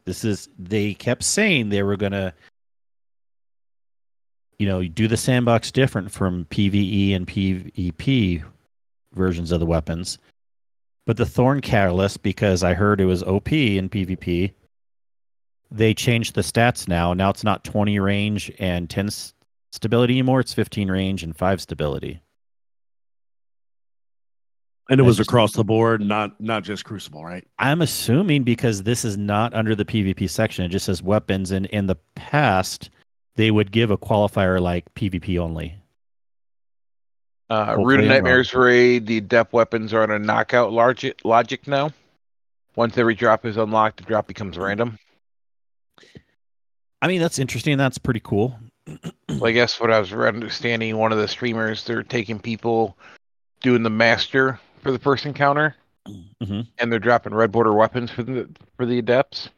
This 0.05 0.25
is 0.25 0.49
they 0.59 0.95
kept 0.95 1.23
saying 1.23 1.69
they 1.69 1.83
were 1.83 1.97
gonna, 1.97 2.35
you 4.59 4.67
know, 4.67 4.83
do 4.85 5.09
the 5.09 5.17
sandbox 5.17 5.71
different 5.71 6.11
from 6.11 6.45
PVE 6.47 7.15
and 7.15 7.27
PvP 7.27 8.45
versions 9.13 9.53
of 9.53 9.61
the 9.61 9.67
weapons, 9.67 10.19
but 11.07 11.17
the 11.17 11.27
Thorn 11.27 11.61
Catalyst, 11.61 12.23
because 12.23 12.63
I 12.63 12.75
heard 12.75 13.01
it 13.01 13.07
was 13.07 13.23
OP 13.23 13.53
in 13.53 13.89
PvP, 13.89 14.53
they 15.71 15.95
changed 15.95 16.35
the 16.35 16.43
stats 16.43 16.89
now. 16.89 17.15
Now 17.15 17.31
it's 17.31 17.45
not 17.45 17.65
20 17.65 17.99
range 17.99 18.53
and 18.59 18.91
10 18.91 19.09
stability 19.73 20.15
anymore. 20.15 20.41
It's 20.41 20.55
15 20.55 20.91
range 20.91 21.23
and 21.23 21.37
5 21.37 21.61
stability. 21.61 22.21
And 24.91 25.01
it 25.01 25.03
was 25.03 25.17
just- 25.17 25.29
across 25.31 25.53
the 25.53 25.65
board, 25.65 26.01
not 26.03 26.39
not 26.41 26.63
just 26.63 26.85
Crucible, 26.85 27.25
right? 27.25 27.47
I'm 27.59 27.81
assuming 27.81 28.43
because 28.45 28.83
this 28.83 29.05
is 29.05 29.17
not 29.17 29.55
under 29.55 29.75
the 29.75 29.85
PvP 29.85 30.29
section, 30.29 30.65
it 30.65 30.69
just 30.69 30.87
says 30.87 31.03
weapons. 31.03 31.51
And 31.51 31.67
in 31.67 31.87
the 31.87 31.97
past, 32.15 32.91
they 33.37 33.51
would 33.51 33.73
give 33.73 33.91
a 33.91 33.97
qualifier 33.99 34.61
like 34.61 34.93
PvP 34.95 35.39
only. 35.39 35.77
uh, 37.51 37.77
Root 37.79 38.01
of 38.01 38.05
I'm 38.05 38.09
wrong. 38.09 38.09
Nightmares 38.09 38.55
raid, 38.55 39.07
the 39.07 39.19
adept 39.19 39.53
weapons 39.53 39.93
are 39.95 40.03
on 40.03 40.11
a 40.11 40.19
knockout 40.19 40.73
logic, 40.73 41.21
logic 41.25 41.67
now. 41.69 41.93
Once 42.75 42.99
every 42.99 43.15
drop 43.15 43.45
is 43.47 43.57
unlocked, 43.57 43.99
the 43.99 44.03
drop 44.05 44.27
becomes 44.27 44.59
random. 44.59 44.99
I 47.03 47.07
mean, 47.07 47.21
that's 47.21 47.39
interesting. 47.39 47.77
That's 47.79 47.99
pretty 47.99 48.21
cool. 48.23 48.59
So 49.31 49.47
I 49.47 49.53
guess 49.53 49.81
what 49.81 49.91
I 49.91 49.99
was 49.99 50.13
understanding, 50.13 50.97
one 50.97 51.11
of 51.11 51.19
the 51.19 51.27
streamers, 51.27 51.83
they're 51.85 52.03
taking 52.03 52.39
people 52.39 52.97
doing 53.63 53.83
the 53.83 53.91
master 53.91 54.61
for 54.85 54.93
the 54.93 54.99
first 54.99 55.27
encounter, 55.27 55.75
hmm 56.07 56.61
and 56.79 56.93
they're 56.93 57.01
dropping 57.01 57.35
red 57.35 57.51
border 57.51 57.73
weapons 57.73 58.11
for 58.11 58.23
the 58.23 58.49
for 58.77 58.87
the 58.87 58.99
adepts. 58.99 59.49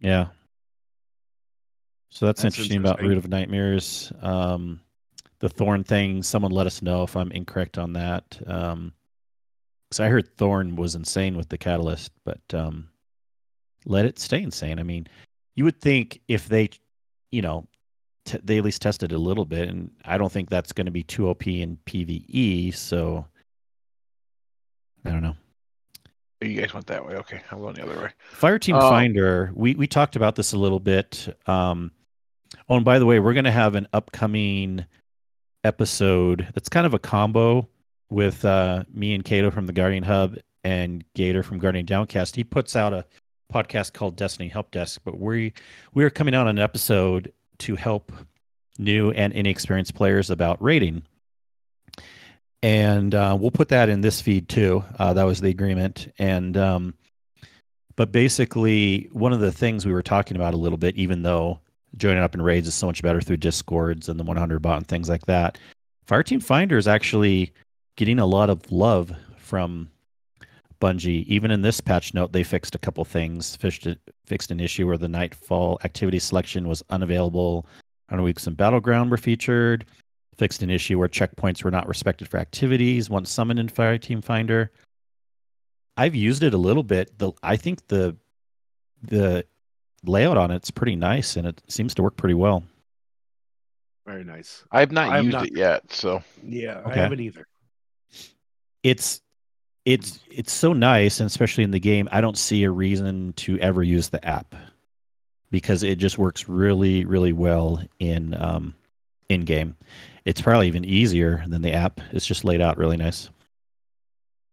Yeah. 0.00 0.26
So 2.10 2.26
that's, 2.26 2.42
That's 2.42 2.56
interesting, 2.58 2.80
about. 2.80 3.00
Root 3.00 3.16
of 3.16 3.28
Nightmares. 3.28 4.12
Um, 4.20 4.80
the 5.38 5.48
Thorn 5.48 5.82
thing, 5.82 6.22
someone 6.22 6.50
let 6.52 6.66
us 6.66 6.82
know 6.82 7.04
if 7.04 7.16
I'm 7.16 7.32
incorrect 7.32 7.78
on 7.78 7.94
that. 7.94 8.38
Um, 8.46 8.92
because 9.88 10.00
I 10.00 10.08
heard 10.08 10.36
Thorn 10.36 10.76
was 10.76 10.94
insane 10.94 11.36
with 11.36 11.48
the 11.48 11.56
catalyst, 11.56 12.12
but 12.24 12.40
um, 12.52 12.88
let 13.86 14.04
it 14.04 14.18
stay 14.18 14.42
insane. 14.42 14.78
I 14.78 14.82
mean, 14.82 15.06
you 15.54 15.64
would 15.64 15.80
think 15.80 16.20
if 16.28 16.48
they, 16.48 16.70
you 17.30 17.42
know, 17.42 17.66
t- 18.24 18.38
they 18.42 18.58
at 18.58 18.64
least 18.64 18.82
tested 18.82 19.12
a 19.12 19.18
little 19.18 19.44
bit, 19.44 19.68
and 19.68 19.90
I 20.04 20.18
don't 20.18 20.32
think 20.32 20.50
that's 20.50 20.72
going 20.72 20.86
to 20.86 20.90
be 20.92 21.02
too 21.02 21.28
OP 21.28 21.46
in 21.46 21.78
PVE. 21.86 22.74
So 22.74 23.26
I 25.04 25.10
don't 25.10 25.22
know. 25.22 25.36
Oh, 26.42 26.46
You 26.46 26.60
guys 26.60 26.74
went 26.74 26.86
that 26.86 27.06
way. 27.06 27.14
Okay, 27.16 27.40
I'm 27.50 27.60
going 27.60 27.74
the 27.74 27.82
other 27.84 28.00
way. 28.00 28.10
Fireteam 28.38 28.76
Oh. 28.80 28.88
Finder, 28.90 29.50
we 29.54 29.74
we 29.74 29.86
talked 29.86 30.16
about 30.16 30.36
this 30.36 30.52
a 30.52 30.58
little 30.58 30.80
bit. 30.80 31.28
Um, 31.46 31.90
oh, 32.68 32.76
and 32.76 32.84
by 32.84 32.98
the 32.98 33.06
way, 33.06 33.18
we're 33.20 33.34
going 33.34 33.44
to 33.44 33.50
have 33.52 33.74
an 33.74 33.88
upcoming 33.92 34.84
episode 35.64 36.48
that's 36.54 36.68
kind 36.68 36.86
of 36.86 36.94
a 36.94 36.98
combo 36.98 37.68
with 38.10 38.44
uh, 38.44 38.84
me 38.92 39.14
and 39.14 39.24
Cato 39.24 39.50
from 39.50 39.66
the 39.66 39.72
Guardian 39.72 40.02
Hub 40.04 40.36
and 40.64 41.04
Gator 41.14 41.42
from 41.42 41.58
Guardian 41.58 41.86
Downcast. 41.86 42.36
He 42.36 42.44
puts 42.44 42.76
out 42.76 42.92
a 42.92 43.04
podcast 43.52 43.92
called 43.92 44.16
Destiny 44.16 44.48
Help 44.48 44.70
Desk, 44.70 45.00
but 45.04 45.18
we 45.18 45.52
we 45.94 46.04
are 46.04 46.10
coming 46.10 46.34
out 46.34 46.46
on 46.46 46.58
an 46.58 46.62
episode 46.62 47.32
to 47.58 47.76
help 47.76 48.12
new 48.78 49.10
and 49.12 49.32
inexperienced 49.32 49.94
players 49.94 50.30
about 50.30 50.62
raiding. 50.62 51.02
And 52.62 53.14
uh, 53.14 53.36
we'll 53.38 53.50
put 53.50 53.68
that 53.70 53.88
in 53.88 54.00
this 54.00 54.20
feed 54.20 54.48
too. 54.48 54.84
Uh, 54.98 55.12
that 55.14 55.24
was 55.24 55.40
the 55.40 55.50
agreement. 55.50 56.12
And 56.18 56.56
um, 56.56 56.94
but 57.96 58.12
basically, 58.12 59.08
one 59.12 59.32
of 59.32 59.40
the 59.40 59.52
things 59.52 59.84
we 59.84 59.92
were 59.92 60.02
talking 60.02 60.36
about 60.36 60.54
a 60.54 60.58
little 60.58 60.78
bit, 60.78 60.96
even 60.96 61.22
though 61.22 61.60
joining 61.96 62.22
up 62.22 62.34
in 62.34 62.42
raids 62.42 62.68
is 62.68 62.74
so 62.74 62.86
much 62.86 63.02
better 63.02 63.20
through 63.20 63.36
discords 63.36 64.08
and 64.08 64.18
the 64.18 64.24
100 64.24 64.60
bot 64.62 64.78
and 64.78 64.88
things 64.88 65.08
like 65.08 65.26
that, 65.26 65.58
Fireteam 66.08 66.42
Finder 66.42 66.78
is 66.78 66.88
actually 66.88 67.52
getting 67.96 68.18
a 68.18 68.26
lot 68.26 68.48
of 68.48 68.70
love 68.72 69.12
from 69.36 69.90
Bungie. 70.82 71.24
Even 71.26 71.52
in 71.52 71.62
this 71.62 71.80
patch 71.80 72.12
note, 72.12 72.32
they 72.32 72.42
fixed 72.42 72.74
a 72.74 72.78
couple 72.78 73.04
things. 73.04 73.54
Fixed, 73.56 73.86
fixed 74.26 74.50
an 74.50 74.58
issue 74.58 74.86
where 74.86 74.98
the 74.98 75.08
Nightfall 75.08 75.78
activity 75.84 76.18
selection 76.18 76.66
was 76.66 76.82
unavailable 76.90 77.66
on 78.10 78.22
weeks 78.22 78.48
in 78.48 78.54
Battleground 78.54 79.10
were 79.10 79.16
featured. 79.16 79.86
Fixed 80.36 80.62
an 80.62 80.70
issue 80.70 80.98
where 80.98 81.08
checkpoints 81.08 81.62
were 81.62 81.70
not 81.70 81.86
respected 81.86 82.28
for 82.28 82.38
activities 82.38 83.08
once 83.08 83.30
summoned 83.30 83.60
in 83.60 83.68
Fireteam 83.68 84.24
Finder. 84.24 84.72
I've 85.96 86.16
used 86.16 86.42
it 86.42 86.52
a 86.52 86.58
little 86.58 86.82
bit. 86.82 87.16
The 87.18 87.32
I 87.42 87.56
think 87.56 87.86
the 87.86 88.16
the 89.02 89.44
layout 90.04 90.36
on 90.36 90.50
it's 90.50 90.70
pretty 90.70 90.96
nice 90.96 91.36
and 91.36 91.46
it 91.46 91.62
seems 91.68 91.94
to 91.94 92.02
work 92.02 92.16
pretty 92.16 92.34
well. 92.34 92.64
Very 94.04 94.24
nice. 94.24 94.64
I 94.72 94.80
have 94.80 94.90
not 94.90 95.10
I 95.10 95.16
have 95.16 95.24
used 95.26 95.36
not- 95.36 95.46
it 95.46 95.56
yet, 95.56 95.92
so 95.92 96.24
Yeah, 96.42 96.78
Okay. 96.80 96.90
I 96.92 96.94
haven't 96.96 97.20
either. 97.20 97.46
It's 98.82 99.20
it's 99.84 100.20
it's 100.30 100.52
so 100.52 100.72
nice 100.72 101.20
and 101.20 101.26
especially 101.26 101.64
in 101.64 101.70
the 101.70 101.80
game, 101.80 102.08
I 102.12 102.20
don't 102.20 102.38
see 102.38 102.64
a 102.64 102.70
reason 102.70 103.32
to 103.34 103.58
ever 103.58 103.82
use 103.82 104.08
the 104.08 104.24
app 104.24 104.54
because 105.50 105.82
it 105.82 105.96
just 105.96 106.18
works 106.18 106.48
really 106.48 107.04
really 107.04 107.32
well 107.32 107.82
in 107.98 108.34
um 108.34 108.74
in 109.28 109.44
game. 109.44 109.76
It's 110.24 110.40
probably 110.40 110.68
even 110.68 110.84
easier 110.84 111.44
than 111.48 111.62
the 111.62 111.72
app. 111.72 112.00
It's 112.12 112.26
just 112.26 112.44
laid 112.44 112.60
out 112.60 112.78
really 112.78 112.96
nice. 112.96 113.28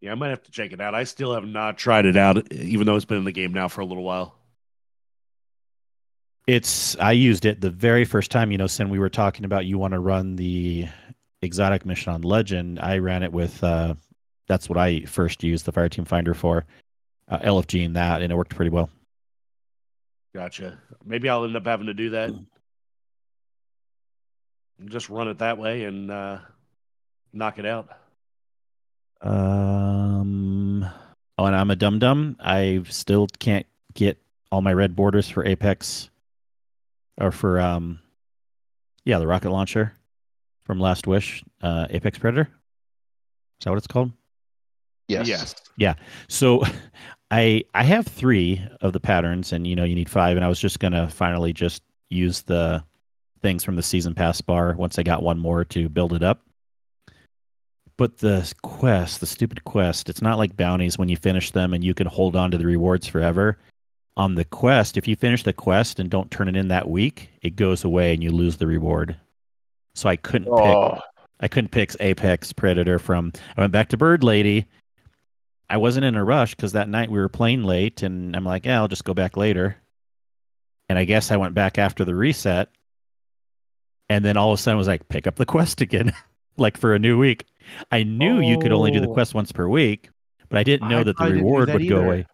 Yeah, 0.01 0.13
I 0.13 0.15
might 0.15 0.29
have 0.29 0.43
to 0.43 0.51
check 0.51 0.71
it 0.71 0.79
out. 0.79 0.95
I 0.95 1.03
still 1.03 1.33
have 1.33 1.45
not 1.45 1.77
tried 1.77 2.05
it 2.05 2.15
out, 2.15 2.51
even 2.53 2.87
though 2.87 2.95
it's 2.95 3.05
been 3.05 3.17
in 3.17 3.25
the 3.25 3.31
game 3.31 3.53
now 3.53 3.67
for 3.67 3.81
a 3.81 3.85
little 3.85 4.03
while. 4.03 4.35
It's 6.47 6.97
I 6.97 7.11
used 7.11 7.45
it 7.45 7.61
the 7.61 7.69
very 7.69 8.05
first 8.05 8.31
time, 8.31 8.51
you 8.51 8.57
know, 8.57 8.65
Cyn, 8.65 8.89
we 8.89 8.97
were 8.97 9.09
talking 9.09 9.45
about 9.45 9.65
you 9.65 9.77
want 9.77 9.93
to 9.93 9.99
run 9.99 10.35
the 10.35 10.87
exotic 11.41 11.85
mission 11.85 12.13
on 12.13 12.21
Legend. 12.21 12.79
I 12.79 12.97
ran 12.97 13.21
it 13.21 13.31
with 13.31 13.63
uh 13.63 13.93
that's 14.49 14.67
what 14.67 14.77
I 14.77 15.01
first 15.01 15.43
used 15.43 15.65
the 15.65 15.71
Fireteam 15.71 16.05
Finder 16.05 16.33
for. 16.33 16.65
Uh, 17.29 17.37
LFG 17.39 17.85
and 17.85 17.95
that, 17.95 18.23
and 18.23 18.33
it 18.33 18.35
worked 18.35 18.55
pretty 18.55 18.71
well. 18.71 18.89
Gotcha. 20.33 20.79
Maybe 21.05 21.29
I'll 21.29 21.45
end 21.45 21.55
up 21.55 21.65
having 21.65 21.85
to 21.85 21.93
do 21.93 22.09
that. 22.09 22.31
Just 24.85 25.09
run 25.09 25.27
it 25.27 25.37
that 25.37 25.59
way 25.59 25.83
and 25.83 26.09
uh, 26.09 26.39
knock 27.31 27.59
it 27.59 27.65
out. 27.65 27.89
Um 29.21 30.85
oh, 31.37 31.45
and 31.45 31.55
I'm 31.55 31.69
a 31.69 31.75
dum 31.75 31.99
dum. 31.99 32.37
I 32.39 32.81
still 32.87 33.27
can't 33.39 33.65
get 33.93 34.17
all 34.49 34.61
my 34.61 34.71
red 34.71 34.95
borders 34.95 35.27
for 35.27 35.45
Apex 35.45 36.09
or 37.19 37.31
for 37.31 37.59
um 37.59 37.99
yeah, 39.03 39.19
the 39.19 39.27
rocket 39.27 39.51
launcher 39.51 39.93
from 40.63 40.79
Last 40.79 41.05
Wish, 41.05 41.43
uh 41.61 41.87
Apex 41.89 42.17
Predator. 42.17 42.43
Is 43.59 43.65
that 43.65 43.71
what 43.71 43.77
it's 43.77 43.87
called? 43.87 44.13
Yes. 45.09 45.55
Yes. 45.77 45.97
So 46.27 46.63
I 47.31 47.63
I 47.73 47.83
have 47.83 48.07
three 48.07 48.65
of 48.81 48.93
the 48.93 48.99
patterns, 48.99 49.51
and 49.51 49.67
you 49.67 49.75
know 49.75 49.83
you 49.83 49.95
need 49.95 50.09
five, 50.09 50.37
and 50.37 50.45
I 50.45 50.49
was 50.49 50.59
just 50.59 50.79
gonna 50.79 51.09
finally 51.09 51.53
just 51.53 51.83
use 52.09 52.41
the 52.41 52.83
things 53.41 53.63
from 53.63 53.75
the 53.75 53.83
season 53.83 54.13
pass 54.13 54.41
bar 54.41 54.73
once 54.77 54.99
I 54.99 55.03
got 55.03 55.23
one 55.23 55.39
more 55.39 55.63
to 55.65 55.89
build 55.89 56.13
it 56.13 56.23
up. 56.23 56.41
But 57.97 58.17
the 58.17 58.51
quest, 58.61 59.19
the 59.19 59.25
stupid 59.25 59.63
quest, 59.65 60.09
it's 60.09 60.21
not 60.21 60.37
like 60.37 60.55
bounties 60.55 60.97
when 60.97 61.09
you 61.09 61.17
finish 61.17 61.51
them 61.51 61.73
and 61.73 61.83
you 61.83 61.93
can 61.93 62.07
hold 62.07 62.35
on 62.35 62.51
to 62.51 62.57
the 62.57 62.65
rewards 62.65 63.07
forever. 63.07 63.57
On 64.15 64.35
the 64.35 64.45
quest, 64.45 64.97
if 64.97 65.07
you 65.07 65.15
finish 65.15 65.43
the 65.43 65.53
quest 65.53 65.99
and 65.99 66.09
don't 66.09 66.31
turn 66.31 66.47
it 66.47 66.55
in 66.55 66.69
that 66.69 66.89
week, 66.89 67.29
it 67.41 67.55
goes 67.55 67.83
away 67.83 68.13
and 68.13 68.23
you 68.23 68.31
lose 68.31 68.57
the 68.57 68.67
reward. 68.67 69.17
So 69.95 70.09
I 70.09 70.15
couldn't 70.15 70.45
pick 70.45 70.65
Oh, 70.65 70.99
I 71.41 71.47
couldn't 71.47 71.71
pick 71.71 71.95
Apex 71.99 72.53
Predator 72.53 72.99
from. 72.99 73.31
I 73.55 73.61
went 73.61 73.71
back 73.71 73.89
to 73.89 73.97
Bird 73.97 74.23
Lady. 74.23 74.65
I 75.69 75.77
wasn't 75.77 76.05
in 76.05 76.15
a 76.15 76.23
rush 76.23 76.55
because 76.55 76.71
that 76.73 76.89
night 76.89 77.11
we 77.11 77.19
were 77.19 77.29
playing 77.29 77.63
late, 77.63 78.01
and 78.01 78.35
I'm 78.35 78.45
like, 78.45 78.65
yeah, 78.65 78.79
I'll 78.79 78.87
just 78.87 79.03
go 79.03 79.13
back 79.13 79.37
later. 79.37 79.77
And 80.87 80.97
I 80.97 81.05
guess 81.05 81.31
I 81.31 81.37
went 81.37 81.53
back 81.53 81.77
after 81.77 82.03
the 82.03 82.15
reset, 82.15 82.69
and 84.09 84.25
then 84.25 84.37
all 84.37 84.51
of 84.51 84.59
a 84.59 84.61
sudden 84.61 84.77
it 84.77 84.79
was 84.79 84.87
like, 84.87 85.07
pick 85.09 85.27
up 85.27 85.35
the 85.35 85.45
quest 85.45 85.81
again, 85.81 86.11
like 86.57 86.77
for 86.77 86.95
a 86.95 86.99
new 86.99 87.19
week. 87.19 87.45
I 87.91 88.01
knew 88.03 88.39
you 88.39 88.57
could 88.57 88.71
only 88.71 88.89
do 88.89 88.99
the 88.99 89.07
Oh. 89.07 89.13
quest 89.13 89.35
once 89.35 89.51
per 89.51 89.67
week, 89.67 90.09
but 90.49 90.57
I 90.57 90.63
didn't 90.63 90.89
know 90.89 91.01
I 91.01 91.03
that 91.03 91.11
the 91.11 91.13
probably 91.13 91.33
didn't 91.35 91.43
do 91.43 91.47
reward 91.47 91.69
that 91.69 91.73
would 91.75 91.87
go 91.87 92.01
away. 92.01 92.25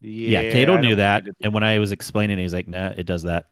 Yeah, 0.00 0.40
Yeah, 0.40 0.52
Kato 0.52 0.78
knew 0.78 0.96
that, 0.96 1.24
I 1.26 1.30
and 1.42 1.52
when 1.52 1.62
I 1.62 1.78
was 1.78 1.92
explaining, 1.92 2.38
it, 2.38 2.42
he's 2.42 2.54
like, 2.54 2.68
nah, 2.68 2.92
it 2.96 3.04
does 3.04 3.24
that. 3.24 3.46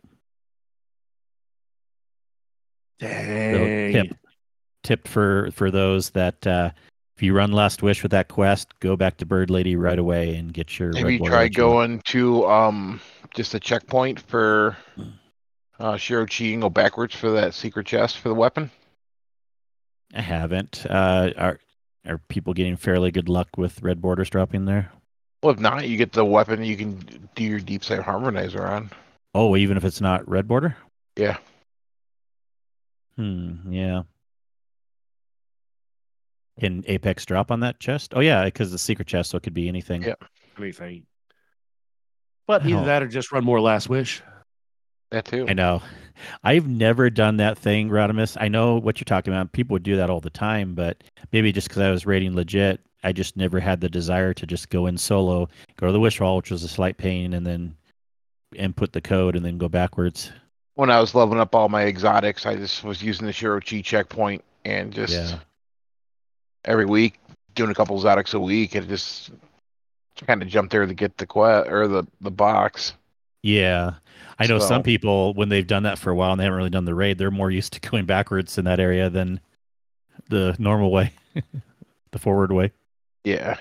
So 3.01 3.09
Dang. 3.09 3.93
tip 3.93 4.17
tip 4.83 5.09
for 5.09 5.51
for 5.53 5.71
those 5.71 6.11
that 6.11 6.47
uh, 6.47 6.71
If 7.16 7.22
you 7.22 7.33
run 7.33 7.53
Last 7.53 7.83
Wish 7.83 8.03
with 8.03 8.11
that 8.11 8.29
quest, 8.29 8.79
go 8.81 8.96
back 8.96 9.18
to 9.18 9.27
Bird 9.27 9.48
Lady 9.48 9.77
right 9.77 9.98
away 9.98 10.35
and 10.35 10.53
get 10.53 10.79
your. 10.79 10.94
Have 10.96 11.05
red 11.05 11.12
you 11.12 11.18
border 11.20 11.35
tried 11.35 11.55
going 11.55 12.00
to 12.07 12.44
um 12.46 13.00
just 13.35 13.55
a 13.55 13.61
checkpoint 13.61 14.20
for 14.20 14.77
uh 15.79 15.94
Shuro 15.94 16.29
Chi 16.29 16.53
and 16.53 16.62
go 16.62 16.70
backwards 16.70 17.14
for 17.14 17.31
that 17.31 17.55
secret 17.55 17.87
chest 17.87 18.18
for 18.18 18.29
the 18.29 18.35
weapon? 18.35 18.70
I 20.12 20.22
haven't. 20.22 20.87
Uh, 20.88 21.31
are 21.37 21.61
are 22.07 22.18
people 22.29 22.53
getting 22.53 22.77
fairly 22.77 23.11
good 23.11 23.29
luck 23.29 23.48
with 23.57 23.83
red 23.83 24.03
borders 24.03 24.31
dropping 24.31 24.64
there? 24.64 24.90
Well, 25.42 25.55
if 25.55 25.61
not, 25.61 25.88
you 25.88 25.96
get 25.96 26.12
the 26.12 26.24
weapon 26.24 26.64
you 26.64 26.77
can 26.77 27.29
do 27.35 27.44
your 27.44 27.61
deep 27.61 27.85
sight 27.85 28.00
harmonizer 28.00 28.68
on. 28.68 28.90
Oh, 29.35 29.57
even 29.57 29.77
if 29.77 29.85
it's 29.85 30.00
not 30.00 30.29
red 30.29 30.48
border. 30.48 30.77
Yeah. 31.16 31.37
Hmm. 33.16 33.72
Yeah. 33.72 34.03
Can 36.61 36.85
Apex 36.87 37.25
drop 37.27 37.51
on 37.51 37.61
that 37.61 37.81
chest? 37.81 38.12
Oh 38.14 38.21
yeah, 38.21 38.45
because 38.45 38.71
the 38.71 38.79
secret 38.79 39.09
chest, 39.09 39.31
so 39.31 39.37
it 39.37 39.43
could 39.43 39.55
be 39.55 39.69
anything. 39.69 40.03
Yeah. 40.03 40.14
anything. 40.59 41.05
But 42.47 42.64
either 42.67 42.81
Oh. 42.81 42.85
that 42.85 43.03
or 43.03 43.09
just 43.09 43.33
run 43.33 43.45
more 43.45 43.61
Last 43.61 43.88
Wish. 43.88 44.23
That 45.11 45.25
too. 45.25 45.47
I 45.49 45.53
know. 45.53 45.83
I've 46.45 46.69
never 46.69 47.11
done 47.11 47.38
that 47.38 47.59
thing, 47.59 47.88
Rodimus. 47.88 48.37
I 48.40 48.49
know 48.49 48.77
what 48.77 48.99
you're 49.01 49.05
talking 49.05 49.33
about. 49.33 49.53
People 49.53 49.75
would 49.75 49.83
do 49.83 49.97
that 49.97 50.11
all 50.11 50.21
the 50.21 50.31
time, 50.31 50.75
but 50.75 51.03
maybe 51.33 51.51
just 51.53 51.69
because 51.69 51.83
I 51.83 51.90
was 51.90 52.07
raiding 52.07 52.35
legit, 52.35 52.81
I 53.03 53.12
just 53.12 53.37
never 53.37 53.59
had 53.61 53.81
the 53.81 53.88
desire 53.88 54.33
to 54.35 54.47
just 54.47 54.69
go 54.71 54.87
in 54.87 54.97
solo, 54.97 55.49
go 55.77 55.87
to 55.87 55.93
the 55.93 56.01
wish 56.01 56.21
wall, 56.21 56.37
which 56.37 56.51
was 56.51 56.62
a 56.62 56.69
slight 56.69 56.97
pain, 56.97 57.35
and 57.35 57.45
then 57.47 57.77
input 58.55 58.93
the 58.93 59.01
code 59.01 59.35
and 59.37 59.45
then 59.45 59.59
go 59.59 59.69
backwards. 59.69 60.31
When 60.75 60.90
I 60.90 61.01
was 61.01 61.14
leveling 61.14 61.40
up 61.40 61.55
all 61.55 61.69
my 61.69 61.85
exotics, 61.85 62.47
I 62.47 62.57
just 62.57 62.85
was 62.85 63.03
using 63.03 63.27
the 63.27 63.33
Shuro 63.33 63.64
Chi 63.64 63.81
checkpoint 63.81 64.45
and 64.64 64.93
just 64.93 65.12
Yeah. 65.12 65.38
Every 66.64 66.87
week 66.87 67.18
doing 67.55 67.70
a 67.70 67.74
couple 67.74 67.96
exotics 67.96 68.35
a 68.35 68.40
week 68.40 68.74
and 68.74 68.88
just 68.88 69.31
kind 70.27 70.42
of 70.42 70.48
jumped 70.48 70.72
there 70.72 70.87
to 70.87 70.94
get 70.94 71.16
the 71.18 71.27
quest 71.27 71.68
or 71.70 71.87
the 71.88 72.05
the 72.20 72.31
box. 72.31 72.94
Yeah. 73.42 73.94
I 74.38 74.46
know 74.46 74.59
So- 74.59 74.66
some 74.66 74.83
people 74.83 75.35
when 75.35 75.48
they've 75.48 75.66
done 75.66 75.83
that 75.85 75.98
for 75.98 76.11
a 76.11 76.14
while 76.14 76.33
and 76.33 76.40
they 76.40 76.44
haven't 76.44 76.57
really 76.57 76.70
done 76.70 76.85
the 76.87 76.94
raid, 76.94 77.18
they're 77.18 77.31
more 77.31 77.50
used 77.50 77.72
to 77.74 77.81
going 77.90 78.07
backwards 78.07 78.59
in 78.59 78.64
that 78.64 78.81
area 78.81 79.11
than 79.11 79.40
the 80.31 80.57
normal 80.59 80.90
way, 80.90 81.12
the 82.12 82.18
forward 82.18 82.50
way. 82.53 82.72
Yeah. 83.24 83.57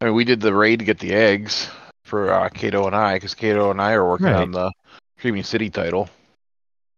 I 0.00 0.04
mean, 0.06 0.14
we 0.14 0.24
did 0.24 0.40
the 0.40 0.54
raid 0.54 0.78
to 0.78 0.84
get 0.84 0.98
the 1.00 1.12
eggs 1.12 1.68
for 2.04 2.32
uh, 2.32 2.48
Kato 2.48 2.86
and 2.86 2.96
I, 2.96 3.14
because 3.16 3.34
Kato 3.34 3.70
and 3.70 3.80
I 3.82 3.92
are 3.92 4.08
working 4.08 4.26
Right. 4.26 4.36
on 4.36 4.52
the 4.52 4.72
Dreaming 5.18 5.42
City 5.42 5.68
title. 5.68 6.08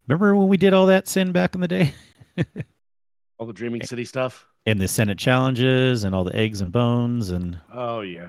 Remember 0.07 0.37
when 0.37 0.49
we 0.49 0.57
did 0.57 0.73
all 0.75 0.87
that 0.87 1.07
Cyn 1.07 1.33
back 1.33 1.55
in 1.55 1.61
the 1.61 1.69
day? 1.69 1.95
All 3.39 3.47
the 3.47 3.53
Dreaming 3.53 3.83
City 3.83 4.05
stuff. 4.05 4.47
And 4.67 4.81
the 4.81 4.85
Ascendant 4.85 5.19
challenges 5.19 6.05
and 6.05 6.15
all 6.15 6.23
the 6.25 6.35
eggs 6.37 6.61
and 6.61 6.71
bones 6.71 7.31
and 7.31 7.59
Oh 7.73 8.01
yeah. 8.01 8.29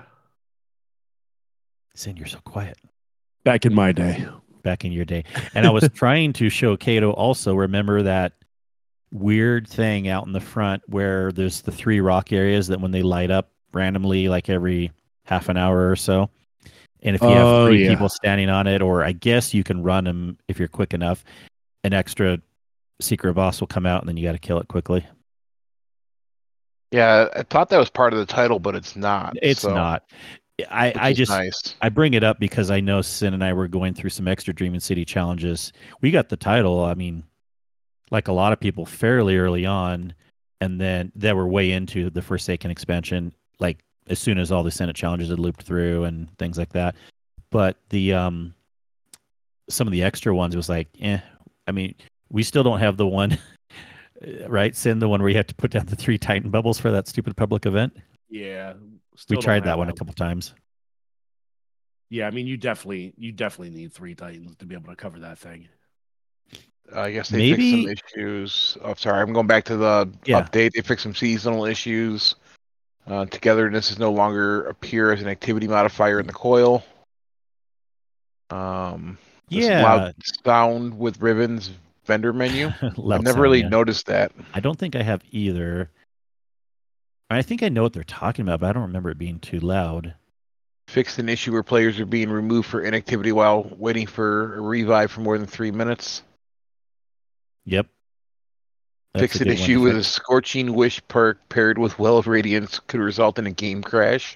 Cyn, 1.96 2.18
you're 2.18 2.28
so 2.28 2.40
quiet. 2.44 2.78
Back 3.44 3.66
in 3.66 3.74
my 3.74 3.92
day. 3.92 4.26
back 4.64 4.84
in 4.86 4.92
your 4.92 5.06
day. 5.06 5.26
And 5.54 5.66
I 5.66 5.70
was 5.70 5.88
trying 5.94 6.34
to 6.34 6.50
show 6.50 6.76
Kato 6.78 7.12
also 7.12 7.54
remember 7.54 8.02
that 8.04 8.34
weird 9.12 9.68
thing 9.68 10.08
out 10.08 10.26
in 10.26 10.34
the 10.34 10.40
front 10.40 10.82
where 10.88 11.32
there's 11.32 11.62
the 11.62 11.72
three 11.72 12.00
rock 12.00 12.32
areas 12.34 12.68
that 12.68 12.82
when 12.82 12.90
they 12.92 13.04
light 13.04 13.30
up 13.30 13.52
randomly 13.74 14.28
like 14.28 14.50
every 14.50 14.92
half 15.26 15.50
an 15.50 15.58
hour 15.58 15.90
or 15.90 15.96
so. 15.96 16.30
And 17.04 17.16
if 17.16 17.22
you 17.22 17.28
have 17.28 17.46
Oh, 17.46 17.68
three 17.68 17.84
yeah. 17.84 17.90
people 17.92 18.08
standing 18.10 18.50
on 18.50 18.66
it, 18.66 18.82
or 18.82 19.04
I 19.04 19.12
guess 19.12 19.54
you 19.54 19.64
can 19.64 19.84
run 19.84 20.06
them 20.06 20.38
if 20.48 20.58
you're 20.58 20.70
quick 20.70 20.94
enough, 20.94 21.24
an 21.84 21.94
extra 21.94 22.40
secret 23.02 23.34
boss 23.34 23.60
will 23.60 23.68
come 23.68 23.86
out 23.86 24.02
and 24.02 24.08
then 24.10 24.16
you 24.18 24.24
got 24.24 24.32
to 24.32 24.40
kill 24.40 24.58
it 24.60 24.68
quickly. 24.70 25.06
Yeah, 26.94 27.28
I 27.36 27.42
thought 27.42 27.70
that 27.70 27.80
was 27.80 27.90
part 27.90 28.14
of 28.14 28.20
the 28.20 28.26
title, 28.26 28.60
but 28.60 28.76
it's 28.76 28.96
not. 28.96 29.36
It's 29.42 29.62
so- 29.62 29.74
not. 29.74 30.04
I, 30.70 30.94
I 30.96 31.14
just 31.14 31.32
nice. 31.32 31.76
I 31.82 31.90
bring 31.90 32.14
it 32.14 32.24
up 32.24 32.40
because 32.40 32.70
I 32.70 32.80
know 32.80 33.00
Cyn 33.00 33.34
and 33.34 33.44
I 33.44 33.54
were 33.54 33.68
going 33.68 33.96
through 33.96 34.12
some 34.12 34.28
extra 34.28 34.54
Dreaming 34.54 34.80
City 34.80 35.04
challenges. 35.04 35.74
We 36.02 36.12
got 36.12 36.30
the 36.30 36.38
title, 36.38 36.86
I 36.86 36.94
mean, 36.94 37.24
like 38.12 38.28
a 38.28 38.32
lot 38.32 38.54
of 38.54 38.60
people, 38.60 38.86
fairly 38.86 39.36
early 39.36 39.66
on, 39.66 40.14
and 40.62 40.80
then 40.80 41.12
they 41.16 41.34
were 41.34 41.48
way 41.48 41.72
into 41.72 42.12
the 42.12 42.22
Forsaken 42.22 42.70
expansion, 42.70 43.34
like 43.60 43.80
as 44.08 44.20
soon 44.20 44.38
as 44.38 44.52
all 44.52 44.62
the 44.62 44.68
Ascendant 44.68 44.96
challenges 44.96 45.30
had 45.30 45.40
looped 45.40 45.64
through 45.64 46.04
and 46.04 46.30
things 46.38 46.60
like 46.60 46.74
that. 46.74 46.94
But 47.50 47.78
the 47.90 48.14
um, 48.14 48.54
some 49.70 49.88
of 49.88 49.92
the 49.92 50.04
extra 50.04 50.36
ones 50.36 50.56
was 50.56 50.70
like, 50.70 50.88
eh. 51.02 51.18
I 51.68 51.72
mean, 51.72 51.96
we 52.30 52.44
still 52.44 52.64
don't 52.64 52.80
have 52.80 52.98
the 52.98 53.08
one, 53.08 53.40
right? 54.48 54.74
Cyn, 54.74 55.00
the 55.00 55.08
one 55.10 55.22
where 55.22 55.30
you 55.30 55.38
have 55.38 55.48
to 55.48 55.56
put 55.56 55.72
down 55.72 55.86
the 55.86 55.96
three 55.96 56.18
Titan 56.18 56.50
bubbles 56.50 56.80
for 56.80 56.92
that 56.92 57.08
stupid 57.08 57.36
public 57.36 57.66
event. 57.66 57.96
Yeah. 58.30 58.74
we 59.30 59.38
tried 59.38 59.64
that 59.66 59.78
one 59.78 59.90
a 59.90 59.94
couple 59.94 60.14
times. 60.14 60.54
Yeah, 62.10 62.28
I 62.28 62.32
mean 62.32 62.46
you 62.48 62.58
definitely 62.58 63.14
you 63.18 63.32
definitely 63.32 63.76
need 63.76 63.92
three 63.94 64.14
Titans 64.16 64.56
to 64.58 64.66
be 64.66 64.76
able 64.76 64.90
to 64.90 64.96
cover 64.96 65.20
that 65.20 65.40
thing. 65.40 65.68
I 66.94 67.12
guess 67.12 67.30
they 67.30 67.38
Maybe- 67.38 67.86
fixed 67.88 68.04
some 68.14 68.20
issues. 68.22 68.78
Oh, 68.84 68.94
sorry, 68.96 69.22
I'm 69.22 69.34
going 69.34 69.48
back 69.48 69.64
to 69.66 69.78
the 69.78 70.12
Yeah. 70.26 70.42
update. 70.44 70.74
They 70.74 70.82
fixed 70.82 71.04
some 71.04 71.16
seasonal 71.16 71.66
issues. 71.66 72.36
Uh, 73.08 73.26
togetherness 73.26 73.90
is 73.92 74.00
no 74.00 74.12
longer 74.12 74.66
appear 74.68 75.12
as 75.12 75.22
an 75.22 75.28
activity 75.28 75.68
modifier 75.68 76.20
in 76.20 76.28
the 76.28 76.34
coil. 76.34 76.84
Um, 78.50 79.18
Yeah. 79.50 79.84
loud 79.84 80.16
sound 80.46 80.98
with 80.98 81.20
ribbons 81.22 81.72
vendor 82.06 82.34
menu. 82.34 82.72
I've 82.82 83.24
never 83.24 83.42
really 83.42 83.62
yeah. 83.62 83.70
noticed 83.70 84.08
that. 84.08 84.32
I 84.54 84.60
don't 84.60 84.78
think 84.78 84.96
I 84.96 85.04
have 85.04 85.22
either. 85.32 85.90
I 87.30 87.42
think 87.42 87.64
I 87.64 87.70
know 87.70 87.84
what 87.84 87.94
they're 87.94 88.04
talking 88.04 88.44
about, 88.44 88.60
but 88.60 88.70
I 88.70 88.74
don't 88.74 88.84
remember 88.84 89.10
it 89.10 89.18
being 89.18 89.40
too 89.40 89.60
loud. 89.60 90.14
Fixed 90.88 91.18
an 91.18 91.30
issue 91.30 91.54
where 91.54 91.64
players 91.64 92.00
are 92.00 92.06
being 92.06 92.30
removed 92.30 92.68
for 92.68 92.82
inactivity 92.82 93.32
while 93.32 93.64
waiting 93.78 94.06
for 94.06 94.56
a 94.56 94.62
revive 94.62 95.12
for 95.12 95.22
more 95.22 95.38
than 95.38 95.48
three 95.48 95.72
minutes. 95.72 96.24
Yep. 97.66 97.88
That's 99.14 99.22
Fixed 99.22 99.42
an 99.42 99.50
issue 99.50 99.82
with 99.82 99.96
a 99.96 100.04
scorching 100.04 100.74
wish 100.74 101.02
perk 101.08 101.38
paired 101.50 101.78
with 101.78 101.98
well 102.00 102.18
of 102.18 102.28
radiance 102.28 102.80
could 102.88 103.00
result 103.00 103.40
in 103.40 103.48
a 103.48 103.52
game 103.52 103.82
crash. 103.82 104.36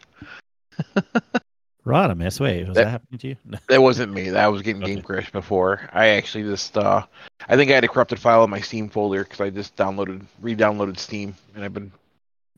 Rodimus, 1.88 2.40
wait, 2.42 2.68
was 2.68 2.76
That- 2.76 2.84
that, 2.84 2.90
happening 2.90 3.20
to 3.20 3.28
you? 3.30 3.36
That 3.70 3.82
wasn't 3.82 4.12
me. 4.14 4.30
That 4.32 4.48
was 4.48 4.62
getting 4.62 4.84
Okay. 4.84 4.96
game 4.96 5.04
crash 5.04 5.32
before. 5.32 5.90
I 5.94 6.10
actually 6.10 6.44
just 6.44 6.78
uh 6.78 7.04
I 7.48 7.56
think 7.56 7.72
I 7.72 7.76
had 7.76 7.84
a 7.84 7.88
corrupted 7.88 8.20
file 8.20 8.44
in 8.44 8.50
my 8.50 8.60
Steam 8.60 8.90
folder 8.90 9.24
because 9.24 9.40
I 9.40 9.50
just 9.50 9.76
downloaded 9.78 10.26
re-downloaded 10.42 10.98
Steam 11.00 11.36
and 11.56 11.64
I've 11.64 11.74
been 11.74 11.92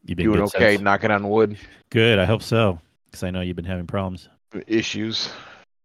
You've 0.06 0.18
been 0.18 0.26
doing 0.26 0.42
okay, 0.44 0.72
since? 0.74 0.82
knocking 0.82 1.12
on 1.12 1.30
wood. 1.30 1.58
Good, 1.92 2.18
I 2.20 2.26
hope 2.26 2.42
so, 2.42 2.80
because 3.06 3.24
I 3.24 3.30
know 3.30 3.42
you've 3.42 3.56
been 3.56 3.65
having 3.65 3.86
problems. 3.86 4.30
Issues. 4.65 5.30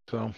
So 0.09 0.33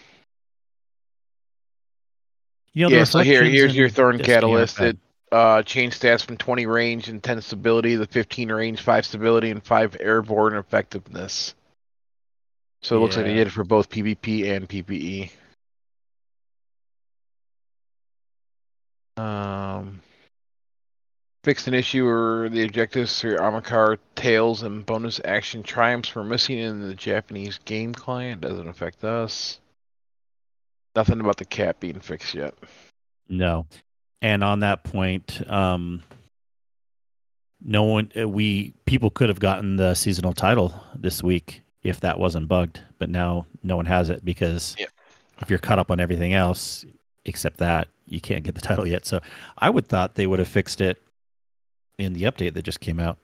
You 2.74 2.90
know, 2.90 2.96
yeah, 2.98 3.06
so 3.06 3.20
here 3.20 3.44
here's 3.44 3.76
your 3.76 3.90
Thorn 3.90 4.20
Catalyst. 4.20 4.80
It 4.82 4.98
uh 5.32 5.62
changed 5.64 6.02
stats 6.02 6.26
from 6.26 6.38
20 6.38 6.66
range 6.66 7.08
and 7.10 7.24
10 7.24 7.42
stability, 7.42 7.96
the 7.96 8.08
15 8.08 8.52
range, 8.52 8.82
5 8.82 9.06
stability, 9.06 9.50
and 9.52 9.64
5 9.64 9.98
airborne 10.00 10.56
effectiveness. 10.56 11.54
So 12.82 12.96
it 12.96 13.00
looks 13.00 13.18
like 13.18 13.26
they 13.26 13.34
did 13.34 13.48
it 13.48 13.52
for 13.52 13.64
both 13.64 13.90
PvP 13.90 14.56
and 14.56 14.70
PvE. 14.70 15.32
Um, 19.18 20.02
fixed 21.44 21.68
an 21.68 21.74
issue 21.74 22.06
or 22.06 22.50
the 22.50 22.64
objectives 22.64 23.20
for 23.20 23.36
Amakar 23.38 23.98
tails 24.16 24.62
and 24.62 24.86
bonus 24.86 25.20
action 25.26 25.64
triumphs 25.64 26.14
were 26.14 26.24
missing 26.24 26.60
in 26.60 26.88
the 26.88 26.94
Japanese 26.94 27.60
game 27.66 27.94
client. 27.94 28.42
Doesn't 28.42 28.68
affect 28.68 29.04
us. 29.04 29.60
Nothing 30.96 31.20
about 31.20 31.38
the 31.38 31.46
cat 31.46 31.80
being 31.80 32.00
fixed 32.00 32.36
yet. 32.36 32.54
No. 33.28 33.66
And 34.22 34.44
on 34.44 34.62
that 34.62 34.84
point, 34.84 35.42
um, 35.50 36.04
no 37.62 37.84
one, 37.84 38.12
uh, 38.20 38.28
we 38.28 38.74
people 38.86 39.10
could 39.10 39.30
have 39.30 39.40
gotten 39.40 39.78
the 39.78 39.96
seasonal 39.96 40.34
title 40.34 40.74
this 40.96 41.24
week 41.24 41.62
if 41.88 42.00
that 42.02 42.20
wasn't 42.20 42.48
bugged, 42.48 42.82
but 43.00 43.10
now 43.10 43.46
no 43.64 43.76
one 43.76 43.86
has 43.86 44.10
it 44.10 44.24
because 44.26 44.76
Yeah. 44.78 44.88
if 45.42 45.50
you're 45.50 45.60
caught 45.60 45.80
up 45.80 45.90
on 45.92 46.00
everything 46.00 46.34
else 46.34 46.86
except 47.26 47.58
that, 47.58 47.88
you 48.06 48.22
can't 48.22 48.44
get 48.44 48.56
the 48.56 48.62
title 48.70 48.88
yet. 48.88 49.06
So 49.06 49.20
I 49.58 49.70
would 49.70 49.88
thought 49.88 50.16
they 50.16 50.28
would 50.28 50.40
have 50.40 50.48
fixed 50.48 50.82
it 50.82 51.02
in 51.98 52.14
the 52.14 52.24
update 52.24 52.54
that 52.54 52.64
just 52.64 52.80
came 52.80 53.00
out 53.00 53.18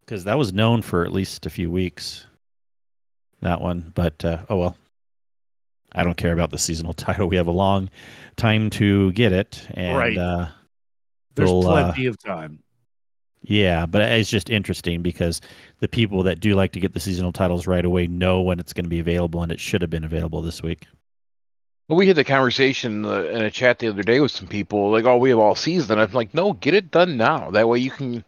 because 0.00 0.24
that 0.24 0.38
was 0.38 0.52
known 0.52 0.82
for 0.82 1.04
at 1.04 1.12
least 1.12 1.46
a 1.46 1.50
few 1.50 1.70
weeks. 1.70 2.26
That 3.42 3.60
one, 3.60 3.92
but 3.94 4.24
uh, 4.24 4.38
oh 4.48 4.56
well. 4.56 4.76
I 5.92 6.04
don't 6.04 6.16
care 6.16 6.32
about 6.32 6.50
the 6.52 6.58
seasonal 6.58 6.92
title. 6.94 7.26
We 7.26 7.34
have 7.36 7.48
a 7.48 7.52
long 7.52 7.90
time 8.36 8.70
to 8.70 9.10
get 9.12 9.32
it, 9.32 9.66
and 9.74 9.96
Right. 9.98 10.16
uh, 10.16 10.46
There's 11.34 11.50
We'll, 11.50 11.66
uh, 11.68 11.90
plenty 11.92 12.06
of 12.06 12.16
time. 12.22 12.60
Yeah, 13.42 13.86
but 13.86 14.02
it's 14.02 14.30
just 14.30 14.50
interesting 14.50 15.02
because 15.02 15.40
the 15.80 15.88
people 15.88 16.22
that 16.24 16.40
do 16.40 16.54
like 16.54 16.72
to 16.72 16.80
get 16.80 16.92
the 16.92 17.00
seasonal 17.00 17.32
titles 17.32 17.66
right 17.66 17.84
away 17.84 18.06
know 18.06 18.40
when 18.42 18.60
it's 18.60 18.72
going 18.72 18.84
to 18.84 18.90
be 18.90 19.00
available, 19.00 19.42
and 19.42 19.50
it 19.50 19.60
should 19.60 19.80
have 19.80 19.90
been 19.90 20.04
available 20.04 20.42
this 20.42 20.62
week. 20.62 20.86
Well, 21.88 21.96
we 21.96 22.06
had 22.06 22.16
the 22.16 22.24
conversation 22.24 23.04
uh, 23.04 23.22
in 23.24 23.42
a 23.42 23.50
chat 23.50 23.80
the 23.80 23.88
other 23.88 24.04
day 24.04 24.20
with 24.20 24.30
some 24.30 24.46
people, 24.46 24.90
like, 24.90 25.06
"Oh, 25.06 25.16
we 25.16 25.30
have 25.30 25.38
all 25.38 25.54
season." 25.54 25.98
I'm 25.98 26.12
like, 26.12 26.34
"No, 26.34 26.52
get 26.52 26.74
it 26.74 26.90
done 26.90 27.16
now. 27.16 27.50
That 27.50 27.68
way 27.68 27.78
you 27.78 27.90
can 27.90 28.24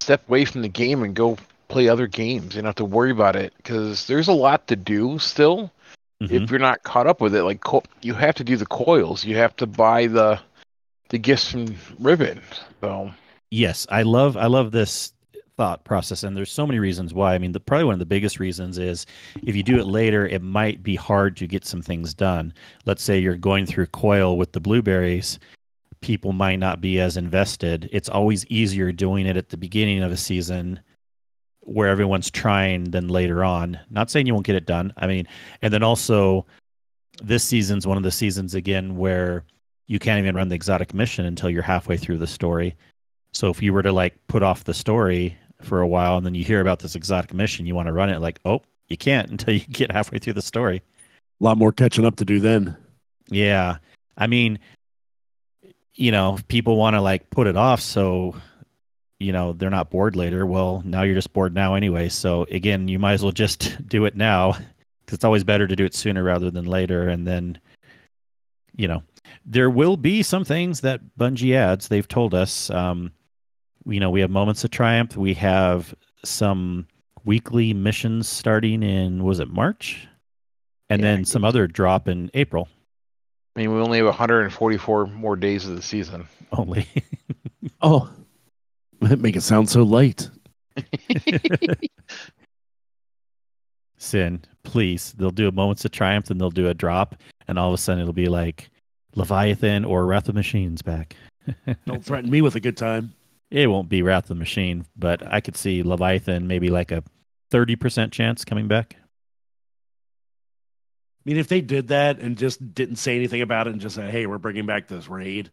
step 0.00 0.28
away 0.28 0.44
from 0.44 0.62
the 0.62 0.68
game 0.68 1.02
and 1.02 1.14
go 1.14 1.38
play 1.68 1.88
other 1.88 2.06
games. 2.06 2.54
You 2.54 2.62
don't 2.62 2.68
have 2.68 2.74
to 2.76 2.84
worry 2.84 3.10
about 3.10 3.36
it 3.36 3.52
because 3.56 4.06
there's 4.06 4.28
a 4.28 4.32
lot 4.32 4.66
to 4.68 4.76
do 4.76 5.18
still. 5.18 5.70
Mhm. 6.22 6.30
If 6.32 6.50
you're 6.50 6.58
not 6.58 6.82
caught 6.82 7.06
up 7.06 7.20
with 7.20 7.34
it, 7.34 7.44
like 7.44 7.60
co- 7.60 7.84
you 8.02 8.14
have 8.14 8.34
to 8.36 8.44
do 8.44 8.56
the 8.56 8.66
coils, 8.66 9.24
you 9.24 9.36
have 9.36 9.54
to 9.56 9.66
buy 9.66 10.06
the 10.06 10.40
the 11.10 11.18
gifts 11.18 11.50
from 11.50 11.76
Ribbon. 11.98 12.42
So 12.80 13.12
Yes, 13.50 13.86
I 13.90 14.02
love 14.02 14.36
I 14.36 14.46
love 14.46 14.72
this 14.72 15.12
thought 15.56 15.84
process, 15.84 16.22
and 16.22 16.36
there's 16.36 16.52
so 16.52 16.66
many 16.66 16.78
reasons 16.78 17.12
why. 17.12 17.34
I 17.34 17.38
mean, 17.38 17.52
the, 17.52 17.60
probably 17.60 17.84
one 17.84 17.94
of 17.94 17.98
the 17.98 18.06
biggest 18.06 18.38
reasons 18.38 18.78
is 18.78 19.06
if 19.42 19.56
you 19.56 19.62
do 19.62 19.78
it 19.78 19.86
later, 19.86 20.26
it 20.26 20.42
might 20.42 20.82
be 20.82 20.94
hard 20.94 21.36
to 21.38 21.46
get 21.46 21.64
some 21.64 21.82
things 21.82 22.14
done. 22.14 22.52
Let's 22.86 23.02
say 23.02 23.18
you're 23.18 23.36
going 23.36 23.66
through 23.66 23.86
coil 23.86 24.36
with 24.36 24.52
the 24.52 24.60
blueberries, 24.60 25.38
people 26.00 26.32
might 26.32 26.56
not 26.56 26.80
be 26.80 27.00
as 27.00 27.16
invested. 27.16 27.88
It's 27.92 28.08
always 28.08 28.46
easier 28.46 28.92
doing 28.92 29.26
it 29.26 29.36
at 29.36 29.48
the 29.48 29.56
beginning 29.56 30.02
of 30.02 30.12
a 30.12 30.16
season 30.16 30.80
where 31.60 31.88
everyone's 31.88 32.30
trying 32.30 32.84
than 32.84 33.08
later 33.08 33.44
on. 33.44 33.78
Not 33.90 34.10
saying 34.10 34.26
you 34.26 34.34
won't 34.34 34.46
get 34.46 34.56
it 34.56 34.66
done. 34.66 34.92
I 34.96 35.06
mean, 35.06 35.26
and 35.60 35.72
then 35.72 35.82
also 35.82 36.46
this 37.22 37.44
season's 37.44 37.86
one 37.86 37.96
of 37.96 38.02
the 38.02 38.10
seasons 38.10 38.54
again 38.54 38.96
where 38.96 39.44
you 39.86 39.98
can't 39.98 40.18
even 40.20 40.36
run 40.36 40.48
the 40.48 40.54
exotic 40.54 40.94
mission 40.94 41.26
until 41.26 41.50
you're 41.50 41.62
halfway 41.62 41.96
through 41.96 42.18
the 42.18 42.26
story. 42.26 42.76
So 43.32 43.50
if 43.50 43.62
you 43.62 43.72
were 43.72 43.82
to 43.82 43.92
like 43.92 44.14
put 44.26 44.42
off 44.42 44.64
the 44.64 44.74
story 44.74 45.36
for 45.62 45.80
a 45.80 45.88
while 45.88 46.16
and 46.16 46.26
then 46.26 46.34
you 46.34 46.44
hear 46.44 46.60
about 46.60 46.80
this 46.80 46.94
exotic 46.94 47.34
mission, 47.34 47.66
you 47.66 47.74
want 47.74 47.86
to 47.86 47.92
run 47.92 48.10
it 48.10 48.20
like, 48.20 48.40
oh, 48.44 48.62
you 48.88 48.96
can't 48.96 49.30
until 49.30 49.54
you 49.54 49.60
get 49.60 49.92
halfway 49.92 50.18
through 50.18 50.34
the 50.34 50.42
story. 50.42 50.82
A 51.40 51.44
lot 51.44 51.58
more 51.58 51.72
catching 51.72 52.04
up 52.04 52.16
to 52.16 52.24
do 52.24 52.40
then. 52.40 52.76
Yeah. 53.28 53.78
I 54.16 54.26
mean, 54.26 54.58
you 55.94 56.10
know, 56.10 56.38
people 56.48 56.76
want 56.76 56.94
to 56.94 57.00
like 57.00 57.30
put 57.30 57.46
it 57.46 57.56
off 57.56 57.80
so 57.80 58.34
you 59.20 59.32
know, 59.32 59.52
they're 59.52 59.68
not 59.68 59.90
bored 59.90 60.14
later. 60.14 60.46
Well, 60.46 60.80
now 60.84 61.02
you're 61.02 61.16
just 61.16 61.32
bored 61.32 61.52
now 61.52 61.74
anyway. 61.74 62.08
So 62.08 62.46
again, 62.52 62.86
you 62.86 63.00
might 63.00 63.14
as 63.14 63.22
well 63.24 63.32
just 63.32 63.76
do 63.88 64.04
it 64.04 64.16
now 64.16 64.52
cuz 64.52 65.14
it's 65.14 65.24
always 65.24 65.44
better 65.44 65.66
to 65.66 65.76
do 65.76 65.84
it 65.84 65.94
sooner 65.94 66.22
rather 66.22 66.50
than 66.50 66.66
later 66.66 67.08
and 67.08 67.26
then 67.26 67.58
you 68.76 68.86
know, 68.86 69.02
there 69.44 69.70
will 69.70 69.96
be 69.96 70.22
some 70.22 70.44
things 70.44 70.82
that 70.82 71.00
Bungie 71.18 71.56
adds. 71.56 71.88
They've 71.88 72.06
told 72.06 72.32
us 72.32 72.70
um 72.70 73.12
you 73.88 74.00
know, 74.00 74.10
we 74.10 74.20
have 74.20 74.30
moments 74.30 74.64
of 74.64 74.70
triumph. 74.70 75.16
We 75.16 75.34
have 75.34 75.94
some 76.24 76.86
weekly 77.24 77.74
missions 77.74 78.28
starting 78.28 78.82
in 78.82 79.24
was 79.24 79.40
it 79.40 79.48
March? 79.48 80.06
And 80.90 81.00
Yeah, 81.02 81.08
then 81.16 81.24
some 81.24 81.44
other 81.44 81.66
drop 81.66 82.08
in 82.08 82.30
April 82.34 82.68
I 83.56 83.60
mean, 83.62 83.74
we 83.74 83.80
only 83.80 83.98
have 83.98 84.06
144 84.06 85.06
more 85.08 85.34
days 85.34 85.66
of 85.66 85.74
the 85.74 85.82
season. 85.82 86.28
only. 86.52 86.86
Oh, 87.80 88.10
that 89.00 89.18
make 89.20 89.36
it 89.36 89.42
sound 89.42 89.68
so 89.68 89.84
light. 89.84 90.28
Cyn, 93.98 94.42
please. 94.64 95.12
They'll 95.12 95.30
do 95.30 95.46
a 95.48 95.52
moments 95.52 95.84
of 95.84 95.92
triumph 95.92 96.30
and 96.30 96.40
they'll 96.40 96.50
do 96.50 96.68
a 96.68 96.74
drop, 96.74 97.14
and 97.46 97.56
all 97.58 97.68
of 97.68 97.74
a 97.74 97.78
sudden 97.78 98.00
it'll 98.00 98.12
be 98.12 98.28
like 98.28 98.70
Leviathan 99.14 99.84
or 99.84 100.06
Wrath 100.06 100.28
of 100.28 100.34
Machines 100.34 100.82
back. 100.82 101.14
Don't 101.86 102.04
threaten 102.04 102.30
me 102.30 102.42
with 102.42 102.56
a 102.56 102.60
good 102.60 102.76
time. 102.76 103.12
It 103.50 103.68
won't 103.68 103.88
be 103.88 104.02
Wrath 104.02 104.24
of 104.24 104.28
the 104.28 104.34
Machine, 104.34 104.86
but 104.96 105.26
I 105.26 105.40
could 105.40 105.56
see 105.56 105.82
Leviathan 105.82 106.46
maybe 106.46 106.68
like 106.68 106.92
a 106.92 107.02
thirty 107.50 107.76
percent 107.76 108.12
chance 108.12 108.44
coming 108.44 108.68
back. 108.68 108.96
I 109.00 109.04
mean, 111.24 111.38
if 111.38 111.48
they 111.48 111.60
did 111.60 111.88
that 111.88 112.20
and 112.20 112.36
just 112.36 112.74
didn't 112.74 112.96
say 112.96 113.16
anything 113.16 113.42
about 113.42 113.66
it 113.66 113.72
and 113.72 113.80
just 113.80 113.96
said, 113.96 114.10
"Hey, 114.10 114.26
we're 114.26 114.38
bringing 114.38 114.66
back 114.66 114.88
this 114.88 115.08
raid," 115.08 115.50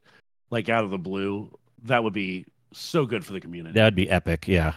like 0.50 0.70
out 0.70 0.84
of 0.84 0.90
the 0.90 0.98
blue, 0.98 1.58
that 1.84 2.04
would 2.04 2.14
be 2.14 2.46
so 2.74 3.06
good 3.06 3.26
for 3.26 3.34
the 3.34 3.40
community. 3.40 3.74
That 3.74 3.86
would 3.86 3.96
be 3.96 4.10
epic, 4.10 4.48
yeah. 4.48 4.74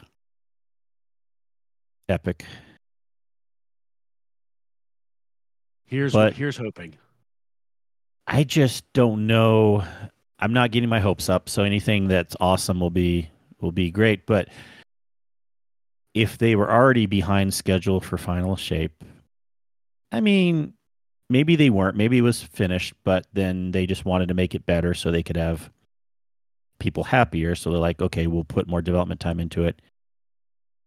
Epic. 2.09 2.45
here's 5.87 6.13
but- 6.13 6.35
here's 6.35 6.57
hoping. 6.57 6.95
I 8.27 8.45
just 8.45 8.85
don't 8.93 9.27
know. 9.27 9.85
I'm 10.39 10.53
not 10.53 10.71
getting 10.71 10.89
my 10.89 11.01
hopes 11.01 11.29
up, 11.29 11.49
so 11.49 11.65
anything 11.65 12.09
that's 12.09 12.37
awesome 12.41 12.81
will 12.81 12.91
be 12.91 13.31
will 13.61 13.73
be 13.73 13.91
great. 13.91 14.27
But 14.27 14.49
if 16.15 16.39
they 16.39 16.57
were 16.57 16.71
already 16.71 17.07
behind 17.07 17.55
schedule 17.55 18.01
for 18.01 18.19
final 18.19 18.57
shape, 18.57 19.05
I 20.13 20.21
mean, 20.21 20.75
maybe 21.29 21.57
they 21.57 21.71
weren't. 21.71 21.97
Maybe 21.97 22.19
it 22.19 22.23
was 22.23 22.43
finished, 22.43 22.95
but 23.05 23.27
then 23.33 23.73
they 23.73 23.87
just 23.87 24.05
wanted 24.05 24.29
to 24.29 24.35
make 24.35 24.55
it 24.55 24.67
better 24.67 24.95
so 24.95 25.11
they 25.11 25.23
could 25.23 25.37
have 25.37 25.71
people 26.79 27.05
happier. 27.05 27.55
So 27.55 27.71
they're 27.71 27.79
like, 27.79 28.01
okay, 28.01 28.27
we'll 28.27 28.45
put 28.45 28.69
more 28.69 28.83
development 28.83 29.21
time 29.21 29.41
into 29.41 29.65
it. 29.65 29.81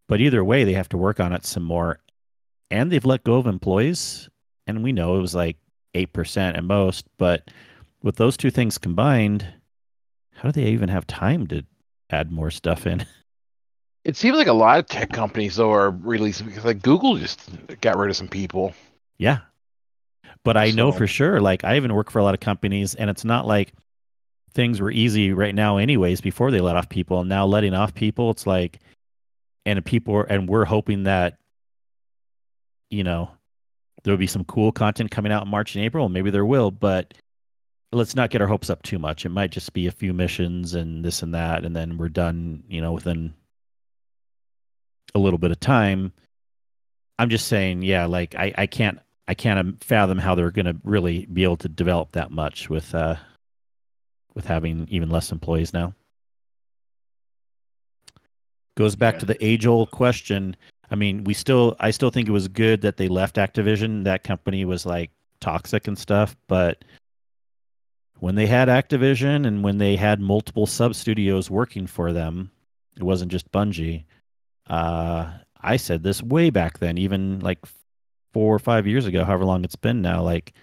But 0.07 0.21
either 0.21 0.43
way, 0.43 0.63
they 0.63 0.73
have 0.73 0.89
to 0.89 0.97
work 0.97 1.19
on 1.19 1.33
it 1.33 1.45
some 1.45 1.63
more. 1.63 1.99
And 2.69 2.91
they've 2.91 3.05
let 3.05 3.23
go 3.23 3.35
of 3.35 3.47
employees. 3.47 4.29
And 4.67 4.83
we 4.83 4.91
know 4.91 5.17
it 5.17 5.21
was 5.21 5.35
like 5.35 5.57
8% 5.93 6.57
at 6.57 6.63
most. 6.63 7.05
But 7.17 7.49
with 8.01 8.15
those 8.15 8.37
two 8.37 8.51
things 8.51 8.77
combined, 8.77 9.45
how 10.35 10.49
do 10.49 10.61
they 10.61 10.69
even 10.69 10.89
have 10.89 11.05
time 11.07 11.47
to 11.47 11.63
add 12.09 12.31
more 12.31 12.51
stuff 12.51 12.87
in? 12.87 13.05
It 14.03 14.17
seems 14.17 14.35
like 14.35 14.47
a 14.47 14.53
lot 14.53 14.79
of 14.79 14.87
tech 14.87 15.11
companies 15.11 15.57
though 15.57 15.71
are 15.71 15.91
releasing 15.91 16.47
because 16.47 16.65
like 16.65 16.81
Google 16.81 17.17
just 17.17 17.39
got 17.81 17.97
rid 17.97 18.09
of 18.09 18.15
some 18.15 18.27
people. 18.27 18.73
Yeah. 19.19 19.39
But 20.43 20.57
I 20.57 20.71
know 20.71 20.91
for 20.91 21.05
sure, 21.05 21.39
like 21.39 21.63
I 21.63 21.75
even 21.75 21.93
work 21.93 22.09
for 22.09 22.17
a 22.17 22.23
lot 22.23 22.33
of 22.33 22.39
companies 22.39 22.95
and 22.95 23.11
it's 23.11 23.23
not 23.23 23.45
like 23.45 23.73
things 24.53 24.81
were 24.81 24.89
easy 24.89 25.33
right 25.33 25.53
now 25.53 25.77
anyways 25.77 26.19
before 26.19 26.49
they 26.49 26.61
let 26.61 26.75
off 26.75 26.89
people. 26.89 27.23
Now 27.23 27.45
letting 27.45 27.75
off 27.75 27.93
people, 27.93 28.31
it's 28.31 28.47
like 28.47 28.79
and 29.67 29.85
people 29.85 30.15
are, 30.15 30.23
and 30.23 30.49
we're 30.49 30.65
hoping 30.65 31.03
that 31.03 31.37
you 32.89 33.03
know 33.03 33.29
there'll 34.03 34.17
be 34.17 34.25
some 34.25 34.45
cool 34.45 34.71
content 34.71 35.11
coming 35.11 35.31
out 35.31 35.43
in 35.43 35.49
March 35.49 35.75
and 35.75 35.85
April, 35.85 36.09
maybe 36.09 36.31
there 36.31 36.45
will, 36.45 36.71
but 36.71 37.13
let's 37.93 38.15
not 38.15 38.29
get 38.29 38.41
our 38.41 38.47
hopes 38.47 38.69
up 38.69 38.81
too 38.83 38.99
much. 38.99 39.25
It 39.25 39.29
might 39.29 39.51
just 39.51 39.73
be 39.73 39.87
a 39.87 39.91
few 39.91 40.13
missions 40.13 40.73
and 40.73 41.03
this 41.03 41.21
and 41.23 41.33
that 41.33 41.65
and 41.65 41.75
then 41.75 41.97
we're 41.97 42.09
done, 42.09 42.63
you 42.67 42.81
know, 42.81 42.93
within 42.93 43.33
a 45.13 45.19
little 45.19 45.39
bit 45.39 45.51
of 45.51 45.59
time. 45.59 46.13
I'm 47.19 47.29
just 47.29 47.47
saying, 47.47 47.81
yeah, 47.83 48.05
like 48.05 48.33
I, 48.35 48.53
I 48.57 48.65
can't 48.67 48.99
I 49.27 49.33
can't 49.33 49.83
fathom 49.83 50.17
how 50.17 50.35
they're 50.35 50.51
going 50.51 50.65
to 50.65 50.75
really 50.83 51.25
be 51.25 51.43
able 51.43 51.57
to 51.57 51.69
develop 51.69 52.13
that 52.13 52.31
much 52.31 52.69
with 52.69 52.93
uh 52.95 53.15
with 54.33 54.45
having 54.45 54.87
even 54.89 55.09
less 55.09 55.31
employees 55.31 55.73
now. 55.73 55.93
Goes 58.77 58.95
back 58.95 59.15
Yeah. 59.15 59.19
to 59.19 59.25
the 59.27 59.45
age 59.45 59.65
old 59.65 59.91
question. 59.91 60.55
I 60.89 60.95
mean, 60.95 61.23
we 61.25 61.33
still 61.33 61.75
I 61.79 61.91
still 61.91 62.09
think 62.09 62.27
it 62.27 62.31
was 62.31 62.47
good 62.47 62.81
that 62.81 62.97
they 62.97 63.07
left 63.09 63.35
Activision. 63.35 64.05
That 64.05 64.23
company 64.23 64.65
was 64.65 64.85
like 64.85 65.11
toxic 65.41 65.87
and 65.87 65.97
stuff, 65.97 66.35
but 66.47 66.83
when 68.21 68.35
they 68.35 68.45
had 68.45 68.67
Activision 68.67 69.47
and 69.47 69.63
when 69.63 69.79
they 69.79 69.95
had 69.95 70.21
multiple 70.21 70.67
sub 70.67 70.93
studios 70.93 71.49
working 71.49 71.87
for 71.87 72.13
them, 72.13 72.51
it 72.95 73.01
wasn't 73.01 73.31
just 73.31 73.51
Bungie. 73.51 74.05
Uh, 74.67 75.31
I 75.59 75.77
said 75.77 76.03
this 76.03 76.21
way 76.21 76.51
back 76.51 76.77
then, 76.77 76.99
even 76.99 77.39
like 77.39 77.57
four 78.31 78.53
or 78.53 78.59
five 78.59 78.85
years 78.85 79.07
ago, 79.07 79.23
however 79.23 79.43
long 79.43 79.63
it's 79.63 79.75
been 79.75 80.03
now. 80.03 80.21
Like, 80.21 80.53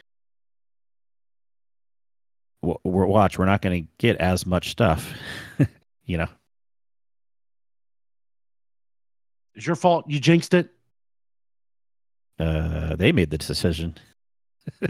w- 2.63 2.79
we're 2.85 3.07
watch, 3.07 3.41
we're 3.41 3.47
not 3.47 3.61
going 3.61 3.83
to 3.83 3.91
get 3.99 4.19
as 4.19 4.47
much 4.47 4.71
stuff, 4.71 5.13
you 6.05 6.17
know. 6.17 6.29
It's 9.57 9.67
your 9.67 9.75
fault. 9.75 10.05
You 10.09 10.21
jinxed 10.21 10.55
it. 10.55 10.71
Uh, 12.39 12.95
they 12.95 13.11
made 13.11 13.31
the 13.31 13.39
decision. 13.39 13.97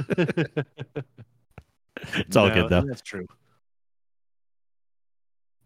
It's 2.17 2.37
all 2.37 2.51
good 2.51 2.69
though. 2.69 2.83
That's 2.83 3.03
true. 3.03 3.27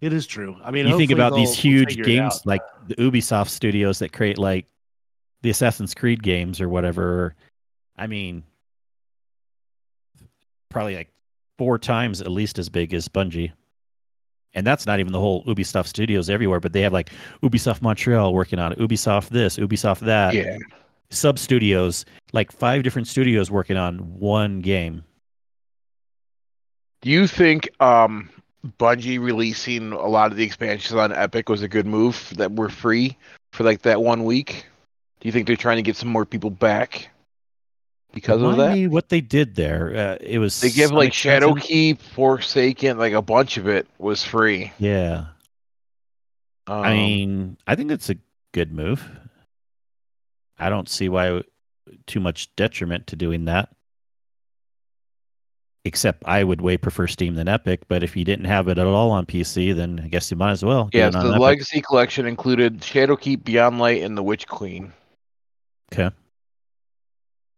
It 0.00 0.12
is 0.12 0.26
true. 0.26 0.56
I 0.64 0.72
mean, 0.72 0.88
you 0.88 0.96
think 0.96 1.12
about 1.12 1.34
these 1.34 1.54
huge 1.54 1.96
games 2.02 2.34
out. 2.34 2.46
like 2.46 2.60
uh, 2.60 2.86
the 2.88 2.96
Ubisoft 2.96 3.48
studios 3.48 4.00
that 4.00 4.12
create 4.12 4.36
like 4.36 4.66
the 5.42 5.50
Assassin's 5.50 5.94
Creed 5.94 6.22
games 6.22 6.60
or 6.60 6.68
whatever. 6.68 7.36
I 7.96 8.08
mean, 8.08 8.42
probably 10.70 10.96
like 10.96 11.12
four 11.56 11.78
times 11.78 12.20
at 12.20 12.32
least 12.32 12.58
as 12.58 12.68
big 12.68 12.92
as 12.94 13.06
Bungie. 13.08 13.52
And 14.54 14.66
that's 14.66 14.86
not 14.86 15.00
even 15.00 15.12
the 15.12 15.20
whole 15.20 15.44
Ubisoft 15.44 15.86
studios 15.86 16.28
everywhere, 16.28 16.60
but 16.60 16.72
they 16.72 16.82
have 16.82 16.92
like 16.92 17.10
Ubisoft 17.42 17.80
Montreal 17.80 18.34
working 18.34 18.58
on 18.58 18.72
it, 18.72 18.78
Ubisoft 18.78 19.28
this, 19.28 19.56
Ubisoft 19.56 20.00
that, 20.00 20.34
yeah. 20.34 20.58
sub 21.10 21.38
studios, 21.38 22.04
like 22.32 22.50
five 22.50 22.82
different 22.82 23.06
studios 23.06 23.50
working 23.50 23.76
on 23.76 23.98
one 24.18 24.60
game. 24.60 25.04
Do 27.02 27.10
you 27.10 27.26
think 27.26 27.68
um 27.80 28.30
Bungie 28.78 29.20
releasing 29.20 29.92
a 29.92 30.06
lot 30.06 30.30
of 30.30 30.36
the 30.36 30.44
expansions 30.44 30.94
on 30.94 31.12
Epic 31.12 31.48
was 31.48 31.62
a 31.62 31.68
good 31.68 31.86
move 31.86 32.32
that 32.36 32.52
were 32.52 32.68
free 32.68 33.16
for 33.52 33.64
like 33.64 33.82
that 33.82 34.00
one 34.02 34.24
week? 34.24 34.66
Do 35.20 35.28
you 35.28 35.32
think 35.32 35.46
they're 35.46 35.56
trying 35.56 35.76
to 35.76 35.82
get 35.82 35.96
some 35.96 36.08
more 36.08 36.24
people 36.24 36.50
back 36.50 37.10
because 38.12 38.42
of 38.42 38.56
that? 38.56 38.72
me 38.72 38.86
what 38.86 39.08
they 39.08 39.20
did 39.20 39.54
there. 39.54 39.94
Uh, 39.96 40.16
it 40.20 40.38
was 40.38 40.60
They 40.60 40.70
give 40.70 40.92
like? 40.92 41.12
Shadowkeep, 41.12 42.00
Forsaken, 42.00 42.98
like 42.98 43.12
a 43.12 43.22
bunch 43.22 43.56
of 43.56 43.68
it 43.68 43.86
was 43.98 44.24
free. 44.24 44.72
Yeah. 44.78 45.26
Um, 46.66 46.82
I 46.82 46.92
mean, 46.92 47.56
I 47.66 47.74
think 47.74 47.90
it's 47.90 48.10
a 48.10 48.16
good 48.52 48.72
move. 48.72 49.08
I 50.58 50.68
don't 50.68 50.88
see 50.88 51.08
why 51.08 51.42
too 52.06 52.20
much 52.20 52.54
detriment 52.54 53.08
to 53.08 53.16
doing 53.16 53.46
that. 53.46 53.70
Except 55.84 56.22
I 56.26 56.44
would 56.44 56.60
way 56.60 56.76
prefer 56.76 57.08
Steam 57.08 57.34
than 57.34 57.48
Epic, 57.48 57.80
but 57.88 58.04
if 58.04 58.16
you 58.16 58.24
didn't 58.24 58.44
have 58.44 58.68
it 58.68 58.78
at 58.78 58.86
all 58.86 59.10
on 59.10 59.26
PC, 59.26 59.74
then 59.74 60.00
I 60.04 60.06
guess 60.08 60.30
you 60.30 60.36
might 60.36 60.52
as 60.52 60.64
well. 60.64 60.88
yeah, 60.92 61.10
so 61.10 61.22
the 61.22 61.28
Epic. 61.30 61.40
Legacy 61.40 61.80
Collection 61.80 62.24
included 62.26 62.80
Shadowkeep, 62.80 63.42
Beyond 63.42 63.80
Light, 63.80 64.02
and 64.02 64.16
the 64.16 64.22
Witch 64.22 64.46
Queen. 64.46 64.92
Okay. 65.92 66.14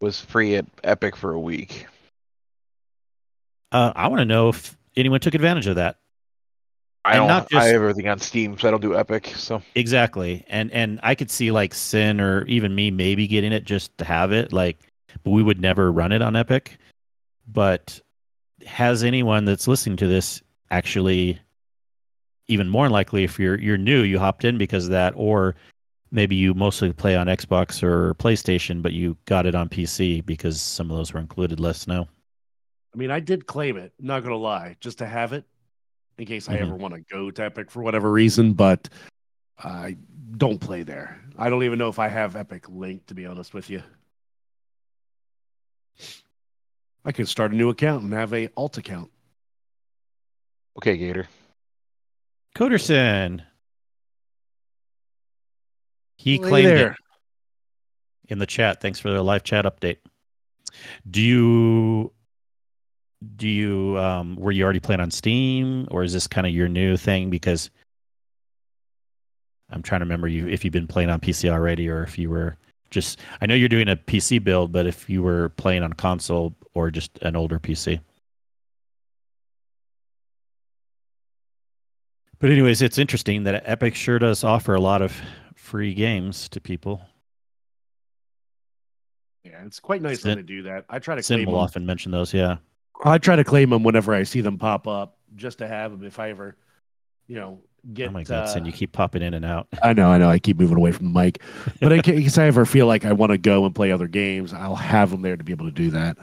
Was 0.00 0.20
free 0.22 0.56
at 0.56 0.64
Epic 0.82 1.16
for 1.16 1.32
a 1.32 1.40
week. 1.40 1.86
Uh, 3.72 3.92
I 3.94 4.08
want 4.08 4.20
to 4.20 4.24
know 4.24 4.48
if 4.48 4.74
anyone 4.96 5.20
took 5.20 5.34
advantage 5.34 5.66
of 5.66 5.76
that. 5.76 5.98
I 7.04 7.10
And 7.12 7.18
don't. 7.18 7.28
not 7.28 7.50
just- 7.50 7.62
I 7.62 7.66
have 7.66 7.76
everything 7.82 8.08
on 8.08 8.18
Steam, 8.20 8.58
so 8.58 8.68
I 8.68 8.70
don't 8.70 8.80
do 8.80 8.96
Epic. 8.96 9.34
So 9.36 9.60
Exactly. 9.74 10.44
And 10.48 10.70
and 10.72 10.98
I 11.02 11.14
could 11.14 11.30
see 11.30 11.50
like 11.50 11.74
Cyn 11.74 12.20
or 12.22 12.46
even 12.46 12.74
me 12.74 12.90
maybe 12.90 13.26
getting 13.26 13.52
it 13.52 13.64
just 13.64 13.96
to 13.98 14.06
have 14.06 14.32
it, 14.32 14.50
like 14.54 14.78
but 15.22 15.30
we 15.32 15.42
would 15.42 15.60
never 15.60 15.92
run 15.92 16.12
it 16.12 16.22
on 16.22 16.34
Epic. 16.36 16.78
But 17.46 18.00
has 18.66 19.02
anyone 19.02 19.44
that's 19.44 19.68
listening 19.68 19.96
to 19.98 20.06
this 20.06 20.42
actually 20.70 21.38
even 22.48 22.68
more 22.68 22.88
likely 22.88 23.24
if 23.24 23.38
you're 23.38 23.58
you're 23.58 23.78
new, 23.78 24.02
you 24.02 24.18
hopped 24.18 24.44
in 24.44 24.58
because 24.58 24.84
of 24.84 24.90
that, 24.90 25.14
or 25.16 25.54
maybe 26.10 26.36
you 26.36 26.54
mostly 26.54 26.92
play 26.92 27.16
on 27.16 27.26
Xbox 27.26 27.82
or 27.82 28.14
PlayStation, 28.14 28.82
but 28.82 28.92
you 28.92 29.16
got 29.24 29.46
it 29.46 29.54
on 29.54 29.68
PC 29.68 30.24
because 30.24 30.60
some 30.60 30.90
of 30.90 30.96
those 30.96 31.12
were 31.12 31.20
included, 31.20 31.58
let 31.58 31.70
us 31.70 31.86
know. 31.86 32.06
I 32.94 32.96
mean, 32.96 33.10
I 33.10 33.18
did 33.18 33.46
claim 33.46 33.76
it, 33.76 33.92
not 33.98 34.20
going 34.20 34.30
to 34.30 34.36
lie, 34.38 34.76
just 34.80 34.98
to 34.98 35.06
have 35.06 35.32
it 35.32 35.44
in 36.18 36.26
case 36.26 36.48
I 36.48 36.56
Mhm. 36.56 36.60
ever 36.60 36.76
want 36.76 36.94
to 36.94 37.00
go 37.00 37.30
to 37.30 37.42
Epic 37.44 37.70
for 37.70 37.82
whatever 37.82 38.12
reason, 38.12 38.52
but 38.52 38.88
I 39.58 39.96
don't 40.36 40.60
play 40.60 40.82
there. 40.82 41.20
I 41.36 41.48
don't 41.50 41.64
even 41.64 41.78
know 41.78 41.88
if 41.88 41.98
I 41.98 42.08
have 42.08 42.36
Epic 42.36 42.68
link 42.68 43.06
to 43.06 43.14
be 43.14 43.26
honest 43.26 43.54
with 43.54 43.70
you. 43.70 43.82
I 47.04 47.12
could 47.12 47.28
start 47.28 47.52
a 47.52 47.56
new 47.56 47.68
account 47.68 48.02
and 48.02 48.12
have 48.12 48.32
a 48.32 48.48
alt 48.56 48.78
account. 48.78 49.10
okay, 50.78 50.96
Gator. 50.96 51.28
Coderson. 52.56 53.42
He 56.16 56.32
Hey 56.36 56.38
claimed 56.38 56.78
it. 56.78 56.92
in 58.28 58.38
the 58.38 58.46
chat. 58.46 58.80
Thanks 58.80 58.98
for 59.00 59.10
the 59.10 59.22
live 59.22 59.42
chat 59.42 59.64
update. 59.64 59.98
Do 61.10 61.20
you 61.20 62.12
do 63.36 63.48
you 63.48 63.98
um 63.98 64.36
were 64.36 64.52
you 64.52 64.62
already 64.64 64.80
playing 64.80 65.00
on 65.00 65.10
Steam 65.10 65.88
or 65.90 66.02
is 66.04 66.12
this 66.12 66.26
kind 66.26 66.46
of 66.46 66.52
your 66.52 66.68
new 66.68 66.96
thing 66.96 67.30
because 67.30 67.70
I'm 69.70 69.82
trying 69.82 70.00
to 70.00 70.04
remember 70.04 70.28
you 70.28 70.46
if 70.48 70.64
you've 70.64 70.72
been 70.72 70.86
playing 70.86 71.10
on 71.10 71.20
PC 71.20 71.50
already 71.50 71.88
or 71.88 72.02
if 72.02 72.18
you 72.18 72.28
were 72.30 72.56
just 72.90 73.18
I 73.40 73.46
know 73.46 73.54
you're 73.54 73.68
doing 73.68 73.88
a 73.88 73.96
PC 73.96 74.42
build 74.42 74.72
but 74.72 74.86
if 74.86 75.08
you 75.08 75.22
were 75.22 75.50
playing 75.50 75.82
on 75.82 75.92
console 75.94 76.54
or 76.74 76.90
just 76.90 77.16
an 77.22 77.36
older 77.36 77.58
PC. 77.58 78.00
But 82.40 82.50
anyways, 82.50 82.82
it's 82.82 82.98
interesting 82.98 83.44
that 83.44 83.62
Epic 83.64 83.94
sure 83.94 84.18
does 84.18 84.44
offer 84.44 84.74
a 84.74 84.80
lot 84.80 85.00
of 85.00 85.14
free 85.54 85.94
games 85.94 86.48
to 86.50 86.60
people. 86.60 87.00
Yeah, 89.44 89.62
it's 89.64 89.80
quite 89.80 90.02
nice 90.02 90.20
Cyn- 90.22 90.26
when 90.26 90.36
they 90.36 90.42
do 90.42 90.62
that. 90.64 90.84
I 90.88 90.98
try 90.98 91.14
to 91.14 91.20
Cyn 91.22 91.36
claim 91.36 91.46
will 91.46 91.54
them. 91.54 91.62
often 91.62 91.86
mention 91.86 92.12
those, 92.12 92.34
yeah. 92.34 92.56
I 93.04 93.18
try 93.18 93.36
to 93.36 93.44
claim 93.44 93.70
them 93.70 93.82
whenever 93.82 94.14
I 94.14 94.22
see 94.24 94.40
them 94.40 94.58
pop 94.58 94.86
up, 94.86 95.16
just 95.36 95.58
to 95.58 95.68
have 95.68 95.92
them 95.92 96.04
if 96.04 96.18
I 96.18 96.30
ever, 96.30 96.56
you 97.28 97.36
know, 97.36 97.60
get. 97.92 98.08
oh 98.08 98.12
my 98.12 98.24
god, 98.24 98.48
Cyn, 98.48 98.62
uh, 98.62 98.64
you 98.64 98.72
keep 98.72 98.92
popping 98.92 99.22
in 99.22 99.34
and 99.34 99.44
out. 99.44 99.68
I 99.82 99.92
know, 99.92 100.08
I 100.08 100.18
know. 100.18 100.28
I 100.28 100.38
keep 100.38 100.58
moving 100.58 100.76
away 100.76 100.92
from 100.92 101.12
the 101.12 101.18
mic, 101.20 101.42
but 101.80 101.92
in 101.92 102.02
case 102.02 102.36
I 102.38 102.46
ever 102.46 102.64
feel 102.66 102.86
like 102.86 103.04
I 103.04 103.12
want 103.12 103.32
to 103.32 103.38
go 103.38 103.64
and 103.64 103.74
play 103.74 103.92
other 103.92 104.08
games, 104.08 104.52
I'll 104.52 104.76
have 104.76 105.10
them 105.10 105.22
there 105.22 105.36
to 105.36 105.44
be 105.44 105.52
able 105.52 105.66
to 105.66 105.72
do 105.72 105.90
that. 105.90 106.16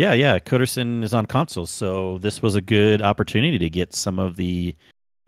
Yeah, 0.00 0.14
yeah. 0.14 0.38
Coderson 0.38 1.04
is 1.04 1.12
on 1.12 1.26
consoles, 1.26 1.70
so 1.70 2.16
this 2.22 2.40
was 2.40 2.54
a 2.54 2.62
good 2.62 3.02
opportunity 3.02 3.58
to 3.58 3.68
get 3.68 3.94
some 3.94 4.18
of 4.18 4.34
the. 4.36 4.74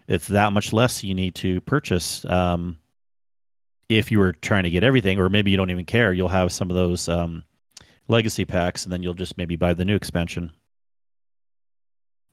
It's 0.08 0.28
that 0.28 0.54
much 0.54 0.72
less 0.72 1.04
you 1.04 1.14
need 1.14 1.34
to 1.34 1.60
purchase. 1.60 2.24
Um, 2.24 2.78
if 3.90 4.10
you 4.10 4.18
were 4.18 4.32
trying 4.32 4.62
to 4.62 4.70
get 4.70 4.82
everything, 4.82 5.18
or 5.18 5.28
maybe 5.28 5.50
you 5.50 5.58
don't 5.58 5.68
even 5.68 5.84
care, 5.84 6.14
you'll 6.14 6.28
have 6.28 6.52
some 6.52 6.70
of 6.70 6.74
those 6.74 7.06
um, 7.10 7.44
legacy 8.08 8.46
packs, 8.46 8.84
and 8.84 8.90
then 8.94 9.02
you'll 9.02 9.12
just 9.12 9.36
maybe 9.36 9.56
buy 9.56 9.74
the 9.74 9.84
new 9.84 9.94
expansion. 9.94 10.50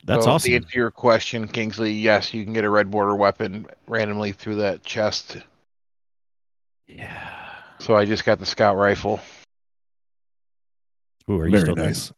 That's 0.06 0.24
so 0.24 0.32
awesome. 0.32 0.52
To 0.52 0.56
answer 0.56 0.80
your 0.80 0.92
question, 0.92 1.46
Kingsley, 1.46 1.92
yes, 1.92 2.34
you 2.34 2.46
can 2.46 2.54
get 2.54 2.64
a 2.64 2.70
red 2.70 2.90
border 2.90 3.18
weapon 3.18 3.68
randomly 3.86 4.32
through 4.32 4.56
that 4.56 4.82
chest. 4.86 5.36
Yeah. 6.88 7.50
So 7.80 7.98
I 7.98 8.06
just 8.06 8.24
got 8.24 8.40
the 8.40 8.46
scout 8.46 8.78
rifle. 8.78 9.20
Ooh, 11.30 11.38
are 11.38 11.46
you 11.46 11.52
Very 11.52 11.64
still 11.64 11.76
there? 11.76 11.88
nice. 11.88 12.14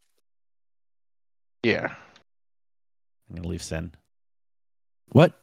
Yeah. 1.63 1.93
I'm 3.29 3.35
gonna 3.35 3.47
leave 3.47 3.61
Cyn 3.61 3.91
What? 5.11 5.33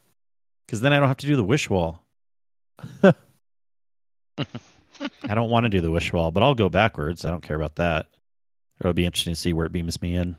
because 0.66 0.80
then 0.82 0.92
I 0.92 0.98
don't 0.98 1.08
have 1.08 1.16
to 1.18 1.26
do 1.26 1.36
the 1.36 1.44
wish 1.44 1.70
wall. 1.70 2.02
I 3.02 3.14
don't 5.34 5.50
want 5.50 5.64
to 5.64 5.70
do 5.70 5.80
the 5.80 5.90
wish 5.90 6.12
wall, 6.12 6.30
but 6.30 6.42
I'll 6.42 6.54
go 6.54 6.68
backwards. 6.68 7.24
I 7.24 7.30
don't 7.30 7.42
care 7.42 7.56
about 7.56 7.76
that. 7.76 8.06
It'll 8.80 8.92
be 8.92 9.06
interesting 9.06 9.34
to 9.34 9.40
see 9.40 9.52
where 9.52 9.66
it 9.66 9.72
beams 9.72 10.00
me 10.02 10.14
in. 10.16 10.36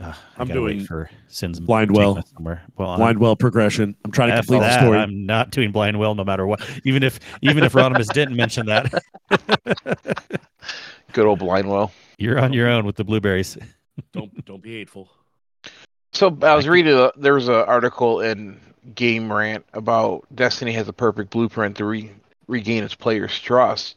Ugh, 0.00 0.14
I 0.38 0.40
I'm 0.40 0.48
doing 0.48 0.84
for 0.84 1.10
Cyn's 1.28 1.60
blind 1.60 1.90
well. 1.90 2.22
somewhere. 2.34 2.62
Well, 2.76 2.96
Blind 2.96 3.18
well 3.18 3.36
progression. 3.36 3.94
I'm 4.04 4.10
trying 4.12 4.28
to 4.30 4.34
F 4.36 4.46
complete 4.46 4.60
the 4.60 4.80
story. 4.80 4.98
I'm 4.98 5.26
not 5.26 5.50
doing 5.50 5.72
blind 5.72 5.98
well 5.98 6.14
no 6.14 6.24
matter 6.24 6.46
what. 6.46 6.62
Even 6.84 7.02
if 7.02 7.20
even 7.42 7.62
if 7.64 7.74
Rodimus 7.74 8.10
didn't 8.12 8.34
mention 8.36 8.66
that, 8.66 8.90
Good 11.12 11.26
old 11.26 11.40
blind 11.40 11.68
well. 11.68 11.92
you're 12.18 12.38
on 12.38 12.52
your 12.54 12.68
own 12.68 12.86
with 12.86 12.96
the 12.96 13.04
blueberries. 13.04 13.58
Don't 14.12 14.44
don't 14.44 14.62
be 14.62 14.74
hateful. 14.74 15.08
So 16.12 16.36
I 16.42 16.54
was 16.54 16.68
reading. 16.68 16.96
A, 16.96 17.12
there 17.16 17.34
was 17.34 17.48
an 17.48 17.54
article 17.54 18.20
in 18.20 18.60
Game 18.94 19.32
Rant 19.32 19.64
about 19.72 20.26
Destiny 20.34 20.72
has 20.72 20.88
a 20.88 20.92
perfect 20.92 21.30
blueprint 21.30 21.76
to 21.76 21.84
re, 21.84 22.10
regain 22.48 22.84
its 22.84 22.94
players' 22.94 23.38
trust. 23.38 23.96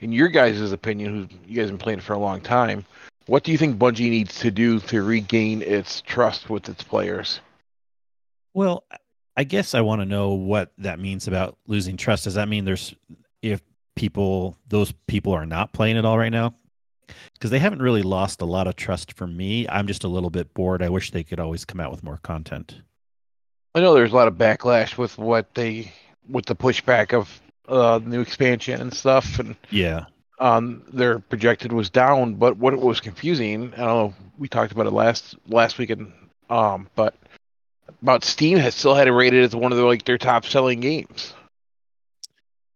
In 0.00 0.12
your 0.12 0.28
guys' 0.28 0.72
opinion, 0.72 1.28
who 1.30 1.36
you 1.46 1.56
guys 1.56 1.68
have 1.68 1.78
been 1.78 1.78
playing 1.78 2.00
for 2.00 2.14
a 2.14 2.18
long 2.18 2.40
time, 2.40 2.86
what 3.26 3.44
do 3.44 3.52
you 3.52 3.58
think 3.58 3.78
Bungie 3.78 4.10
needs 4.10 4.38
to 4.40 4.50
do 4.50 4.80
to 4.80 5.02
regain 5.02 5.62
its 5.62 6.00
trust 6.00 6.48
with 6.48 6.68
its 6.68 6.82
players? 6.82 7.40
Well, 8.54 8.84
I 9.36 9.44
guess 9.44 9.74
I 9.74 9.82
want 9.82 10.00
to 10.00 10.06
know 10.06 10.30
what 10.30 10.72
that 10.78 10.98
means 10.98 11.28
about 11.28 11.56
losing 11.66 11.96
trust. 11.96 12.24
Does 12.24 12.34
that 12.34 12.48
mean 12.48 12.64
there's 12.64 12.94
if 13.42 13.62
people 13.94 14.56
those 14.68 14.92
people 15.06 15.32
are 15.32 15.46
not 15.46 15.72
playing 15.72 15.96
it 15.96 16.04
all 16.04 16.18
right 16.18 16.32
now? 16.32 16.54
Because 17.34 17.50
they 17.50 17.58
haven't 17.58 17.82
really 17.82 18.02
lost 18.02 18.40
a 18.40 18.44
lot 18.46 18.66
of 18.66 18.76
trust 18.76 19.12
from 19.14 19.36
me. 19.36 19.68
I'm 19.68 19.86
just 19.86 20.04
a 20.04 20.08
little 20.08 20.30
bit 20.30 20.52
bored. 20.54 20.82
I 20.82 20.88
wish 20.88 21.10
they 21.10 21.24
could 21.24 21.40
always 21.40 21.64
come 21.64 21.80
out 21.80 21.90
with 21.90 22.02
more 22.02 22.18
content. 22.22 22.80
I 23.74 23.80
know 23.80 23.94
there's 23.94 24.12
a 24.12 24.16
lot 24.16 24.28
of 24.28 24.34
backlash 24.34 24.96
with 24.98 25.16
what 25.18 25.54
they 25.54 25.92
with 26.28 26.46
the 26.46 26.56
pushback 26.56 27.12
of 27.12 27.40
uh, 27.68 27.98
the 27.98 28.08
new 28.08 28.20
expansion 28.20 28.80
and 28.80 28.92
stuff, 28.92 29.38
and 29.38 29.54
Yeah. 29.70 30.06
um, 30.40 30.82
their 30.92 31.18
projected 31.20 31.72
was 31.72 31.88
down. 31.88 32.34
But 32.34 32.56
what 32.56 32.74
it 32.74 32.80
was 32.80 33.00
confusing, 33.00 33.72
I 33.74 33.76
don't 33.78 33.86
know. 33.86 34.14
We 34.38 34.48
talked 34.48 34.72
about 34.72 34.86
it 34.86 34.92
last 34.92 35.36
last 35.46 35.78
weekend, 35.78 36.12
um, 36.48 36.88
but 36.96 37.14
about 38.02 38.24
Steam 38.24 38.58
has 38.58 38.74
still 38.74 38.94
had 38.94 39.06
it 39.06 39.12
rated 39.12 39.44
as 39.44 39.54
one 39.54 39.70
of 39.72 39.78
the 39.78 39.84
like 39.84 40.04
their 40.04 40.18
top 40.18 40.44
selling 40.46 40.80
games. 40.80 41.32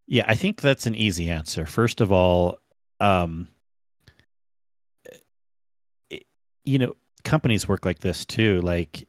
Yeah, 0.07 0.25
I 0.29 0.35
think 0.35 0.61
that's 0.61 0.87
an 0.87 0.95
easy 0.95 1.31
answer. 1.31 1.65
First 1.67 2.01
of 2.01 2.13
all, 2.13 2.59
um, 3.01 3.49
you 6.65 6.79
know, 6.79 6.97
companies 7.25 7.69
work 7.69 7.85
like 7.85 8.01
this 8.01 8.25
too. 8.25 8.61
Like, 8.61 9.07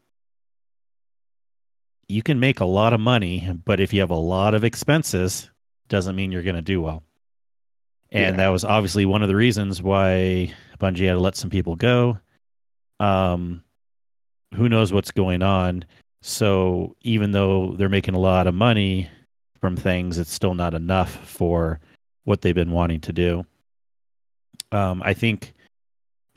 you 2.08 2.22
can 2.22 2.40
make 2.40 2.60
a 2.60 2.66
lot 2.66 2.94
of 2.94 3.00
money, 3.00 3.52
but 3.66 3.80
if 3.80 3.92
you 3.94 4.00
have 4.02 4.12
a 4.12 4.16
lot 4.16 4.54
of 4.54 4.64
expenses, 4.64 5.50
doesn't 5.88 6.16
mean 6.16 6.32
you're 6.32 6.44
going 6.44 6.56
to 6.56 6.62
do 6.62 6.82
well. 6.82 7.04
And 8.12 8.36
Yeah. 8.36 8.44
that 8.44 8.50
was 8.50 8.64
obviously 8.64 9.06
one 9.06 9.24
of 9.24 9.28
the 9.28 9.36
reasons 9.36 9.82
why 9.82 10.54
Bungie 10.80 11.08
had 11.08 11.14
to 11.14 11.20
let 11.20 11.36
some 11.36 11.50
people 11.50 11.76
go. 11.76 12.20
Um, 13.00 13.64
who 14.54 14.70
knows 14.70 14.94
what's 14.94 15.12
going 15.12 15.42
on? 15.42 15.86
So 16.22 16.96
even 17.02 17.32
though 17.32 17.74
they're 17.76 17.90
making 17.90 18.14
a 18.14 18.20
lot 18.20 18.48
of 18.48 18.54
money 18.54 19.10
from 19.60 19.76
things, 19.76 20.18
it's 20.18 20.32
still 20.32 20.54
not 20.54 20.74
enough 20.74 21.12
for 21.28 21.80
what 22.24 22.42
they've 22.42 22.56
been 22.56 22.72
wanting 22.72 23.02
to 23.02 23.14
do. 23.14 23.46
Um, 24.72 25.02
I 25.04 25.14
think 25.14 25.54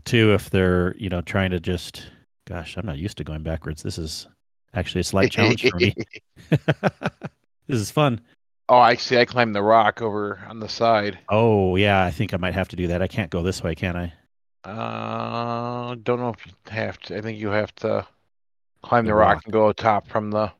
too, 0.09 0.35
if 0.35 0.51
they're 0.51 0.97
you 0.97 1.09
know 1.09 1.21
trying 1.23 1.51
to 1.53 1.61
just, 1.61 2.11
gosh, 2.47 2.77
I'm 2.77 2.87
not 2.87 2.99
used 2.99 3.19
to 3.19 3.25
going 3.25 3.43
backwards. 3.43 3.83
This 3.83 3.99
is 3.99 4.27
actually 4.75 5.01
a 5.03 5.05
slight 5.05 5.31
challenge 5.31 5.69
for 5.69 5.77
me. 5.77 5.95
this 6.51 7.81
is 7.81 7.91
fun. 7.91 8.21
oh, 8.69 8.79
I 8.79 8.95
see. 8.97 9.19
I 9.19 9.25
climbed 9.25 9.55
the 9.55 9.63
rock 9.63 10.03
over 10.03 10.41
on 10.49 10.61
the 10.61 10.69
side. 10.69 11.19
Oh 11.29 11.77
yeah, 11.77 12.05
I 12.05 12.11
think 12.11 12.35
I 12.35 12.37
might 12.39 12.55
have 12.55 12.69
to 12.69 12.77
do 12.77 12.89
that. 12.89 13.03
I 13.03 13.09
can't 13.09 13.31
go 13.31 13.43
this 13.43 13.63
way, 13.63 13.75
can 13.75 13.97
I? 13.97 14.13
Uh, 14.65 15.95
don't 16.03 16.21
know 16.21 16.31
if 16.31 16.47
you 16.47 16.53
have 16.71 16.99
to. 17.01 17.17
I 17.17 17.21
think 17.21 17.39
you 17.39 17.49
have 17.49 17.75
to 17.77 18.07
climb 18.83 19.07
The 19.07 19.11
the 19.11 19.15
rock, 19.15 19.37
rock. 19.37 19.45
and 19.45 19.53
go 19.53 19.73
top 19.73 20.09
from 20.09 20.31
the. 20.31 20.53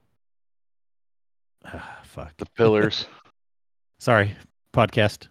Ah, 1.65 2.01
fuck. 2.05 2.37
The 2.39 2.47
pillars. 2.47 3.07
Sorry, 3.99 4.37
podcast. 4.73 5.29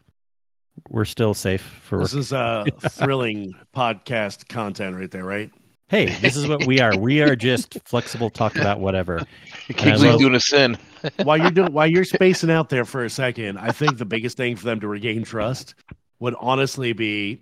We're 0.89 1.05
still 1.05 1.33
safe 1.33 1.61
for. 1.61 1.99
This 1.99 2.13
is 2.13 2.31
a 2.31 2.65
thrilling 2.89 3.53
podcast 3.75 4.47
content 4.47 4.95
right 4.95 5.11
there, 5.11 5.23
right? 5.25 5.51
Hey, 5.89 6.07
this 6.19 6.35
is 6.35 6.47
what 6.47 6.65
we 6.65 6.81
are. 6.81 6.97
We 6.97 7.21
are 7.21 7.35
just 7.35 7.77
flexible, 7.85 8.29
talk 8.29 8.57
about 8.57 8.79
whatever. 8.81 9.21
Kingsley's 9.69 10.11
love- 10.11 10.19
doing 10.19 10.35
a 10.35 10.39
sin. 10.39 10.77
while 11.23 11.37
you're 11.37 11.51
doing 11.51 11.71
while 11.71 11.87
you're 11.87 12.03
spacing 12.15 12.51
out 12.51 12.69
there 12.69 12.83
for 12.85 13.05
a 13.05 13.09
second, 13.09 13.57
I 13.57 13.71
think 13.71 13.97
the 13.97 14.05
biggest 14.05 14.35
thing 14.37 14.55
for 14.57 14.65
them 14.65 14.79
to 14.81 14.87
regain 14.87 15.23
trust 15.23 15.75
would 16.19 16.35
honestly 16.39 16.91
be, 16.93 17.41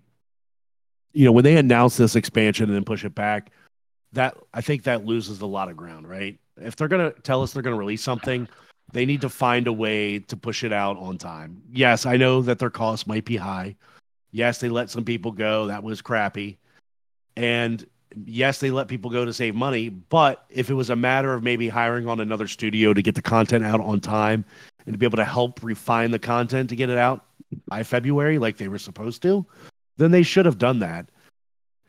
you 1.13 1.25
know, 1.25 1.31
when 1.31 1.43
they 1.43 1.57
announce 1.57 1.97
this 1.97 2.15
expansion 2.15 2.65
and 2.65 2.75
then 2.75 2.83
push 2.83 3.03
it 3.03 3.15
back, 3.15 3.51
that 4.13 4.37
I 4.53 4.61
think 4.61 4.83
that 4.83 5.05
loses 5.05 5.41
a 5.41 5.45
lot 5.47 5.69
of 5.69 5.75
ground, 5.77 6.07
right? 6.07 6.37
If 6.57 6.75
they're 6.75 6.87
gonna 6.87 7.11
tell 7.23 7.41
us 7.41 7.51
they're 7.53 7.63
gonna 7.63 7.75
release 7.77 8.03
something, 8.03 8.47
they 8.95 9.05
need 9.05 9.19
to 9.19 9.29
find 9.29 9.67
a 9.67 9.73
way 9.73 10.19
to 10.19 10.37
push 10.37 10.63
it 10.63 10.71
out 10.71 10.97
on 10.97 11.17
time. 11.17 11.61
Yes, 11.69 12.05
I 12.05 12.15
know 12.15 12.41
that 12.43 12.59
their 12.59 12.69
costs 12.69 13.05
might 13.05 13.25
be 13.25 13.35
high. 13.35 13.75
Yes, 14.31 14.59
they 14.59 14.69
let 14.69 14.89
some 14.89 15.03
people 15.03 15.33
go. 15.33 15.67
That 15.67 15.83
was 15.83 16.01
crappy. 16.01 16.57
And 17.35 17.85
yes, 18.25 18.61
they 18.61 18.71
let 18.71 18.87
people 18.87 19.11
go 19.11 19.25
to 19.25 19.33
save 19.33 19.53
money, 19.53 19.89
but 19.89 20.45
if 20.49 20.69
it 20.69 20.75
was 20.75 20.89
a 20.89 20.95
matter 20.95 21.33
of 21.33 21.43
maybe 21.43 21.67
hiring 21.67 22.07
on 22.07 22.21
another 22.21 22.47
studio 22.47 22.93
to 22.93 23.01
get 23.01 23.15
the 23.15 23.21
content 23.21 23.65
out 23.65 23.81
on 23.81 23.99
time 23.99 24.45
and 24.85 24.93
to 24.93 24.97
be 24.97 25.05
able 25.05 25.17
to 25.17 25.25
help 25.25 25.61
refine 25.61 26.11
the 26.11 26.17
content 26.17 26.69
to 26.69 26.77
get 26.77 26.89
it 26.89 26.97
out 26.97 27.25
by 27.67 27.83
February 27.83 28.39
like 28.39 28.55
they 28.55 28.69
were 28.69 28.79
supposed 28.79 29.21
to, 29.23 29.45
then 29.97 30.11
they 30.11 30.23
should 30.23 30.45
have 30.45 30.57
done 30.57 30.79
that. 30.79 31.09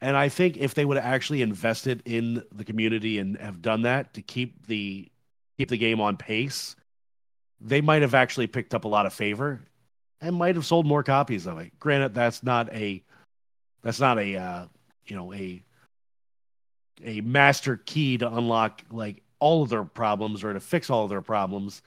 And 0.00 0.16
I 0.16 0.28
think 0.28 0.56
if 0.56 0.74
they 0.74 0.84
would 0.84 0.96
have 0.96 1.06
actually 1.06 1.40
invested 1.40 2.02
in 2.04 2.42
the 2.50 2.64
community 2.64 3.20
and 3.20 3.36
have 3.36 3.62
done 3.62 3.82
that 3.82 4.12
to 4.14 4.22
keep 4.22 4.66
the 4.66 5.08
keep 5.56 5.68
the 5.68 5.78
game 5.78 6.00
on 6.00 6.16
pace, 6.16 6.74
they 7.60 7.80
might 7.80 8.02
have 8.02 8.14
actually 8.14 8.46
picked 8.46 8.74
up 8.74 8.84
a 8.84 8.88
lot 8.88 9.06
of 9.06 9.12
favor 9.12 9.60
and 10.20 10.36
might 10.36 10.54
have 10.54 10.66
sold 10.66 10.86
more 10.86 11.02
copies 11.02 11.46
of 11.46 11.58
it. 11.58 11.72
Granted, 11.78 12.14
that's 12.14 12.42
not 12.42 12.72
a 12.72 13.02
that's 13.82 14.00
not 14.00 14.18
a 14.18 14.36
uh, 14.36 14.66
you 15.06 15.16
know 15.16 15.32
a 15.32 15.62
a 17.04 17.20
master 17.22 17.76
key 17.86 18.18
to 18.18 18.34
unlock 18.34 18.82
like 18.90 19.22
all 19.38 19.62
of 19.62 19.68
their 19.68 19.84
problems 19.84 20.42
or 20.42 20.52
to 20.52 20.60
fix 20.60 20.90
all 20.90 21.04
of 21.04 21.10
their 21.10 21.22
problems 21.22 21.82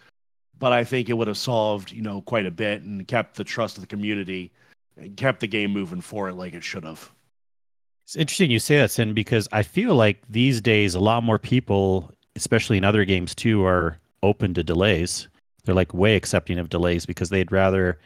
but 0.60 0.72
i 0.72 0.84
think 0.84 1.10
it 1.10 1.14
would 1.14 1.28
have 1.28 1.38
solved 1.38 1.92
you 1.92 2.02
know 2.02 2.22
quite 2.22 2.46
a 2.46 2.52
bit 2.52 2.84
and 2.84 3.08
kept 3.08 3.36
the 3.36 3.44
trust 3.44 3.78
of 3.78 3.82
the 3.82 3.88
community 3.88 4.52
and 4.98 5.18
kept 5.18 5.40
the 5.40 5.48
game 5.48 5.72
moving 5.72 6.02
forward 6.02 6.34
like 6.34 6.54
it 6.54 6.64
should 6.64 6.84
have 6.84 7.10
It's 8.06 8.16
interesting 8.16 8.52
you 8.52 8.60
say 8.60 8.78
that, 8.78 8.90
Cyn, 8.90 9.14
because 9.14 9.48
I 9.52 9.64
feel 9.64 9.96
like 9.96 10.22
these 10.30 10.62
days 10.62 10.96
a 10.96 11.00
lot 11.00 11.24
more 11.24 11.40
people, 11.40 12.12
especially 12.36 12.78
in 12.78 12.84
other 12.84 13.06
games 13.06 13.34
too, 13.36 13.64
are 13.66 14.00
open 14.24 14.54
to 14.56 14.64
delays. 14.64 15.28
They're 15.64 15.76
like 15.76 15.94
way 15.94 16.16
accepting 16.16 16.60
of 16.60 16.70
delays 16.70 17.06
because 17.06 17.30
they'd 17.30 17.52
rather 17.52 18.00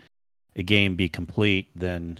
a 0.55 0.63
game 0.63 0.95
be 0.95 1.09
complete 1.09 1.69
than. 1.75 2.19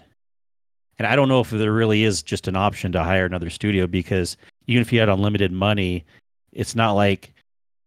And 1.00 1.08
I 1.08 1.16
don't 1.16 1.28
know 1.28 1.40
if 1.40 1.50
there 1.50 1.74
really 1.74 2.04
is 2.04 2.22
just 2.22 2.48
an 2.48 2.56
option 2.56 2.92
to 2.92 3.04
hire 3.04 3.26
another 3.26 3.50
studio 3.50 3.88
because 3.88 4.38
even 4.68 4.82
if 4.82 4.94
you 4.94 5.00
had 5.00 5.10
unlimited 5.10 5.52
money, 5.52 6.06
it's 6.52 6.76
not 6.76 6.92
like 6.94 7.34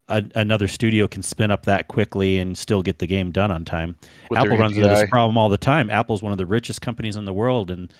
a, 0.08 0.24
another 0.34 0.68
studio 0.68 1.08
can 1.08 1.22
spin 1.22 1.50
up 1.50 1.64
that 1.66 1.88
quickly 1.88 2.38
and 2.38 2.56
still 2.56 2.82
get 2.82 2.98
the 2.98 3.06
game 3.06 3.30
done 3.30 3.50
on 3.50 3.64
time. 3.64 3.96
with 4.30 4.38
Apple 4.38 4.56
runs 4.56 4.76
into 4.76 4.88
this 4.88 5.08
problem 5.08 5.38
all 5.38 5.48
the 5.48 5.56
time. 5.58 5.90
Apple's 5.90 6.22
one 6.22 6.32
of 6.32 6.38
the 6.38 6.46
richest 6.46 6.80
companies 6.80 7.16
in 7.16 7.24
the 7.24 7.32
world, 7.32 7.70
and 7.70 7.92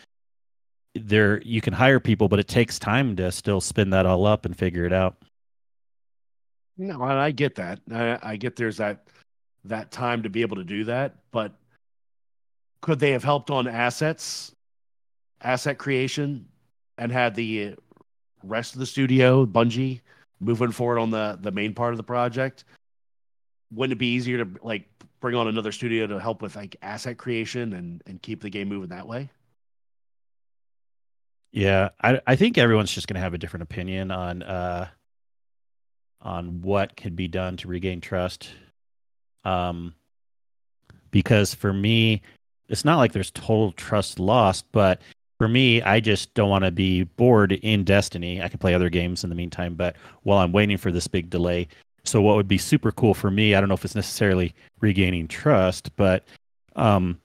there 0.95 1.41
you 1.43 1.61
can 1.61 1.73
hire 1.73 2.01
people, 2.01 2.29
but 2.29 2.39
it 2.39 2.49
takes 2.49 2.79
time 2.79 3.17
to 3.17 3.31
still 3.33 3.61
spin 3.61 3.91
that 3.91 4.07
all 4.07 4.27
up 4.27 4.45
and 4.45 4.57
figure 4.57 4.85
it 4.85 4.93
out. 4.93 5.17
no 6.77 7.03
and 7.03 7.19
i 7.19 7.31
get 7.31 7.55
that 7.55 7.81
I, 7.91 8.19
I 8.23 8.37
get 8.37 8.57
there's 8.57 8.77
that 8.79 9.07
that 9.69 9.91
time 9.91 10.23
to 10.23 10.31
be 10.31 10.43
able 10.43 10.57
to 10.57 10.65
do 10.65 10.85
that 10.85 11.17
but 11.31 11.53
could 12.81 12.99
they 12.99 13.13
have 13.13 13.25
helped 13.25 13.51
on 13.51 13.67
assets 13.67 14.55
asset 15.43 15.79
creation 15.79 16.47
and 16.99 17.13
had 17.13 17.35
the 17.35 17.75
rest 18.43 18.75
of 18.75 18.81
the 18.81 18.87
studio 18.87 19.45
bungie 19.47 20.01
moving 20.41 20.73
forward 20.73 20.99
on 20.99 21.11
the 21.11 21.39
the 21.43 21.51
main 21.51 21.75
part 21.75 21.93
of 21.93 21.97
the 21.97 22.03
project 22.03 22.65
wouldn't 23.73 23.97
it 23.97 23.99
be 23.99 24.13
easier 24.13 24.45
to 24.45 24.51
like 24.63 24.89
bring 25.21 25.35
on 25.35 25.49
another 25.49 25.73
studio 25.73 26.07
to 26.07 26.21
help 26.21 26.43
with 26.43 26.55
like 26.57 26.77
asset 26.83 27.19
creation 27.19 27.73
and 27.73 28.03
and 28.07 28.23
keep 28.23 28.41
the 28.41 28.51
game 28.51 28.69
moving 28.69 28.91
that 28.91 29.07
way 29.07 29.29
Yeah, 31.57 31.89
I 32.03 32.21
I 32.27 32.37
think 32.37 32.59
everyone's 32.59 32.93
just 32.93 33.09
going 33.09 33.15
to 33.15 33.23
have 33.23 33.33
a 33.33 33.39
different 33.39 33.63
opinion 33.63 34.11
on 34.11 34.43
uh 34.43 34.89
on 36.21 36.61
what 36.61 36.97
can 36.97 37.15
be 37.15 37.29
done 37.29 37.57
to 37.57 37.69
regain 37.69 38.03
trust. 38.03 38.51
Um 39.45 39.95
because 41.11 41.55
for 41.55 41.73
me 41.73 42.23
it's 42.69 42.85
not 42.85 42.99
like 42.99 43.13
there's 43.13 43.31
total 43.31 43.73
trust 43.73 44.19
lost, 44.19 44.67
but 44.73 45.01
for 45.39 45.49
me 45.49 45.83
I 45.83 46.01
just 46.01 46.35
don't 46.35 46.51
want 46.51 46.65
to 46.65 46.71
be 46.71 47.05
bored 47.05 47.53
in 47.53 47.85
Destiny. 47.85 48.43
I 48.43 48.49
can 48.49 48.59
play 48.59 48.75
other 48.75 48.91
games 48.91 49.25
in 49.25 49.31
the 49.31 49.37
meantime, 49.37 49.75
but 49.75 49.97
while 50.23 50.39
I'm 50.39 50.53
waiting 50.53 50.77
for 50.77 50.91
this 50.91 51.07
big 51.07 51.31
delay. 51.31 51.69
So 52.05 52.23
what 52.23 52.37
would 52.37 52.49
be 52.49 52.59
super 52.59 52.93
cool 52.93 53.15
for 53.15 53.31
me, 53.31 53.55
I 53.55 53.61
don't 53.61 53.69
know 53.69 53.75
if 53.75 53.85
it's 53.85 53.95
necessarily 53.95 54.55
regaining 54.81 55.29
trust, 55.29 55.95
but 55.97 56.25
um 56.75 57.19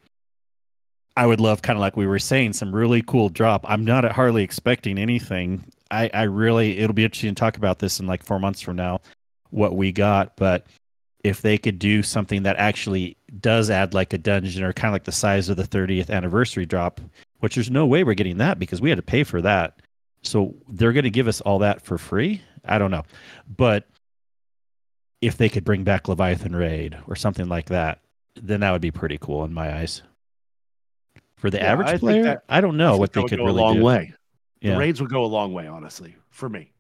I 1.18 1.26
would 1.26 1.42
love 1.42 1.62
kind 1.62 1.78
of 1.78 1.82
like 1.82 1.98
we 1.98 2.08
were 2.08 2.20
saying 2.20 2.54
some 2.54 2.74
really 2.74 3.02
cool 3.02 3.30
drop. 3.30 3.66
I'm 3.70 3.84
not 3.84 4.10
hardly 4.12 4.44
expecting 4.44 4.98
anything. 4.98 5.64
I, 5.90 6.10
I 6.14 6.24
really 6.24 6.80
it'll 6.80 6.94
be 6.94 7.04
interesting 7.04 7.36
to 7.36 7.40
talk 7.40 7.58
about 7.58 7.80
this 7.80 8.00
in 8.00 8.08
like 8.08 8.24
four 8.24 8.40
months 8.40 8.62
from 8.62 8.78
now, 8.78 9.02
what 9.50 9.76
we 9.76 9.92
got. 9.92 10.38
But 10.38 10.66
if 11.24 11.42
they 11.42 11.58
could 11.58 11.78
do 11.80 12.02
something 12.04 12.44
that 12.44 12.56
actually 12.58 13.16
does 13.40 13.70
add 13.70 13.94
like 13.94 14.12
a 14.14 14.18
dungeon 14.18 14.64
or 14.64 14.74
kind 14.74 14.90
of 14.90 14.94
like 14.94 15.04
the 15.04 15.12
size 15.12 15.50
of 15.50 15.58
the 15.58 15.64
30th 15.64 16.10
anniversary 16.10 16.66
drop, 16.66 17.00
which 17.40 17.56
there's 17.56 17.70
no 17.70 17.86
way 17.86 18.04
we're 18.04 18.14
getting 18.16 18.38
that 18.40 18.58
because 18.60 18.82
we 18.82 18.90
had 18.90 18.96
to 18.98 19.04
pay 19.04 19.24
for 19.24 19.42
that. 19.42 19.82
So 20.24 20.56
they're 20.68 20.94
going 20.94 21.04
to 21.04 21.10
give 21.12 21.28
us 21.28 21.42
all 21.42 21.60
that 21.60 21.82
for 21.82 21.98
free. 21.98 22.42
I 22.66 22.78
don't 22.78 22.92
know, 22.92 23.04
but 23.48 23.88
if 25.22 25.38
they 25.38 25.50
could 25.50 25.64
bring 25.64 25.84
back 25.84 26.08
Leviathan 26.08 26.56
Raid 26.56 26.98
or 27.08 27.16
something 27.16 27.48
like 27.48 27.68
that, 27.68 28.00
then 28.36 28.60
that 28.62 28.72
would 28.72 28.82
be 28.82 28.92
pretty 28.92 29.18
cool 29.20 29.44
in 29.44 29.54
my 29.54 29.78
eyes. 29.80 30.02
For 31.36 31.50
the 31.50 31.58
Yeah, 31.58 31.72
average 31.72 31.88
think 31.90 32.00
player, 32.02 32.24
that- 32.24 32.44
I 32.50 32.62
don't 32.62 32.76
I 32.76 32.78
know 32.78 32.92
think 32.94 33.00
what 33.00 33.14
they 33.14 33.22
would 33.22 33.30
could 33.30 33.40
go 33.40 33.46
really 33.46 33.62
a 33.62 33.66
long 33.66 33.76
do. 33.78 33.84
way 33.84 34.14
Yeah. 34.62 34.74
the 34.74 34.80
raids 34.80 35.02
would 35.02 35.10
go 35.12 35.24
a 35.24 35.28
long 35.28 35.54
way 35.54 35.68
honestly 35.68 36.16
for 36.30 36.50
me 36.50 36.71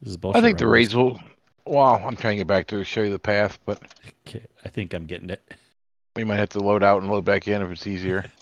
This 0.00 0.10
is 0.10 0.16
I 0.16 0.18
bullshit. 0.20 0.42
think 0.42 0.58
the 0.58 0.66
raids 0.66 0.94
will. 0.94 1.20
Wow, 1.66 1.96
I'm 1.96 2.16
trying 2.16 2.32
to 2.32 2.40
get 2.40 2.46
back 2.46 2.66
to 2.68 2.82
show 2.84 3.02
you 3.02 3.10
the 3.10 3.18
path, 3.18 3.58
but 3.66 3.82
Okay, 4.26 4.44
I 4.64 4.68
think 4.68 4.94
I'm 4.94 5.06
getting 5.06 5.30
it. 5.30 5.42
we 6.16 6.24
might 6.24 6.36
have 6.38 6.48
to 6.50 6.60
load 6.60 6.82
out 6.82 7.02
and 7.02 7.10
load 7.10 7.24
back 7.24 7.46
in 7.48 7.62
if 7.62 7.70
it's 7.70 7.86
easier. 7.86 8.24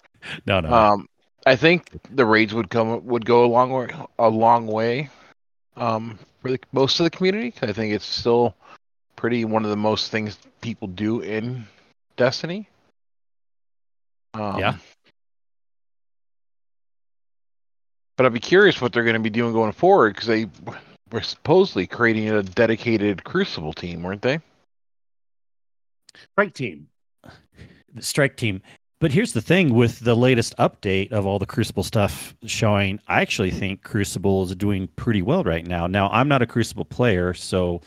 No, 0.47 0.59
no. 0.59 0.73
Um, 0.75 1.09
I 1.47 1.55
think 1.55 1.91
the 2.11 2.27
raids 2.27 2.53
would 2.53 2.71
come 2.71 3.07
would 3.07 3.25
go 3.25 3.45
a 3.45 3.47
long 3.47 3.71
way, 3.71 3.89
a 4.19 4.29
long 4.29 4.67
way, 4.67 5.11
um, 5.77 6.19
for 6.43 6.51
the, 6.51 6.59
most 6.73 6.99
of 6.99 7.05
the 7.05 7.11
community. 7.11 7.53
'cause 7.53 7.71
I 7.71 7.73
think 7.73 7.95
it's 7.95 8.05
still 8.05 8.57
pretty 9.15 9.45
one 9.45 9.63
of 9.63 9.71
the 9.71 9.77
most 9.77 10.11
things 10.11 10.37
people 10.61 10.89
do 10.89 11.21
in 11.21 11.65
Destiny. 12.17 12.69
Um, 14.35 14.59
Yeah. 14.59 14.75
But 18.17 18.27
I'd 18.27 18.33
be 18.33 18.41
curious 18.41 18.81
what 18.81 18.93
they're 18.93 19.05
going 19.05 19.15
to 19.15 19.21
be 19.21 19.31
doing 19.31 19.53
going 19.53 19.73
forward 19.73 20.15
because 20.17 20.27
they 20.27 20.47
were 21.11 21.23
supposedly 21.23 21.87
creating 21.87 22.29
a 22.31 22.43
dedicated 22.43 23.25
Crucible 23.25 23.73
team, 23.73 24.03
weren't 24.03 24.23
they? 24.23 24.41
strike 26.35 26.53
team 26.55 26.89
the 27.95 28.03
strike 28.03 28.37
team. 28.37 28.63
But 29.01 29.13
here's 29.13 29.33
the 29.33 29.41
thing 29.41 29.75
with 29.75 30.01
the 30.01 30.17
latest 30.17 30.57
update 30.57 31.13
of 31.13 31.25
all 31.25 31.39
the 31.39 31.47
Crucible 31.47 31.85
stuff 31.85 32.35
showing, 32.45 32.99
I 33.07 33.21
actually 33.21 33.53
think 33.53 33.83
Crucible 33.83 34.45
is 34.45 34.57
doing 34.57 34.89
pretty 34.97 35.23
well 35.23 35.45
right 35.45 35.67
now. 35.67 35.87
Now, 35.87 36.09
I'm 36.09 36.27
not 36.27 36.43
a 36.43 36.47
Crucible 36.47 36.85
player, 36.85 37.33
so 37.33 37.81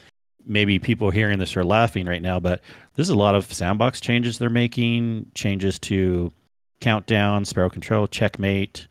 maybe 0.45 0.79
people 0.79 1.11
hearing 1.11 1.37
this 1.37 1.57
are 1.57 1.65
laughing 1.65 2.05
right 2.05 2.21
now, 2.21 2.39
but 2.39 2.61
there's 2.95 3.09
a 3.09 3.15
lot 3.15 3.35
of 3.35 3.51
sandbox 3.51 3.99
changes 3.99 4.37
they're 4.37 4.49
making, 4.49 5.25
changes 5.35 5.77
to 5.79 6.31
countdown, 6.79 7.43
sparrow 7.43 7.69
control, 7.69 8.07
checkmate, 8.07 8.87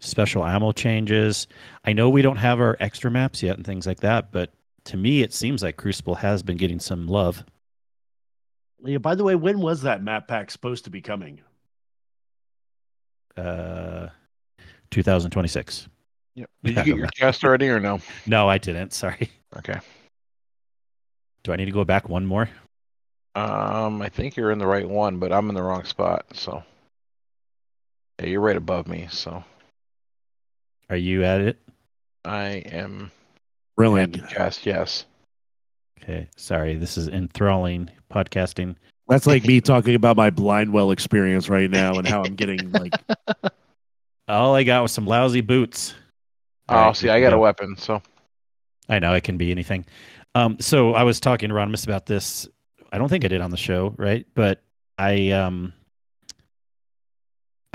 special 0.00 0.44
ammo 0.44 0.72
changes. 0.72 1.46
I 1.84 1.92
know 1.92 2.08
we 2.10 2.22
don't 2.22 2.36
have 2.36 2.60
our 2.60 2.76
extra 2.80 3.10
maps 3.10 3.42
yet 3.42 3.56
and 3.56 3.64
things 3.66 3.86
like 3.86 4.00
that, 4.00 4.30
but 4.32 4.52
to 4.84 4.96
me, 4.96 5.22
it 5.22 5.32
seems 5.32 5.62
like 5.62 5.76
Crucible 5.76 6.14
has 6.16 6.42
been 6.42 6.56
getting 6.56 6.78
some 6.80 7.06
love. 7.08 7.44
yeah 8.84 8.98
by 8.98 9.14
the 9.14 9.24
way 9.24 9.34
when 9.34 9.58
was 9.60 9.82
that 9.82 10.02
map 10.02 10.28
pack 10.28 10.50
supposed 10.50 10.84
to 10.84 10.90
be 10.90 11.00
coming 11.00 11.40
Uh, 13.36 14.08
2026. 14.90 15.88
Yep. 16.36 16.50
Did 16.62 16.76
you 16.76 16.84
get 16.84 16.96
your 16.96 17.06
chest 17.08 17.44
already 17.44 17.68
or 17.68 17.80
no? 17.80 18.00
No, 18.26 18.48
I 18.48 18.58
didn't. 18.58 18.92
Sorry. 18.92 19.30
Okay. 19.56 19.78
Do 21.42 21.52
I 21.52 21.56
need 21.56 21.66
to 21.66 21.70
go 21.72 21.84
back 21.84 22.08
one 22.08 22.24
more? 22.26 22.48
Um, 23.34 24.00
I 24.02 24.08
think 24.08 24.36
you're 24.36 24.50
in 24.50 24.58
the 24.58 24.66
right 24.66 24.88
one, 24.88 25.18
but 25.18 25.32
I'm 25.32 25.48
in 25.48 25.54
the 25.54 25.62
wrong 25.62 25.84
spot. 25.84 26.26
So, 26.32 26.62
yeah, 28.20 28.26
you're 28.26 28.40
right 28.40 28.56
above 28.56 28.86
me. 28.88 29.06
So 29.10 29.44
Are 30.88 30.96
you 30.96 31.24
at 31.24 31.40
it? 31.40 31.58
I 32.24 32.62
am 32.70 33.10
really 33.76 34.02
at 34.02 34.12
the 34.12 34.18
chest. 34.18 34.66
Yes. 34.66 35.04
Okay, 36.02 36.28
sorry, 36.36 36.76
this 36.76 36.96
is 36.96 37.08
enthralling 37.08 37.90
podcasting. 38.12 38.76
That's 39.08 39.26
like 39.26 39.44
me 39.44 39.60
talking 39.62 39.94
about 39.94 40.16
my 40.16 40.30
Blindwell 40.30 40.92
experience 40.92 41.48
right 41.48 41.70
now 41.70 41.94
and 41.94 42.06
how 42.06 42.22
I'm 42.22 42.34
getting 42.34 42.70
like 42.72 42.92
All 44.28 44.56
I 44.56 44.64
got 44.64 44.82
was 44.82 44.92
some 44.92 45.06
lousy 45.06 45.40
boots. 45.40 45.94
Oh, 46.68 46.74
right, 46.74 46.96
see, 46.96 47.08
I 47.08 47.20
can 47.20 47.30
got 47.30 47.32
a 47.32 47.38
weapon, 47.38 47.76
so 47.76 48.02
I 48.88 48.98
know 48.98 49.14
it 49.14 49.22
can 49.22 49.36
be 49.36 49.52
anything. 49.52 49.86
Um, 50.34 50.58
so 50.60 50.94
I 50.94 51.04
was 51.04 51.20
talking 51.20 51.48
to 51.48 51.54
Rodimus 51.54 51.84
about 51.84 52.06
this. 52.06 52.48
I 52.92 52.98
don't 52.98 53.08
think 53.08 53.24
I 53.24 53.28
did 53.28 53.40
on 53.40 53.50
the 53.52 53.56
show, 53.56 53.94
right? 53.96 54.26
But 54.34 54.62
I 54.98 55.30
um, 55.30 55.72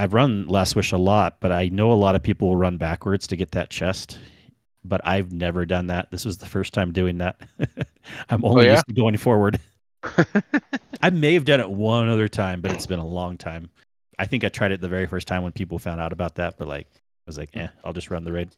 I've 0.01 0.15
run 0.15 0.47
Last 0.47 0.75
Wish 0.75 0.91
a 0.93 0.97
lot, 0.97 1.37
but 1.39 1.51
I 1.51 1.67
know 1.67 1.91
a 1.91 1.93
lot 1.93 2.15
of 2.15 2.23
people 2.23 2.47
will 2.47 2.55
run 2.55 2.77
backwards 2.77 3.27
to 3.27 3.35
get 3.35 3.51
that 3.51 3.69
chest. 3.69 4.17
But 4.83 4.99
I've 5.03 5.31
never 5.31 5.63
done 5.63 5.87
that. 5.87 6.09
This 6.09 6.25
was 6.25 6.39
the 6.39 6.47
first 6.47 6.73
time 6.73 6.91
doing 6.91 7.19
that. 7.19 7.39
I'm 8.29 8.43
only 8.43 8.65
yeah? 8.65 8.71
used 8.71 8.87
to 8.87 8.93
going 8.95 9.17
forward. 9.17 9.59
I 11.03 11.11
may 11.11 11.35
have 11.35 11.45
done 11.45 11.59
it 11.59 11.69
one 11.69 12.09
other 12.09 12.27
time, 12.27 12.61
but 12.61 12.71
it's 12.71 12.87
been 12.87 12.97
a 12.97 13.05
long 13.05 13.37
time. 13.37 13.69
I 14.17 14.25
think 14.25 14.43
I 14.43 14.49
tried 14.49 14.71
it 14.71 14.81
the 14.81 14.87
very 14.87 15.05
first 15.05 15.27
time 15.27 15.43
when 15.43 15.51
people 15.51 15.77
found 15.77 16.01
out 16.01 16.13
about 16.13 16.33
that, 16.35 16.57
but 16.57 16.67
like 16.67 16.87
I 16.95 17.27
was 17.27 17.37
like, 17.37 17.51
eh, 17.53 17.67
I'll 17.85 17.93
just 17.93 18.09
run 18.09 18.23
the 18.23 18.31
raid. 18.31 18.49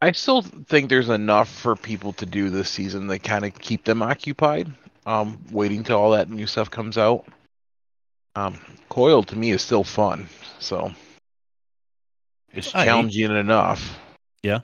I 0.00 0.12
still 0.12 0.42
think 0.42 0.90
there's 0.90 1.08
enough 1.08 1.48
for 1.48 1.74
people 1.74 2.12
to 2.12 2.24
do 2.24 2.50
this 2.50 2.70
season 2.70 3.08
that 3.08 3.24
kind 3.24 3.44
of 3.44 3.58
keep 3.58 3.84
them 3.84 4.00
occupied, 4.00 4.72
um, 5.06 5.40
waiting 5.50 5.82
till 5.82 5.98
all 5.98 6.12
that 6.12 6.30
new 6.30 6.46
stuff 6.46 6.70
comes 6.70 6.96
out. 6.96 7.26
Um, 8.36 8.58
Coil 8.88 9.22
to 9.24 9.36
me 9.36 9.50
is 9.50 9.62
still 9.62 9.84
fun, 9.84 10.28
so 10.58 10.92
it's 12.52 12.74
I- 12.74 12.84
challenging 12.84 13.30
enough. 13.36 13.98
Yeah, 14.42 14.60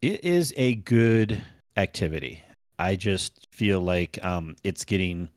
it 0.00 0.24
is 0.24 0.52
a 0.56 0.76
good 0.76 1.42
activity. 1.76 2.42
I 2.78 2.96
just 2.96 3.46
feel 3.50 3.80
like 3.80 4.22
um, 4.24 4.56
it's 4.64 4.84
getting 4.84 5.28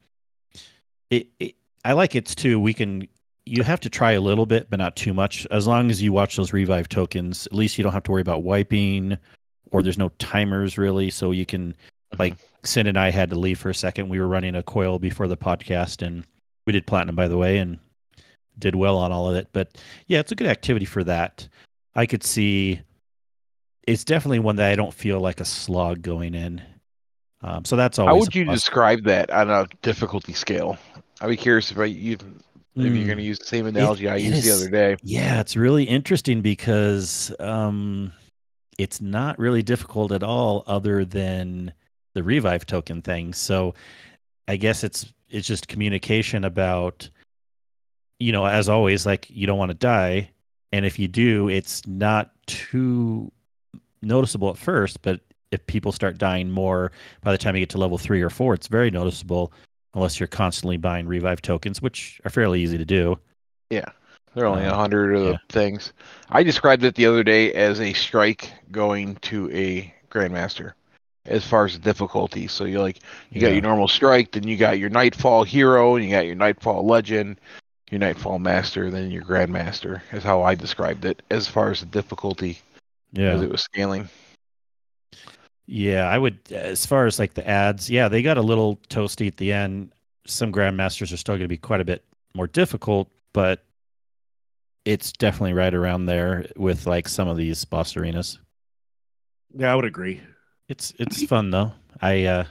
it, 1.10 1.28
it. 1.40 1.56
I 1.86 1.94
like 1.94 2.16
it 2.16 2.26
too. 2.26 2.60
We 2.60 2.74
can. 2.74 3.08
You 3.46 3.64
have 3.64 3.80
to 3.82 3.90
try 3.90 4.12
a 4.12 4.22
little 4.22 4.46
bit, 4.46 4.70
but 4.70 4.78
not 4.78 4.98
too 4.98 5.14
much. 5.14 5.48
As 5.52 5.68
long 5.68 5.90
as 5.90 6.02
you 6.02 6.12
watch 6.12 6.36
those 6.36 6.52
revive 6.52 6.90
tokens, 6.90 7.48
at 7.48 7.54
least 7.54 7.78
you 7.78 7.84
don't 7.84 7.94
have 7.94 8.04
to 8.04 8.12
worry 8.12 8.22
about 8.22 8.44
wiping, 8.44 9.18
or 9.72 9.82
there's 9.82 9.98
no 9.98 10.10
timers 10.20 10.78
really. 10.78 11.10
So 11.10 11.32
you 11.32 11.46
can 11.46 11.76
like 12.18 12.36
Cyn 12.64 12.88
and 12.88 12.98
I 12.98 13.12
had 13.12 13.30
to 13.32 13.40
leave 13.40 13.60
for 13.60 13.70
a 13.70 13.76
second. 13.76 14.10
We 14.10 14.20
were 14.20 14.28
running 14.28 14.56
a 14.56 14.64
coil 14.64 15.00
before 15.00 15.28
the 15.28 15.38
podcast, 15.38 16.06
and 16.06 16.26
we 16.66 16.74
did 16.74 16.88
platinum 16.88 17.16
by 17.16 17.28
the 17.28 17.38
way, 17.38 17.58
and 17.58 17.80
did 18.60 18.76
well 18.76 18.98
on 18.98 19.12
all 19.12 19.30
of 19.30 19.36
it. 19.36 19.50
But 19.54 19.78
yeah, 20.08 20.20
it's 20.20 20.32
a 20.32 20.36
good 20.36 20.48
activity 20.48 20.86
for 20.86 21.04
that. 21.04 21.48
I 21.96 22.06
could 22.06 22.24
see 22.24 22.82
it's 23.88 24.04
definitely 24.04 24.40
one 24.40 24.58
that 24.58 24.70
I 24.70 24.76
don't 24.76 24.94
feel 24.94 25.20
like 25.20 25.40
a 25.40 25.46
slog 25.46 26.02
going 26.02 26.36
in. 26.36 26.62
Um, 27.42 27.66
so 27.66 27.76
that's 27.76 28.00
always. 28.00 28.14
How 28.14 28.20
would 28.20 28.36
you 28.36 28.46
plus. 28.46 28.60
describe 28.60 29.04
that 29.04 29.30
on 29.30 29.50
a 29.50 29.68
difficulty 29.82 30.34
scale? 30.34 30.78
I'd 31.22 31.30
be 31.30 31.38
curious 31.38 31.72
if 31.72 31.78
I, 31.78 31.86
you 31.86 32.18
if 32.76 32.94
you're 32.94 33.06
going 33.06 33.18
to 33.18 33.24
use 33.24 33.40
the 33.40 33.46
same 33.46 33.66
analogy 33.66 34.08
I 34.08 34.18
it 34.18 34.24
used 34.24 34.46
the 34.46 34.52
other 34.52 34.70
day. 34.70 34.98
Yeah, 35.02 35.40
it's 35.40 35.56
really 35.56 35.84
interesting 35.84 36.42
because 36.42 37.34
um, 37.40 38.12
it's 38.78 39.02
not 39.02 39.40
really 39.40 39.64
difficult 39.64 40.12
at 40.12 40.22
all, 40.22 40.64
other 40.68 41.06
than 41.06 41.74
the 42.18 42.24
revive 42.24 42.66
token 42.66 43.04
thing. 43.04 43.32
So 43.32 43.76
I 44.48 44.58
guess 44.58 44.84
it's 44.84 45.14
it's 45.30 45.46
just 45.46 45.68
communication 45.68 46.44
about, 46.44 47.08
you 48.20 48.32
know, 48.32 48.46
as 48.46 48.68
always, 48.68 49.06
like 49.06 49.30
you 49.30 49.46
don't 49.46 49.60
want 49.60 49.70
to 49.70 49.78
die, 49.78 50.32
and 50.72 50.84
if 50.84 50.98
you 50.98 51.08
do, 51.08 51.48
it's 51.48 51.86
not 51.86 52.32
too 52.48 53.32
noticeable 54.02 54.50
at 54.50 54.58
first, 54.58 55.02
but 55.04 55.22
if 55.52 55.66
people 55.68 55.92
start 55.92 56.18
dying 56.18 56.50
more 56.50 56.92
by 57.22 57.32
the 57.32 57.38
time 57.38 57.56
you 57.56 57.62
get 57.62 57.70
to 57.70 57.78
level 57.78 58.00
three 58.00 58.22
or 58.22 58.32
four, 58.32 58.56
it's 58.56 58.68
very 58.68 58.90
noticeable. 58.90 59.54
Unless 59.94 60.20
you're 60.20 60.28
constantly 60.28 60.78
buying 60.78 61.08
revive 61.08 61.42
tokens, 61.42 61.82
which 61.82 62.20
are 62.26 62.30
fairly 62.30 62.62
easy 62.62 62.78
to 62.78 62.86
do. 62.86 63.18
Yeah, 63.70 63.90
there 64.34 64.44
are 64.46 64.48
only 64.48 64.66
a 64.66 64.72
Uh, 64.72 64.76
hundred 64.76 65.16
of 65.16 65.24
the 65.24 65.32
yeah. 65.32 65.38
things. 65.50 65.94
I 66.30 66.44
described 66.44 66.84
it 66.84 66.96
the 66.96 67.06
other 67.06 67.24
day 67.24 67.54
as 67.54 67.80
a 67.80 67.94
strike 67.94 68.52
going 68.72 69.16
to 69.18 69.50
a 69.52 69.94
grandmaster, 70.10 70.74
as 71.28 71.46
far 71.46 71.66
as 71.66 71.74
the 71.74 71.80
difficulty. 71.80 72.48
So 72.48 72.66
you 72.66 72.82
like 72.82 73.00
you 73.32 73.42
got 73.42 73.54
your 73.54 73.62
normal 73.62 73.88
strike, 73.88 74.32
then 74.32 74.48
you 74.48 74.58
got 74.58 74.80
your 74.80 74.90
nightfall 74.90 75.44
hero, 75.44 75.96
and 75.96 76.06
you 76.06 76.12
got 76.12 76.26
your 76.26 76.36
nightfall 76.36 76.86
legend, 76.86 77.40
your 77.92 78.00
nightfall 78.00 78.40
master, 78.40 78.90
then 78.90 79.12
your 79.12 79.24
grandmaster. 79.24 80.02
Is 80.12 80.24
how 80.24 80.42
I 80.44 80.56
described 80.56 81.06
it 81.06 81.22
as 81.30 81.48
far 81.48 81.72
as 81.72 81.82
the 81.82 81.86
difficulty 81.86 82.60
Yeah. 83.14 83.32
as 83.34 83.42
it 83.42 83.50
was 83.50 83.62
scaling. 83.62 84.10
Yeah, 85.66 86.08
I 86.08 86.18
would. 86.18 86.40
As 86.52 86.86
far 86.86 87.06
as 87.06 87.20
like 87.20 87.34
the 87.34 87.48
ads, 87.48 87.90
yeah, 87.90 88.08
they 88.08 88.22
got 88.22 88.38
a 88.38 88.42
little 88.42 88.78
toasty 88.90 89.28
at 89.28 89.38
the 89.38 89.52
end. 89.52 89.92
Some 90.26 90.52
grandmasters 90.52 91.14
are 91.14 91.18
still 91.18 91.36
going 91.36 91.42
to 91.42 91.48
be 91.48 91.58
quite 91.58 91.82
a 91.82 91.86
bit 91.86 92.04
more 92.34 92.48
difficult, 92.48 93.10
but 93.34 93.64
it's 94.86 95.12
definitely 95.12 95.54
right 95.54 95.74
around 95.74 96.06
there 96.06 96.46
with 96.56 96.88
like 96.88 97.10
some 97.10 97.28
of 97.28 97.36
these 97.36 97.66
boss 97.66 97.98
arenas. 97.98 98.40
Yeah, 99.54 99.72
I 99.72 99.76
would 99.76 99.86
agree. 99.86 100.22
It's 100.70 100.94
it's 101.00 101.24
fun 101.24 101.52
though. 101.52 101.72
I 102.02 102.26
uh 102.26 102.46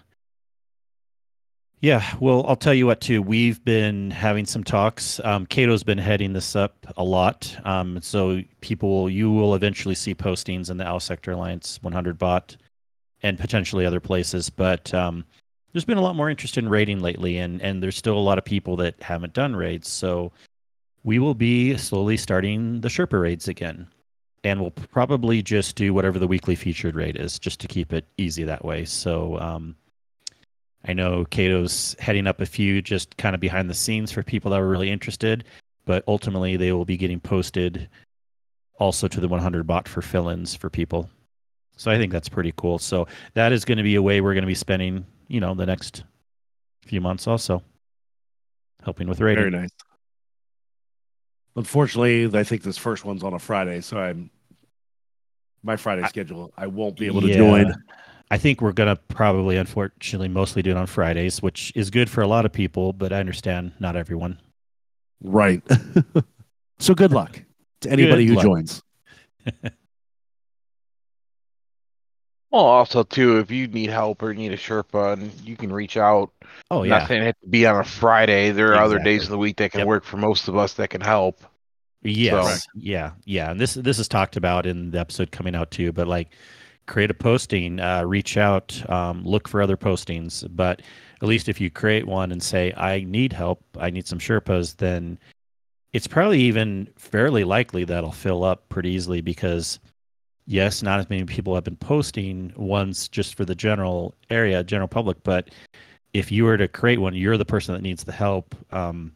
yeah, 1.80 2.16
well, 2.20 2.44
I'll 2.48 2.56
tell 2.56 2.72
you 2.72 2.86
what 2.86 3.00
too. 3.02 3.20
We've 3.20 3.62
been 3.62 4.10
having 4.10 4.46
some 4.46 4.64
talks. 4.64 5.20
Um, 5.22 5.44
Cato's 5.44 5.82
been 5.82 5.98
heading 5.98 6.32
this 6.32 6.56
up 6.56 6.74
a 6.96 7.04
lot. 7.04 7.54
Um, 7.64 8.00
so 8.00 8.40
people, 8.62 9.10
you 9.10 9.30
will 9.30 9.54
eventually 9.54 9.94
see 9.94 10.14
postings 10.14 10.70
in 10.70 10.78
the 10.78 10.86
Owl 10.86 11.00
Sector 11.00 11.32
Alliance 11.32 11.78
100 11.82 12.18
bot, 12.18 12.56
and 13.22 13.38
potentially 13.38 13.84
other 13.84 14.00
places. 14.00 14.48
But 14.48 14.92
um, 14.94 15.24
there's 15.72 15.84
been 15.84 15.98
a 15.98 16.02
lot 16.02 16.16
more 16.16 16.30
interest 16.30 16.56
in 16.56 16.68
raiding 16.68 17.00
lately, 17.00 17.36
and 17.38 17.60
and 17.60 17.82
there's 17.82 17.96
still 17.96 18.16
a 18.16 18.18
lot 18.18 18.38
of 18.38 18.44
people 18.44 18.76
that 18.76 19.00
haven't 19.02 19.34
done 19.34 19.54
raids. 19.54 19.88
So 19.88 20.32
we 21.04 21.18
will 21.18 21.34
be 21.34 21.76
slowly 21.76 22.16
starting 22.16 22.80
the 22.80 22.88
Sherpa 22.88 23.20
raids 23.20 23.48
again, 23.48 23.86
and 24.46 24.60
we'll 24.60 24.70
probably 24.70 25.42
just 25.42 25.76
do 25.76 25.92
whatever 25.92 26.18
the 26.18 26.26
weekly 26.26 26.54
featured 26.54 26.94
raid 26.94 27.16
is, 27.16 27.38
just 27.38 27.60
to 27.60 27.68
keep 27.68 27.92
it 27.92 28.06
easy 28.16 28.44
that 28.44 28.64
way. 28.64 28.84
So. 28.84 29.38
Um, 29.38 29.76
I 30.88 30.92
know 30.92 31.24
Cato's 31.24 31.96
heading 31.98 32.28
up 32.28 32.40
a 32.40 32.46
few 32.46 32.80
just 32.80 33.16
kind 33.16 33.34
of 33.34 33.40
behind 33.40 33.68
the 33.68 33.74
scenes 33.74 34.12
for 34.12 34.22
people 34.22 34.52
that 34.52 34.60
were 34.60 34.68
really 34.68 34.88
interested, 34.88 35.42
but 35.84 36.04
ultimately 36.06 36.56
they 36.56 36.70
will 36.70 36.84
be 36.84 36.96
getting 36.96 37.18
posted 37.18 37.88
also 38.78 39.08
to 39.08 39.20
the 39.20 39.26
100 39.26 39.66
bot 39.66 39.88
for 39.88 40.00
fill-ins 40.00 40.54
for 40.54 40.70
people. 40.70 41.10
So 41.76 41.90
I 41.90 41.98
think 41.98 42.12
that's 42.12 42.28
pretty 42.28 42.52
cool. 42.56 42.78
So 42.78 43.08
that 43.34 43.52
is 43.52 43.64
going 43.64 43.78
to 43.78 43.84
be 43.84 43.96
a 43.96 44.02
way 44.02 44.20
we're 44.20 44.34
going 44.34 44.42
to 44.42 44.48
be 44.48 44.54
spending, 44.54 45.06
you 45.28 45.40
know, 45.40 45.54
the 45.54 45.66
next 45.66 46.04
few 46.86 47.00
months 47.00 47.26
also 47.26 47.62
helping 48.82 49.08
with 49.08 49.20
raiding. 49.20 49.50
Very 49.50 49.62
nice. 49.62 49.70
Unfortunately, 51.56 52.38
I 52.38 52.44
think 52.44 52.62
this 52.62 52.78
first 52.78 53.04
one's 53.04 53.24
on 53.24 53.32
a 53.32 53.38
Friday, 53.38 53.80
so 53.80 53.98
I'm 53.98 54.30
my 55.66 55.76
Friday 55.76 56.02
I- 56.02 56.08
schedule. 56.08 56.52
I 56.56 56.66
won't 56.68 56.96
be 56.96 57.06
able 57.06 57.20
to 57.22 57.28
Yeah. 57.28 57.36
join. 57.36 57.74
I 58.30 58.38
think 58.38 58.60
we're 58.60 58.72
going 58.72 58.88
to 58.88 58.96
probably, 59.08 59.56
unfortunately, 59.56 60.28
mostly 60.28 60.62
do 60.62 60.70
it 60.72 60.76
on 60.76 60.86
Fridays, 60.86 61.42
which 61.42 61.72
is 61.76 61.90
good 61.90 62.08
for 62.10 62.22
a 62.22 62.26
lot 62.26 62.44
of 62.46 62.52
people, 62.52 62.92
but 62.92 63.12
I 63.12 63.20
understand 63.20 63.72
not 63.78 63.94
everyone. 63.96 64.40
Right. 65.22 65.62
so 66.78 66.94
good 66.94 67.12
luck 67.12 67.42
to 67.82 67.90
anybody 67.90 68.24
Good 68.26 68.30
who 68.30 68.36
luck. 68.36 68.44
joins. 68.44 68.82
Well, 72.52 72.64
also 72.64 73.02
too, 73.02 73.38
if 73.38 73.50
you 73.50 73.66
need 73.66 73.90
help 73.90 74.22
or 74.22 74.32
need 74.32 74.52
a 74.52 74.56
Sherpa, 74.56 75.14
and 75.14 75.30
you 75.44 75.56
can 75.56 75.70
reach 75.72 75.96
out. 75.96 76.30
Oh, 76.70 76.84
yeah. 76.84 76.98
Not 77.00 77.08
saying 77.08 77.22
it 77.24 77.36
to 77.42 77.48
be 77.48 77.66
on 77.66 77.80
a 77.80 77.84
Friday. 77.84 78.50
There 78.50 78.72
are 78.74 78.82
other 78.82 78.98
days 78.98 79.16
Exactly. 79.16 79.24
of 79.26 79.30
the 79.30 79.38
week 79.38 79.56
that 79.56 79.72
can 79.72 79.80
Yep. 79.80 79.88
work 79.88 80.04
for 80.04 80.16
most 80.16 80.48
of 80.48 80.56
us 80.56 80.72
that 80.74 80.88
can 80.88 81.00
help. 81.00 81.40
Yes. 82.02 82.62
So- 82.64 82.70
Yeah. 82.76 83.12
Yeah. 83.24 83.50
And 83.50 83.60
this 83.60 83.74
this 83.74 83.98
is 83.98 84.08
talked 84.08 84.36
about 84.36 84.66
in 84.66 84.90
the 84.90 85.00
episode 85.00 85.30
coming 85.32 85.54
out 85.54 85.70
too. 85.70 85.92
But 85.92 86.06
like, 86.08 86.30
create 86.86 87.10
a 87.10 87.14
posting, 87.14 87.80
uh, 87.80 88.04
reach 88.04 88.36
out, 88.36 88.88
um, 88.90 89.24
look 89.24 89.48
for 89.48 89.60
other 89.60 89.76
postings. 89.76 90.46
But 90.54 90.82
at 91.20 91.28
least 91.28 91.48
if 91.48 91.60
you 91.60 91.70
create 91.70 92.06
one 92.06 92.30
and 92.32 92.42
say, 92.42 92.72
"I 92.76 93.00
need 93.04 93.32
help, 93.32 93.62
I 93.78 93.90
need 93.90 94.06
some 94.06 94.18
Sherpas," 94.20 94.76
then 94.76 95.18
it's 95.92 96.06
probably 96.06 96.40
even 96.42 96.88
fairly 96.96 97.42
likely 97.44 97.84
that'll 97.84 98.12
fill 98.12 98.44
up 98.44 98.68
pretty 98.68 98.90
easily 98.90 99.20
because. 99.20 99.78
Yes, 100.48 100.80
not 100.80 101.00
as 101.00 101.10
many 101.10 101.24
people 101.24 101.56
have 101.56 101.64
been 101.64 101.74
posting 101.74 102.52
ones 102.54 103.08
just 103.08 103.34
for 103.34 103.44
the 103.44 103.56
general 103.56 104.14
area, 104.30 104.62
general 104.62 104.86
public. 104.86 105.16
But 105.24 105.50
if 106.14 106.30
you 106.30 106.44
were 106.44 106.56
to 106.56 106.68
create 106.68 107.00
one, 107.00 107.14
you're 107.16 107.36
the 107.36 107.44
person 107.44 107.74
that 107.74 107.82
needs 107.82 108.04
the 108.04 108.12
help. 108.12 108.54
Um, 108.72 109.10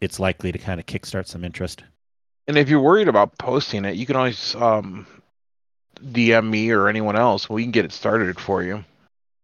it's 0.00 0.20
likely 0.20 0.52
to 0.52 0.58
kind 0.58 0.80
of 0.80 0.86
kickstart 0.86 1.26
some 1.26 1.44
interest. 1.44 1.82
And 2.46 2.56
if 2.56 2.68
you're 2.68 2.80
worried 2.80 3.08
about 3.08 3.36
posting 3.38 3.84
it, 3.84 3.96
you 3.96 4.06
can 4.06 4.16
always 4.16 4.54
um, 4.54 5.06
DM 6.02 6.48
me 6.48 6.70
or 6.70 6.88
anyone 6.88 7.16
else. 7.16 7.48
We 7.50 7.62
can 7.62 7.72
get 7.72 7.84
it 7.84 7.92
started 7.92 8.38
for 8.40 8.62
you. 8.62 8.84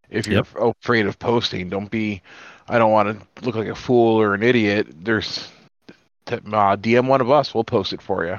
If 0.08 0.26
you're 0.26 0.46
afraid 0.56 1.06
of 1.06 1.18
posting, 1.18 1.68
don't 1.68 1.90
be. 1.90 2.22
I 2.68 2.78
don't 2.78 2.92
want 2.92 3.20
to 3.20 3.44
look 3.44 3.56
like 3.56 3.68
a 3.68 3.74
fool 3.74 4.20
or 4.20 4.34
an 4.34 4.42
idiot. 4.42 4.86
There's 5.04 5.48
uh, 6.28 6.36
DM 6.76 7.08
one 7.08 7.20
of 7.20 7.30
us. 7.30 7.52
We'll 7.52 7.64
post 7.64 7.92
it 7.92 8.00
for 8.00 8.24
you. 8.24 8.38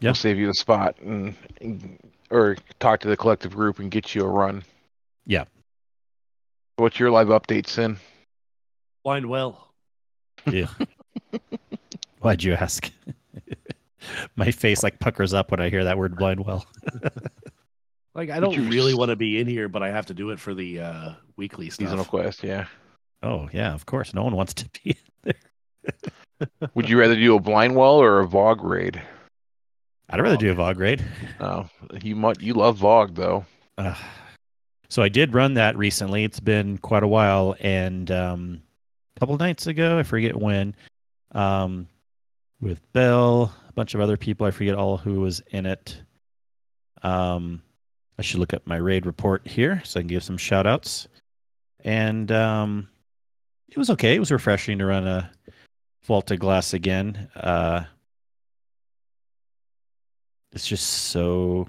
Yeah. 0.00 0.08
We'll 0.08 0.14
save 0.14 0.38
you 0.38 0.46
the 0.46 0.54
spot 0.54 0.96
and, 1.00 1.34
and 1.60 1.98
or 2.30 2.56
talk 2.80 3.00
to 3.00 3.08
the 3.08 3.16
collective 3.16 3.54
group 3.54 3.78
and 3.78 3.90
get 3.90 4.14
you 4.14 4.24
a 4.24 4.28
run. 4.28 4.64
Yeah. 5.26 5.44
What's 6.76 6.98
your 6.98 7.10
live 7.10 7.28
update, 7.28 7.66
Cyn? 7.66 7.98
Blind 9.04 9.26
well. 9.26 9.72
Yeah. 10.50 10.66
Why'd 12.20 12.42
you 12.42 12.54
ask? 12.54 12.90
My 14.36 14.50
face 14.50 14.82
like 14.82 14.98
puckers 14.98 15.32
up 15.34 15.50
when 15.50 15.60
I 15.60 15.70
hear 15.70 15.84
that 15.84 15.98
word 15.98 16.16
blind 16.16 16.44
well. 16.44 16.64
Like 18.16 18.30
I 18.30 18.38
don't 18.38 18.54
you 18.54 18.62
really 18.70 18.92
s- 18.92 18.96
want 18.96 19.08
to 19.08 19.16
be 19.16 19.40
in 19.40 19.48
here, 19.48 19.68
but 19.68 19.82
I 19.82 19.90
have 19.90 20.06
to 20.06 20.14
do 20.14 20.30
it 20.30 20.38
for 20.38 20.54
the 20.54 20.78
uh, 20.78 21.12
weekly 21.36 21.68
stuff. 21.68 21.86
Seasonal 21.88 22.04
quest, 22.04 22.44
yeah. 22.44 22.66
Oh 23.24 23.48
yeah, 23.52 23.74
of 23.74 23.86
course. 23.86 24.14
No 24.14 24.22
one 24.22 24.36
wants 24.36 24.54
to 24.54 24.68
be. 24.84 24.96
in 25.24 25.32
there. 26.38 26.48
Would 26.74 26.88
you 26.88 26.96
rather 27.00 27.16
do 27.16 27.34
a 27.34 27.40
blind 27.40 27.74
well 27.74 27.94
or 28.00 28.20
a 28.20 28.26
VOG 28.28 28.62
raid? 28.62 29.02
I'd 30.10 30.20
rather 30.20 30.36
do 30.36 30.52
a 30.52 30.54
VOG 30.54 30.78
raid. 30.78 31.04
Oh, 31.40 31.68
you 32.02 32.14
might 32.14 32.40
you 32.40 32.54
love 32.54 32.78
VOG 32.78 33.16
though. 33.16 33.44
Uh, 33.78 33.96
so 34.88 35.02
I 35.02 35.08
did 35.08 35.34
run 35.34 35.54
that 35.54 35.76
recently. 35.76 36.22
It's 36.22 36.38
been 36.38 36.78
quite 36.78 37.02
a 37.02 37.08
while, 37.08 37.56
and 37.58 38.12
um, 38.12 38.62
a 39.16 39.18
couple 39.20 39.36
nights 39.38 39.66
ago, 39.66 39.98
I 39.98 40.04
forget 40.04 40.36
when, 40.36 40.76
um, 41.34 41.88
with 42.60 42.80
Bill, 42.92 43.52
a 43.68 43.72
bunch 43.72 43.94
of 43.94 44.00
other 44.00 44.16
people. 44.16 44.46
I 44.46 44.50
forget 44.50 44.76
all 44.76 44.96
who 44.96 45.20
was 45.20 45.42
in 45.50 45.66
it. 45.66 46.00
Um, 47.02 47.62
I 48.18 48.22
should 48.22 48.40
look 48.40 48.54
up 48.54 48.66
my 48.66 48.76
raid 48.76 49.06
report 49.06 49.46
here 49.46 49.82
so 49.84 49.98
I 49.98 50.02
can 50.02 50.08
give 50.08 50.22
some 50.22 50.38
shout 50.38 50.66
outs. 50.66 51.08
And 51.80 52.30
um, 52.32 52.88
it 53.68 53.76
was 53.76 53.90
okay. 53.90 54.14
It 54.14 54.20
was 54.20 54.30
refreshing 54.30 54.78
to 54.78 54.86
run 54.86 55.06
a 55.06 55.30
Vault 56.04 56.30
of 56.30 56.38
Glass 56.38 56.72
again. 56.72 57.28
Uh, 57.34 57.84
it's 60.52 60.66
just 60.66 60.86
so 60.86 61.68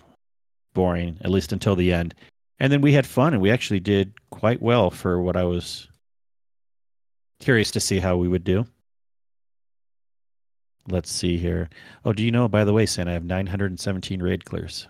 boring, 0.73 1.17
at 1.21 1.31
least 1.31 1.51
until 1.51 1.75
the 1.75 1.91
end. 1.91 2.13
And 2.59 2.71
then 2.71 2.81
we 2.81 2.93
had 2.93 3.05
fun 3.05 3.33
and 3.33 3.41
we 3.41 3.51
actually 3.51 3.79
did 3.79 4.13
quite 4.29 4.61
well 4.61 4.91
for 4.91 5.21
what 5.21 5.35
I 5.35 5.43
was 5.43 5.87
curious 7.39 7.71
to 7.71 7.79
see 7.79 7.99
how 7.99 8.15
we 8.15 8.27
would 8.27 8.43
do. 8.43 8.65
Let's 10.87 11.11
see 11.11 11.37
here. 11.37 11.69
Oh, 12.03 12.13
do 12.13 12.23
you 12.23 12.31
know, 12.31 12.47
by 12.47 12.63
the 12.63 12.73
way, 12.73 12.85
Sam, 12.85 13.07
I 13.07 13.13
have 13.13 13.25
917 13.25 14.21
raid 14.21 14.45
clears. 14.45 14.87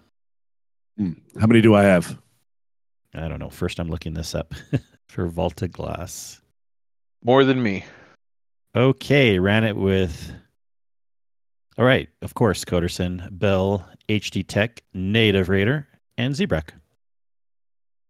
Hmm. 0.98 1.14
How 1.39 1.48
many 1.48 1.62
do 1.62 1.74
I 1.76 1.84
have? 1.84 2.18
I 3.14 3.28
don't 3.28 3.39
know. 3.39 3.50
First, 3.50 3.80
I'm 3.80 3.89
looking 3.89 4.14
this 4.14 4.36
up 4.36 4.54
for 5.08 5.28
Vault 5.28 5.62
of 5.62 5.72
Glass. 5.72 6.41
More 7.24 7.43
than 7.43 7.64
me. 7.64 7.86
Okay, 8.76 9.39
ran 9.39 9.64
it 9.64 9.78
with. 9.78 10.32
All 11.78 11.86
right, 11.86 12.10
of 12.22 12.34
course, 12.34 12.64
Coderson, 12.66 13.28
Bell, 13.32 13.88
HD 14.10 14.46
Tech, 14.46 14.82
Native 14.93 15.50
Raider, 15.50 15.88
and 16.18 16.36
Zebrek. 16.36 16.70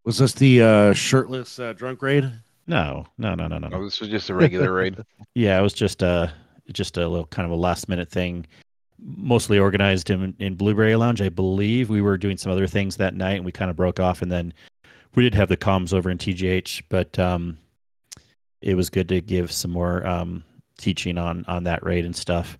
Was 0.04 0.18
this 0.18 0.34
the 0.34 0.62
uh, 0.62 0.92
shirtless 0.92 1.58
uh, 1.58 1.72
drunk 1.72 2.02
raid? 2.02 2.30
No, 2.68 3.06
no, 3.18 3.34
no, 3.34 3.46
no, 3.46 3.58
no, 3.58 3.68
no. 3.68 3.76
Oh, 3.76 3.84
this 3.84 4.00
was 4.00 4.08
just 4.08 4.30
a 4.30 4.34
regular 4.34 4.72
raid. 4.72 4.96
Yeah, 5.34 5.58
it 5.58 5.62
was 5.62 5.74
just 5.74 6.00
a 6.00 6.32
just 6.72 6.96
a 6.96 7.08
little 7.08 7.26
kind 7.26 7.46
of 7.46 7.52
a 7.52 7.60
last 7.60 7.88
minute 7.88 8.10
thing, 8.10 8.46
mostly 8.98 9.58
organized 9.58 10.10
in 10.10 10.34
in 10.38 10.54
Blueberry 10.54 10.96
Lounge, 10.96 11.22
I 11.22 11.28
believe. 11.28 11.88
We 11.88 12.02
were 12.02 12.18
doing 12.18 12.36
some 12.36 12.52
other 12.52 12.66
things 12.66 12.96
that 12.96 13.14
night, 13.14 13.36
and 13.36 13.44
we 13.44 13.52
kind 13.52 13.70
of 13.70 13.76
broke 13.76 14.00
off, 14.00 14.22
and 14.22 14.30
then 14.30 14.52
we 15.14 15.22
did 15.22 15.34
have 15.34 15.48
the 15.48 15.56
comms 15.56 15.92
over 15.92 16.10
in 16.10 16.18
TGH, 16.18 16.82
but 16.88 17.18
um, 17.18 17.58
it 18.60 18.74
was 18.74 18.90
good 18.90 19.08
to 19.08 19.20
give 19.20 19.50
some 19.50 19.70
more 19.70 20.06
um, 20.06 20.44
teaching 20.78 21.18
on 21.18 21.44
on 21.48 21.64
that 21.64 21.84
raid 21.84 22.04
and 22.04 22.14
stuff. 22.14 22.58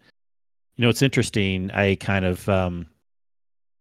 You 0.76 0.82
know, 0.82 0.88
it's 0.88 1.02
interesting. 1.02 1.70
I 1.70 1.96
kind 1.96 2.24
of 2.24 2.48
um, 2.48 2.86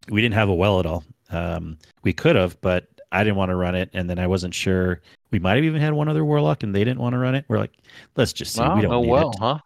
we 0.10 0.22
didn't 0.22 0.36
have 0.36 0.50
a 0.50 0.54
well 0.54 0.80
at 0.80 0.86
all. 0.86 1.04
Um, 1.30 1.78
we 2.04 2.14
could 2.14 2.36
have, 2.36 2.60
but 2.62 2.88
I 3.12 3.24
didn't 3.24 3.38
want 3.38 3.50
to 3.50 3.56
run 3.56 3.76
it, 3.76 3.90
and 3.94 4.10
then 4.10 4.20
I 4.20 4.28
wasn't 4.28 4.54
sure. 4.54 5.02
We 5.32 5.40
might 5.40 5.56
have 5.56 5.66
even 5.66 5.82
had 5.82 5.94
one 5.94 6.08
other 6.08 6.24
warlock, 6.24 6.64
and 6.64 6.74
they 6.74 6.84
didn't 6.84 7.00
want 7.00 7.14
to 7.14 7.18
run 7.18 7.36
it. 7.36 7.46
We're 7.48 7.60
like, 7.60 7.78
let's 8.16 8.34
just 8.34 8.54
see. 8.54 8.62
Wow, 8.62 8.76
we 8.76 8.82
don't 8.82 8.94
oh 8.94 9.02
need 9.02 9.10
well, 9.10 9.30
it. 9.32 9.38
huh? 9.40 9.60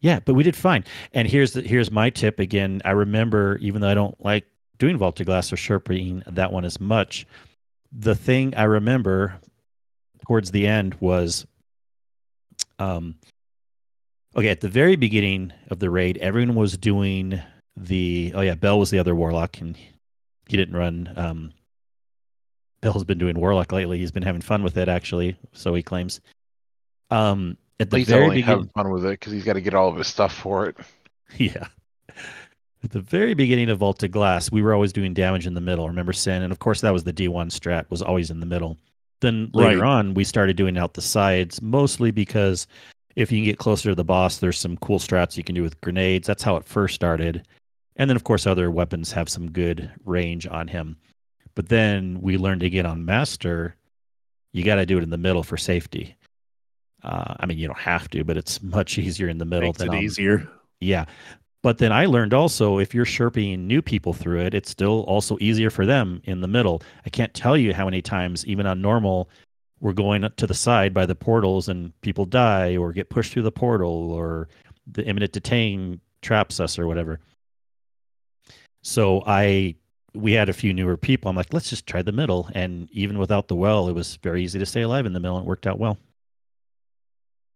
Yeah, 0.00 0.20
but 0.20 0.34
we 0.34 0.42
did 0.42 0.56
fine. 0.56 0.84
And 1.12 1.28
here's 1.28 1.52
the 1.52 1.62
here's 1.62 1.90
my 1.90 2.10
tip 2.10 2.38
again. 2.38 2.80
I 2.84 2.92
remember, 2.92 3.58
even 3.58 3.80
though 3.80 3.90
I 3.90 3.94
don't 3.94 4.18
like 4.24 4.46
doing 4.78 4.96
Vault 4.96 5.20
of 5.20 5.26
Glass 5.26 5.52
or 5.52 5.56
sherping 5.56 6.22
that 6.34 6.52
one 6.52 6.64
as 6.64 6.80
much, 6.80 7.26
the 7.92 8.14
thing 8.14 8.54
I 8.56 8.64
remember 8.64 9.38
towards 10.26 10.50
the 10.50 10.66
end 10.66 10.96
was, 11.00 11.46
um, 12.78 13.16
okay, 14.34 14.48
at 14.48 14.60
the 14.60 14.68
very 14.68 14.96
beginning 14.96 15.52
of 15.70 15.80
the 15.80 15.90
raid, 15.90 16.16
everyone 16.18 16.54
was 16.54 16.78
doing 16.78 17.40
the 17.76 18.32
oh 18.34 18.40
yeah, 18.40 18.54
Bell 18.54 18.78
was 18.78 18.90
the 18.90 18.98
other 18.98 19.14
warlock, 19.14 19.60
and 19.60 19.76
he 19.76 20.56
didn't 20.56 20.76
run. 20.76 21.12
Um, 21.16 21.52
Bell's 22.80 23.04
been 23.04 23.18
doing 23.18 23.38
warlock 23.38 23.72
lately. 23.72 23.98
He's 23.98 24.12
been 24.12 24.22
having 24.22 24.40
fun 24.40 24.62
with 24.62 24.78
it, 24.78 24.88
actually. 24.88 25.36
So 25.52 25.74
he 25.74 25.82
claims. 25.82 26.20
Um, 27.10 27.58
at 27.80 27.90
the 27.90 27.98
He's 27.98 28.08
very 28.08 28.24
only 28.24 28.36
beginning, 28.36 28.58
having 28.58 28.68
fun 28.68 28.90
with 28.90 29.04
it 29.04 29.18
because 29.18 29.32
he's 29.32 29.44
got 29.44 29.54
to 29.54 29.60
get 29.60 29.74
all 29.74 29.88
of 29.88 29.96
his 29.96 30.06
stuff 30.06 30.34
for 30.34 30.66
it. 30.66 30.76
Yeah. 31.36 31.68
At 32.82 32.90
the 32.90 33.00
very 33.00 33.34
beginning 33.34 33.68
of 33.70 33.78
Vault 33.78 34.02
of 34.02 34.10
Glass, 34.10 34.50
we 34.50 34.62
were 34.62 34.74
always 34.74 34.92
doing 34.92 35.14
damage 35.14 35.46
in 35.46 35.54
the 35.54 35.60
middle. 35.60 35.86
Remember 35.86 36.12
Cyn? 36.12 36.42
And 36.42 36.50
of 36.50 36.58
course, 36.58 36.80
that 36.80 36.92
was 36.92 37.04
the 37.04 37.12
D1 37.12 37.50
strat, 37.52 37.88
was 37.88 38.02
always 38.02 38.30
in 38.30 38.40
the 38.40 38.46
middle. 38.46 38.76
Then 39.20 39.48
later 39.52 39.80
Right. 39.80 39.88
on, 39.88 40.14
we 40.14 40.24
started 40.24 40.56
doing 40.56 40.76
out 40.76 40.94
the 40.94 41.02
sides, 41.02 41.62
mostly 41.62 42.10
because 42.10 42.66
if 43.14 43.30
you 43.30 43.38
can 43.38 43.44
get 43.44 43.58
closer 43.58 43.90
to 43.90 43.94
the 43.94 44.02
boss, 44.02 44.38
there's 44.38 44.58
some 44.58 44.76
cool 44.78 44.98
strats 44.98 45.36
you 45.36 45.44
can 45.44 45.54
do 45.54 45.62
with 45.62 45.80
grenades. 45.82 46.26
That's 46.26 46.42
how 46.42 46.56
it 46.56 46.64
first 46.64 46.94
started. 46.96 47.46
And 47.96 48.08
then, 48.10 48.16
of 48.16 48.24
course, 48.24 48.44
other 48.46 48.70
weapons 48.72 49.12
have 49.12 49.28
some 49.28 49.52
good 49.52 49.90
range 50.04 50.46
on 50.48 50.66
him. 50.66 50.96
But 51.54 51.68
then 51.68 52.18
we 52.20 52.38
learned 52.38 52.62
again 52.62 52.86
on 52.86 53.04
Master, 53.04 53.76
you 54.52 54.64
got 54.64 54.76
to 54.76 54.86
do 54.86 54.96
it 54.98 55.04
in 55.04 55.10
the 55.10 55.18
middle 55.18 55.42
for 55.44 55.56
safety. 55.56 56.16
Uh, 57.02 57.34
I 57.40 57.46
mean, 57.46 57.58
you 57.58 57.66
don't 57.66 57.78
have 57.78 58.08
to, 58.10 58.24
but 58.24 58.36
it's 58.36 58.62
much 58.62 58.98
easier 58.98 59.28
in 59.28 59.38
the 59.38 59.44
middle 59.44 59.68
Makes 59.68 59.78
than 59.78 59.88
it 59.88 59.96
on, 59.96 60.02
easier. 60.02 60.48
yeah. 60.80 61.06
But 61.62 61.78
then 61.78 61.92
I 61.92 62.06
learned 62.06 62.32
also 62.32 62.78
if 62.78 62.94
you're 62.94 63.04
sherping 63.04 63.60
new 63.60 63.82
people 63.82 64.14
through 64.14 64.40
it, 64.40 64.54
it's 64.54 64.70
still 64.70 65.02
also 65.02 65.36
easier 65.40 65.68
for 65.68 65.84
them 65.84 66.22
in 66.24 66.40
the 66.40 66.48
middle. 66.48 66.82
I 67.04 67.10
can't 67.10 67.34
tell 67.34 67.56
you 67.56 67.74
how 67.74 67.84
many 67.84 68.00
times, 68.00 68.46
even 68.46 68.66
on 68.66 68.80
normal, 68.80 69.28
we're 69.80 69.92
going 69.92 70.24
up 70.24 70.36
to 70.36 70.46
the 70.46 70.54
side 70.54 70.94
by 70.94 71.06
the 71.06 71.14
portals 71.14 71.68
and 71.68 71.98
people 72.00 72.24
die 72.24 72.76
or 72.76 72.92
get 72.92 73.10
pushed 73.10 73.32
through 73.32 73.42
the 73.42 73.52
portal 73.52 74.10
or 74.12 74.48
the 74.86 75.04
imminent 75.06 75.32
detain 75.32 76.00
traps 76.22 76.60
us 76.60 76.78
or 76.78 76.86
whatever. 76.86 77.20
So 78.82 79.22
I 79.26 79.74
we 80.14 80.32
had 80.32 80.48
a 80.48 80.52
few 80.52 80.72
newer 80.72 80.96
people. 80.96 81.28
I'm 81.30 81.36
like, 81.36 81.52
let's 81.52 81.70
just 81.70 81.86
try 81.86 82.02
the 82.02 82.12
middle. 82.12 82.50
And 82.54 82.88
even 82.90 83.18
without 83.18 83.48
the 83.48 83.54
well, 83.54 83.88
it 83.88 83.92
was 83.92 84.16
very 84.22 84.42
easy 84.42 84.58
to 84.58 84.66
stay 84.66 84.82
alive 84.82 85.06
in 85.06 85.12
the 85.12 85.20
middle 85.20 85.36
and 85.36 85.46
it 85.46 85.48
worked 85.48 85.66
out 85.66 85.78
well. 85.78 85.98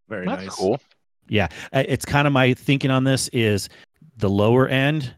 Very 0.08 0.26
That's 0.26 0.44
nice. 0.44 0.54
cool. 0.54 0.80
Yeah, 1.28 1.48
it's 1.72 2.04
kind 2.04 2.26
of 2.26 2.32
my 2.32 2.52
thinking 2.54 2.90
on 2.90 3.04
this 3.04 3.28
is 3.28 3.68
the 4.18 4.28
lower 4.28 4.68
end 4.68 5.14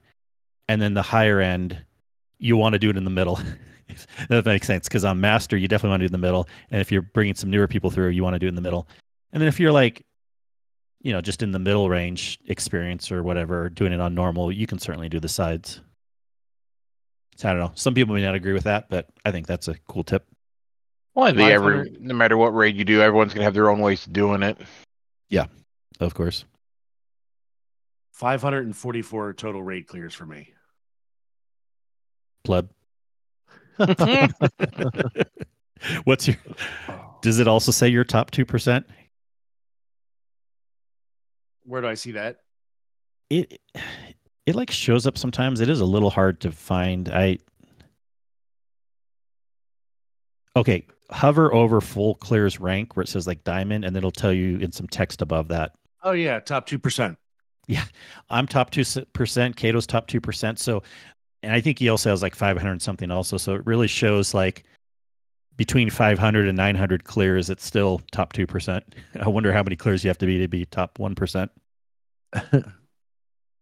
and 0.69 0.81
then 0.81 0.95
the 0.95 1.03
higher 1.03 1.41
end. 1.41 1.79
You 2.39 2.57
want 2.57 2.75
to 2.75 2.79
do 2.79 2.91
it 2.91 2.97
in 2.97 3.05
the 3.05 3.11
middle. 3.11 3.41
that 4.29 4.45
makes 4.47 4.67
sense 4.67 4.89
because 4.89 5.05
on 5.05 5.21
master 5.21 5.57
you 5.57 5.69
definitely 5.69 5.91
want 5.91 6.01
to 6.01 6.05
do 6.05 6.13
it 6.13 6.15
in 6.15 6.21
the 6.21 6.27
middle, 6.27 6.49
and 6.71 6.81
if 6.81 6.93
you're 6.93 7.03
bringing 7.03 7.35
some 7.35 7.51
newer 7.51 7.67
people 7.67 7.91
through, 7.91 8.11
you 8.11 8.23
want 8.23 8.35
to 8.35 8.39
do 8.39 8.47
it 8.47 8.51
in 8.51 8.55
the 8.55 8.61
middle. 8.61 8.89
And 9.33 9.41
then 9.41 9.49
if 9.49 9.59
you're 9.59 9.73
like, 9.73 10.05
you 11.03 11.13
know, 11.13 11.21
just 11.21 11.43
in 11.43 11.53
the 11.53 11.59
middle 11.59 11.89
range 11.89 12.39
experience 12.47 13.11
or 13.11 13.23
whatever, 13.23 13.69
doing 13.69 13.93
it 13.93 14.01
on 14.01 14.15
normal, 14.15 14.51
you 14.51 14.67
can 14.67 14.79
certainly 14.79 15.09
do 15.09 15.21
the 15.21 15.29
sides. 15.29 15.81
So 17.37 17.49
I 17.49 17.53
don't 17.53 17.61
know. 17.61 17.73
Some 17.75 17.95
people 17.95 18.15
may 18.15 18.23
not 18.23 18.35
agree 18.35 18.53
with 18.53 18.65
that, 18.65 18.89
but 18.89 19.09
I 19.25 19.31
think 19.31 19.47
that's 19.47 19.69
a 19.69 19.75
cool 19.89 20.05
tip. 20.05 20.27
Well, 21.17 21.27
I 21.27 21.33
think 21.33 21.51
every 21.51 21.97
no 21.99 22.15
matter 22.15 22.37
what 22.37 22.55
raid 22.55 22.77
you 22.77 22.85
do, 22.85 23.01
everyone's 23.01 23.35
gonna 23.35 23.45
have 23.45 23.55
their 23.55 23.71
own 23.71 23.81
ways 23.81 24.07
of 24.07 24.13
doing 24.13 24.43
it. 24.43 24.59
Yeah, 25.31 25.47
of 25.99 26.15
course. 26.15 26.45
544 28.13 29.33
total 29.33 29.63
raid 29.63 29.87
clears 29.87 30.15
for 30.15 30.27
me. 30.27 30.53
Pleb. 32.45 32.71
What's 36.05 36.29
your? 36.29 36.37
Does 37.23 37.41
it 37.41 37.49
also 37.49 37.73
say 37.73 37.89
your 37.89 38.05
top 38.05 38.31
two 38.31 38.45
percent? 38.45 38.87
Where 41.65 41.81
do 41.81 41.89
I 41.89 41.95
see 41.95 42.13
that? 42.13 42.41
it 43.31 43.61
it 44.47 44.55
like 44.55 44.71
shows 44.71 45.07
up 45.07 45.19
sometimes 45.19 45.61
it 45.61 45.69
is 45.69 45.81
a 45.81 45.85
little 45.85 46.11
hard 46.11 46.41
to 46.41 46.53
find 46.53 47.09
i 47.09 47.37
okay 50.55 50.87
hover 51.11 51.53
over 51.55 51.81
full 51.81 52.15
clears 52.17 52.59
rank 52.61 52.97
where 52.97 53.03
it 53.03 53.09
says 53.09 53.27
like 53.27 53.45
diamond 53.45 53.85
and 53.85 53.97
it'll 53.97 54.11
tell 54.11 54.33
you 54.33 54.59
in 54.59 54.73
some 54.73 54.87
text 54.89 55.23
above 55.23 55.49
that 55.49 55.73
Oh 56.03 56.13
yeah, 56.13 56.39
top 56.39 56.67
two 56.67 56.79
percent. 56.79 57.19
Yeah, 57.67 57.83
I'm 58.31 58.47
top 58.47 58.71
2% 58.71 59.57
Cato's 59.57 59.87
top 59.89 60.07
2% 60.07 60.59
so 60.59 60.83
and 61.43 61.53
i 61.53 61.61
think 61.61 61.79
he 61.79 61.89
also 61.89 62.11
has 62.11 62.23
like 62.23 62.35
500 62.35 62.81
something 62.81 63.11
also 63.11 63.37
so 63.37 63.55
it 63.55 63.67
really 63.67 63.89
shows 63.89 64.33
like 64.35 64.65
between 65.57 65.91
500 65.91 66.49
and 66.49 66.57
900 66.57 67.05
clears 67.05 67.51
it's 67.51 67.65
still 67.65 68.01
top 68.13 68.33
2% 68.35 68.83
i 69.21 69.29
wonder 69.29 69.53
how 69.53 69.63
many 69.63 69.75
clears 69.75 70.05
you 70.05 70.09
have 70.09 70.19
to 70.19 70.27
be 70.27 70.39
to 70.39 70.49
be 70.49 70.65
top 70.67 70.99
1% 70.99 71.49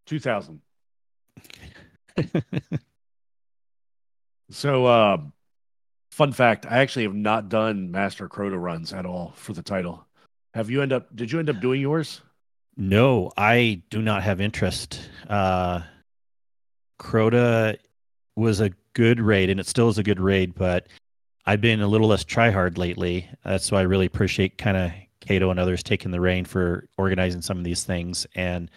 Two 0.07 0.21
thousand. 0.21 0.61
So 4.51 4.85
uh, 4.85 5.17
Fun 6.15 6.31
fact: 6.31 6.65
I 6.65 6.79
actually 6.79 7.03
have 7.03 7.15
not 7.15 7.49
done 7.49 7.91
Master 7.91 8.29
Crota 8.29 8.57
runs 8.57 8.93
at 8.93 9.05
all 9.05 9.33
for 9.35 9.53
the 9.53 9.65
title. 9.65 10.07
Have 10.55 10.71
you 10.71 10.81
end 10.81 10.93
up? 10.93 11.09
Did 11.17 11.33
you 11.33 11.41
end 11.41 11.51
up 11.51 11.61
doing 11.61 11.81
yours? 11.81 12.21
No, 12.77 13.33
I 13.37 13.83
do 13.91 14.01
not 14.01 14.23
have 14.23 14.41
interest. 14.41 15.01
Uh, 15.29 15.81
Crota 17.01 17.79
was 18.37 18.61
a 18.61 18.71
good 18.93 19.19
raid, 19.19 19.51
and 19.51 19.59
it 19.59 19.67
still 19.67 19.89
is 19.89 19.99
a 19.99 20.05
good 20.05 20.21
raid, 20.21 20.55
but 20.55 20.87
I've 21.47 21.61
been 21.61 21.81
a 21.81 21.89
little 21.89 22.07
less 22.07 22.23
tryhard 22.23 22.79
lately. 22.79 23.29
That's 23.45 23.73
why 23.73 23.81
I 23.81 23.83
really 23.83 24.07
appreciate 24.07 24.57
kind 24.57 24.77
of 24.77 24.93
Cato 25.19 25.51
and 25.51 25.59
others 25.59 25.83
taking 25.83 26.13
the 26.13 26.21
reign 26.21 26.45
for 26.45 26.87
organizing 26.97 27.43
some 27.43 27.59
of 27.59 27.65
these 27.65 27.83
things. 27.83 28.25
And 28.37 28.71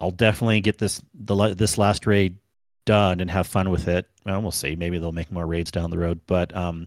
I'll 0.00 0.10
definitely 0.10 0.62
get 0.62 0.78
this 0.78 1.00
the 1.14 1.54
this 1.54 1.78
last 1.78 2.08
raid 2.08 2.38
done 2.84 3.20
and 3.20 3.30
have 3.30 3.46
fun 3.46 3.70
with 3.70 3.88
it. 3.88 4.06
Well, 4.24 4.42
we'll 4.42 4.50
see. 4.50 4.76
Maybe 4.76 4.98
they'll 4.98 5.12
make 5.12 5.32
more 5.32 5.46
raids 5.46 5.70
down 5.70 5.90
the 5.90 5.98
road. 5.98 6.20
But 6.26 6.54
um, 6.56 6.86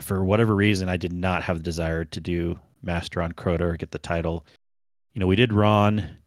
for 0.00 0.24
whatever 0.24 0.54
reason, 0.54 0.88
I 0.88 0.96
did 0.96 1.12
not 1.12 1.42
have 1.42 1.58
the 1.58 1.62
desire 1.62 2.04
to 2.04 2.20
do 2.20 2.58
Master 2.82 3.22
on 3.22 3.32
Crota 3.32 3.60
or 3.60 3.76
get 3.76 3.90
the 3.90 3.98
title. 3.98 4.44
You 5.14 5.20
know, 5.20 5.26
we 5.26 5.36
did 5.36 5.52
Ron. 5.52 6.18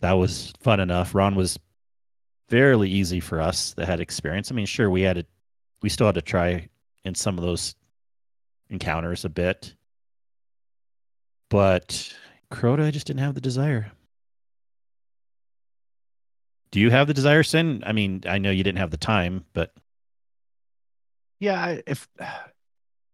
That 0.00 0.12
was 0.12 0.52
fun 0.60 0.80
enough. 0.80 1.14
Ron 1.14 1.34
was 1.34 1.58
fairly 2.48 2.90
easy 2.90 3.20
for 3.20 3.40
us 3.40 3.72
that 3.74 3.86
had 3.86 4.00
experience. 4.00 4.50
I 4.50 4.54
mean, 4.54 4.66
sure, 4.66 4.90
we 4.90 5.02
had 5.02 5.16
to, 5.16 5.26
we 5.82 5.88
still 5.88 6.06
had 6.06 6.14
to 6.16 6.22
try 6.22 6.68
in 7.04 7.14
some 7.14 7.38
of 7.38 7.44
those 7.44 7.74
encounters 8.70 9.24
a 9.24 9.28
bit, 9.28 9.74
but 11.50 12.12
Crota, 12.50 12.84
I 12.84 12.90
just 12.90 13.06
didn't 13.06 13.20
have 13.20 13.34
the 13.34 13.40
desire. 13.40 13.92
Do 16.74 16.80
you 16.80 16.90
have 16.90 17.06
the 17.06 17.14
desire, 17.14 17.44
Cyn? 17.44 17.84
I 17.86 17.92
mean, 17.92 18.24
I 18.26 18.38
know 18.38 18.50
you 18.50 18.64
didn't 18.64 18.80
have 18.80 18.90
the 18.90 18.96
time, 18.96 19.44
but 19.52 19.72
yeah, 21.38 21.78
if 21.86 22.08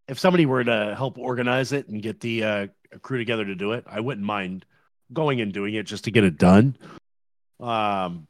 if 0.08 0.18
somebody 0.18 0.46
were 0.46 0.64
to 0.64 0.94
help 0.96 1.18
organize 1.18 1.72
it 1.72 1.86
and 1.86 2.00
get 2.00 2.20
the 2.20 2.42
uh, 2.42 2.66
crew 3.02 3.18
together 3.18 3.44
to 3.44 3.54
do 3.54 3.72
it, 3.72 3.84
I 3.86 4.00
wouldn't 4.00 4.26
mind 4.26 4.64
going 5.12 5.42
and 5.42 5.52
doing 5.52 5.74
it 5.74 5.82
just 5.82 6.04
to 6.04 6.10
get 6.10 6.24
it 6.24 6.38
done. 6.38 6.74
Um, 7.60 8.28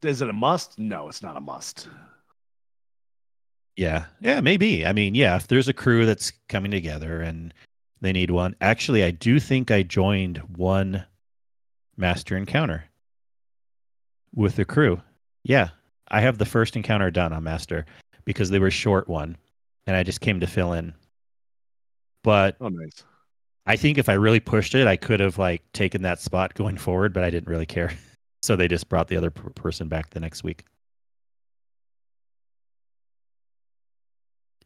is 0.00 0.22
it 0.22 0.30
a 0.30 0.32
must? 0.32 0.78
No, 0.78 1.10
it's 1.10 1.22
not 1.22 1.36
a 1.36 1.40
must. 1.40 1.90
Yeah, 3.76 4.06
yeah, 4.22 4.40
maybe. 4.40 4.86
I 4.86 4.94
mean, 4.94 5.14
yeah, 5.14 5.36
if 5.36 5.46
there's 5.46 5.68
a 5.68 5.74
crew 5.74 6.06
that's 6.06 6.32
coming 6.48 6.70
together 6.70 7.20
and 7.20 7.52
they 8.00 8.12
need 8.12 8.30
one. 8.30 8.56
Actually, 8.62 9.04
I 9.04 9.10
do 9.10 9.38
think 9.38 9.70
I 9.70 9.82
joined 9.82 10.38
one 10.56 11.04
master 11.98 12.34
encounter 12.34 12.87
with 14.34 14.56
the 14.56 14.64
crew. 14.64 15.00
Yeah, 15.44 15.70
I 16.08 16.20
have 16.20 16.38
the 16.38 16.44
first 16.44 16.76
encounter 16.76 17.10
done 17.10 17.32
on 17.32 17.44
master 17.44 17.86
because 18.24 18.50
they 18.50 18.58
were 18.58 18.70
short 18.70 19.08
one, 19.08 19.36
and 19.86 19.96
I 19.96 20.02
just 20.02 20.20
came 20.20 20.40
to 20.40 20.46
fill 20.46 20.72
in. 20.72 20.94
But 22.22 22.56
oh, 22.60 22.68
nice. 22.68 23.04
I 23.66 23.76
think 23.76 23.98
if 23.98 24.08
I 24.08 24.14
really 24.14 24.40
pushed 24.40 24.74
it, 24.74 24.86
I 24.86 24.96
could 24.96 25.20
have 25.20 25.38
like 25.38 25.62
taken 25.72 26.02
that 26.02 26.20
spot 26.20 26.54
going 26.54 26.78
forward, 26.78 27.12
but 27.12 27.22
I 27.22 27.30
didn't 27.30 27.48
really 27.48 27.66
care. 27.66 27.92
So 28.40 28.54
they 28.54 28.68
just 28.68 28.88
brought 28.88 29.08
the 29.08 29.16
other 29.16 29.32
person 29.32 29.88
back 29.88 30.10
the 30.10 30.20
next 30.20 30.44
week. 30.44 30.64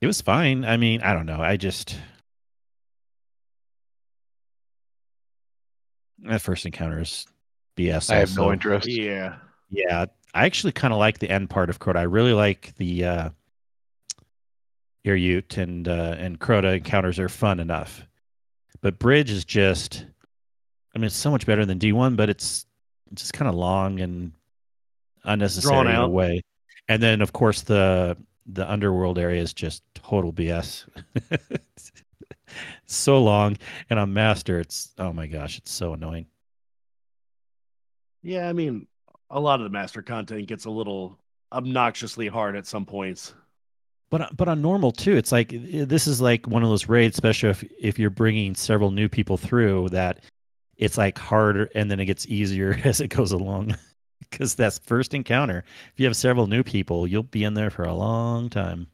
It 0.03 0.07
was 0.07 0.21
fine. 0.21 0.67
I 0.67 0.77
mean, 0.77 1.01
I 1.01 1.15
don't 1.15 1.25
know. 1.25 1.41
I 1.41 1.57
just 1.57 1.97
that 6.25 6.43
first 6.43 6.67
encounter 6.67 7.01
is 7.01 7.27
BS. 7.77 8.11
I 8.11 8.17
have 8.17 8.37
no 8.37 8.53
interest. 8.53 8.87
Yeah, 8.89 9.37
yeah. 9.73 10.07
I 10.35 10.47
actually 10.47 10.73
kind 10.73 10.93
of 10.93 10.99
like 10.99 11.19
the 11.19 11.31
end 11.31 11.51
part 11.51 11.71
of 11.71 11.79
Crota. 11.79 11.97
I 11.97 12.03
really 12.03 12.33
like 12.33 12.75
the 12.77 13.05
uh, 13.05 13.29
Ute 15.05 15.59
and 15.59 15.89
uh, 15.89 16.15
and 16.19 16.39
Crota 16.39 16.77
encounters 16.77 17.19
are 17.19 17.29
fun 17.29 17.59
enough, 17.59 18.07
but 18.81 18.99
Bridge 18.99 19.31
is 19.31 19.45
just. 19.45 20.07
I 20.95 20.99
mean, 20.99 21.07
it's 21.07 21.17
so 21.17 21.31
much 21.31 21.47
better 21.47 21.65
than 21.65 21.79
D 21.79 21.93
one, 21.93 22.17
but 22.17 22.29
it's 22.29 22.67
just 23.15 23.33
kind 23.33 23.49
of 23.49 23.55
long 23.55 24.01
and 24.01 24.33
unnecessary 25.25 25.89
in 25.89 25.97
a 25.97 26.09
way. 26.09 26.43
And 26.89 27.03
then, 27.03 27.23
of 27.23 27.33
course, 27.33 27.63
the 27.63 28.17
the 28.47 28.71
underworld 28.71 29.19
area 29.19 29.41
is 29.41 29.55
just 29.55 29.83
total 29.95 30.33
BS. 30.33 30.87
so 32.87 33.23
long, 33.23 33.57
and 33.89 33.99
on 33.99 34.13
master, 34.13 34.61
it's 34.61 34.93
oh 34.99 35.13
my 35.13 35.27
gosh, 35.27 35.59
it's 35.59 35.71
so 35.71 35.95
annoying. 35.95 36.27
Yeah, 38.23 38.49
I 38.49 38.53
mean, 38.53 38.87
a 39.33 39.41
lot 39.41 39.61
of 39.61 39.65
the 39.65 39.71
master 39.71 40.03
content 40.03 40.47
gets 40.47 40.67
a 40.67 40.71
little 40.71 41.19
obnoxiously 41.51 42.29
hard 42.29 42.55
at 42.55 42.67
some 42.67 42.87
points. 42.87 43.35
But 44.11 44.21
uh, 44.21 44.29
but 44.37 44.47
on 44.47 44.61
normal 44.61 44.93
too, 44.93 45.17
it's 45.17 45.33
like 45.33 45.49
this 45.51 46.07
is 46.07 46.21
like 46.21 46.47
one 46.47 46.63
of 46.63 46.69
those 46.69 46.89
raids, 46.89 47.17
especially 47.17 47.49
if 47.49 47.65
if 47.81 47.99
you're 47.99 48.11
bringing 48.11 48.55
several 48.55 48.91
new 48.91 49.09
people 49.09 49.39
through 49.39 49.89
that 49.89 50.21
it's 50.77 50.99
like 50.99 51.19
harder 51.19 51.71
and 51.75 51.91
then 51.91 51.99
it 52.01 52.07
gets 52.07 52.27
easier 52.27 52.79
as 52.85 53.01
it 53.01 53.09
goes 53.09 53.33
along. 53.33 53.77
Because 54.31 54.55
that's 54.55 54.79
first 54.79 55.13
encounter. 55.13 55.63
If 55.93 56.01
you 56.01 56.07
have 56.07 56.17
several 56.17 56.47
new 56.47 56.63
people 56.63 57.07
you'll 57.07 57.23
be 57.23 57.45
in 57.45 57.53
there 57.53 57.69
for 57.69 57.85
a 57.85 57.93
long 57.93 58.49
time. 58.49 58.87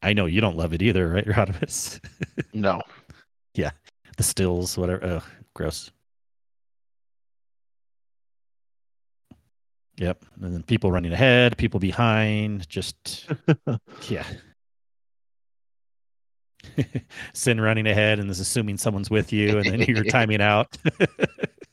I 0.00 0.12
know 0.12 0.26
you 0.26 0.40
don't 0.40 0.56
love 0.56 0.72
it 0.74 0.82
either 0.82 1.08
right 1.08 1.26
Rodimus? 1.26 1.98
no. 2.52 2.82
Yeah. 3.54 3.70
The 4.16 4.22
stills 4.22 4.78
whatever. 4.78 5.04
Ugh, 5.04 5.24
gross 5.54 5.90
yep 9.96 10.24
and 10.40 10.54
then 10.54 10.62
people 10.62 10.90
running 10.90 11.12
ahead 11.12 11.56
people 11.56 11.78
behind 11.80 12.68
just 12.68 13.28
yeah 14.08 14.26
Cyn 17.34 17.62
running 17.62 17.86
ahead 17.86 18.18
and 18.18 18.30
is 18.30 18.40
assuming 18.40 18.78
someone's 18.78 19.10
with 19.10 19.32
you, 19.32 19.58
and 19.58 19.66
then 19.66 19.80
you're 19.82 20.04
timing 20.10 20.40
out. 20.40 20.76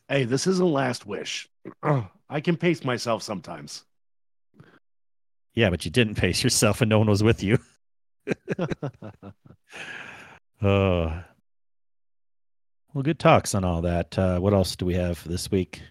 hey, 0.09 0.25
this 0.25 0.47
isn't 0.47 0.71
last 0.71 1.05
wish. 1.05 1.49
I 2.29 2.41
can 2.41 2.57
pace 2.57 2.83
myself 2.83 3.23
sometimes. 3.23 3.83
Yeah, 5.53 5.69
but 5.69 5.83
you 5.83 5.91
didn't 5.91 6.15
pace 6.15 6.43
yourself, 6.43 6.81
and 6.81 6.89
no 6.89 6.99
one 6.99 7.09
was 7.09 7.23
with 7.23 7.43
you. 7.43 7.57
oh, 10.61 11.23
well, 12.93 13.03
good 13.03 13.19
talks 13.19 13.53
on 13.53 13.65
all 13.65 13.81
that. 13.81 14.17
Uh, 14.17 14.39
what 14.39 14.53
else 14.53 14.75
do 14.75 14.85
we 14.85 14.93
have 14.93 15.21
this 15.27 15.51
week? 15.51 15.81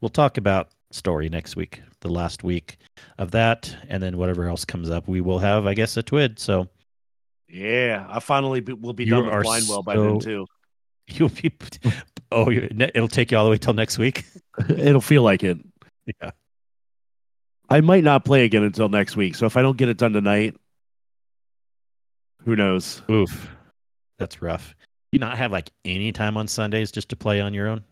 We'll 0.00 0.08
talk 0.08 0.38
about 0.38 0.70
story 0.90 1.28
next 1.28 1.56
week, 1.56 1.82
the 2.00 2.08
last 2.08 2.44
week 2.44 2.78
of 3.18 3.30
that, 3.32 3.74
and 3.88 4.02
then 4.02 4.16
whatever 4.16 4.48
else 4.48 4.64
comes 4.64 4.90
up, 4.90 5.08
we 5.08 5.20
will 5.20 5.38
have, 5.38 5.66
I 5.66 5.74
guess, 5.74 5.96
a 5.96 6.02
TWID. 6.02 6.38
So 6.38 6.68
yeah, 7.48 8.06
I 8.08 8.20
finally 8.20 8.60
be, 8.60 8.72
will 8.72 8.92
be 8.92 9.04
you 9.04 9.10
done 9.10 9.26
with 9.26 9.46
Blindwell 9.46 9.66
so, 9.66 9.82
by 9.82 9.96
then 9.96 10.18
too. 10.20 10.46
You'll 11.08 11.28
be. 11.28 11.52
Oh, 12.32 12.50
it'll 12.50 13.06
take 13.06 13.30
you 13.30 13.38
all 13.38 13.44
the 13.44 13.50
way 13.50 13.58
till 13.58 13.74
next 13.74 13.98
week. 13.98 14.24
it'll 14.68 15.00
feel 15.00 15.22
like 15.22 15.44
it. 15.44 15.58
Yeah. 16.20 16.30
I 17.68 17.80
might 17.80 18.04
not 18.04 18.24
play 18.24 18.44
again 18.44 18.64
until 18.64 18.88
next 18.88 19.16
week. 19.16 19.36
So 19.36 19.46
if 19.46 19.56
I 19.56 19.62
don't 19.62 19.76
get 19.76 19.88
it 19.88 19.98
done 19.98 20.12
tonight, 20.12 20.56
who 22.44 22.56
knows? 22.56 23.02
Oof, 23.10 23.48
that's 24.18 24.42
rough. 24.42 24.74
You 25.12 25.18
not 25.18 25.38
have 25.38 25.52
like 25.52 25.70
any 25.84 26.12
time 26.12 26.36
on 26.36 26.48
Sundays 26.48 26.90
just 26.92 27.08
to 27.10 27.16
play 27.16 27.40
on 27.40 27.54
your 27.54 27.68
own? 27.68 27.84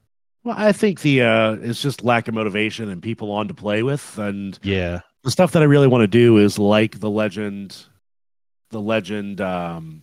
Well, 0.45 0.55
I 0.59 0.73
think 0.73 1.01
the 1.01 1.23
uh 1.23 1.53
it's 1.55 1.83
just 1.83 2.05
lack 2.05 2.29
of 2.29 2.35
motivation 2.35 2.91
and 2.91 3.03
people 3.03 3.33
on 3.33 3.49
to 3.49 3.55
play 3.55 3.83
with, 3.83 4.19
and 4.19 4.59
yeah, 4.63 5.01
the 5.23 5.31
stuff 5.31 5.53
that 5.53 5.63
I 5.63 5.65
really 5.67 5.89
want 5.89 6.03
to 6.03 6.07
do 6.09 6.37
is 6.37 6.59
like 6.59 7.01
the 7.01 7.11
legend 7.11 7.87
the 8.71 8.81
legend 8.81 9.41
um, 9.41 10.03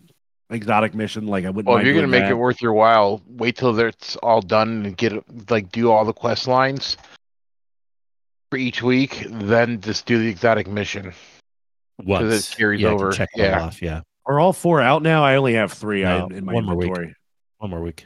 exotic 0.49 0.95
mission. 0.95 1.27
Like 1.27 1.45
I 1.45 1.49
wouldn't. 1.51 1.67
Well, 1.67 1.77
if 1.77 1.85
you're 1.85 1.93
gonna 1.93 2.07
make 2.07 2.23
that. 2.23 2.31
it 2.31 2.35
worth 2.35 2.61
your 2.61 2.73
while, 2.73 3.21
wait 3.27 3.55
till 3.55 3.79
it's 3.79 4.15
all 4.17 4.41
done 4.41 4.85
and 4.87 4.97
get 4.97 5.13
like 5.51 5.71
do 5.71 5.91
all 5.91 6.05
the 6.05 6.13
quest 6.13 6.47
lines 6.47 6.97
for 8.49 8.57
each 8.57 8.81
week, 8.81 9.25
then 9.29 9.79
just 9.79 10.07
do 10.07 10.17
the 10.17 10.27
exotic 10.27 10.67
mission. 10.67 11.13
Once 12.03 12.49
it 12.49 12.57
carries 12.57 12.81
yeah, 12.81 12.89
over. 12.89 13.11
Check 13.11 13.29
yeah. 13.35 13.61
off. 13.61 13.81
Yeah. 13.81 14.01
Are 14.25 14.39
all 14.39 14.53
four 14.53 14.81
out 14.81 15.03
now? 15.03 15.23
I 15.23 15.35
only 15.35 15.53
have 15.53 15.71
three 15.71 16.03
no, 16.03 16.27
in 16.27 16.45
my 16.45 16.53
one 16.53 16.63
inventory. 16.63 16.87
More 16.87 17.05
week. 17.05 17.15
One 17.57 17.69
more 17.69 17.81
week. 17.81 18.05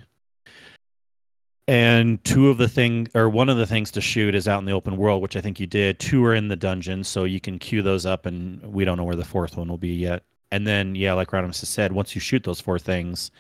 And 1.68 2.24
two 2.24 2.50
of 2.50 2.58
the 2.58 2.68
thing 2.68 3.08
or 3.16 3.28
one 3.28 3.50
of 3.50 3.58
the 3.58 3.66
things 3.66 3.90
to 3.92 4.02
shoot 4.02 4.36
is 4.36 4.48
out 4.48 4.60
in 4.60 4.66
the 4.66 4.72
open 4.72 4.98
world, 4.98 5.22
which 5.22 5.36
I 5.36 5.42
think 5.42 5.60
you 5.60 5.66
did. 5.66 6.00
Two 6.00 6.24
are 6.26 6.36
in 6.36 6.48
the 6.48 6.56
dungeon, 6.56 7.04
so 7.04 7.24
you 7.24 7.40
can 7.40 7.58
queue 7.58 7.82
those 7.82 8.06
up, 8.06 8.28
and 8.28 8.62
we 8.62 8.86
don't 8.86 8.98
know 8.98 9.04
where 9.04 9.16
the 9.16 9.26
fourth 9.26 9.58
one 9.58 9.68
will 9.68 9.78
be 9.78 9.94
yet. 9.96 10.24
And 10.52 10.68
then, 10.68 10.94
yeah, 10.94 11.14
like 11.14 11.32
Rodimus 11.32 11.60
has 11.62 11.70
said, 11.70 11.92
once 11.92 12.14
you 12.14 12.22
shoot 12.22 12.44
those 12.44 12.62
four 12.62 12.78
things, 12.78 13.32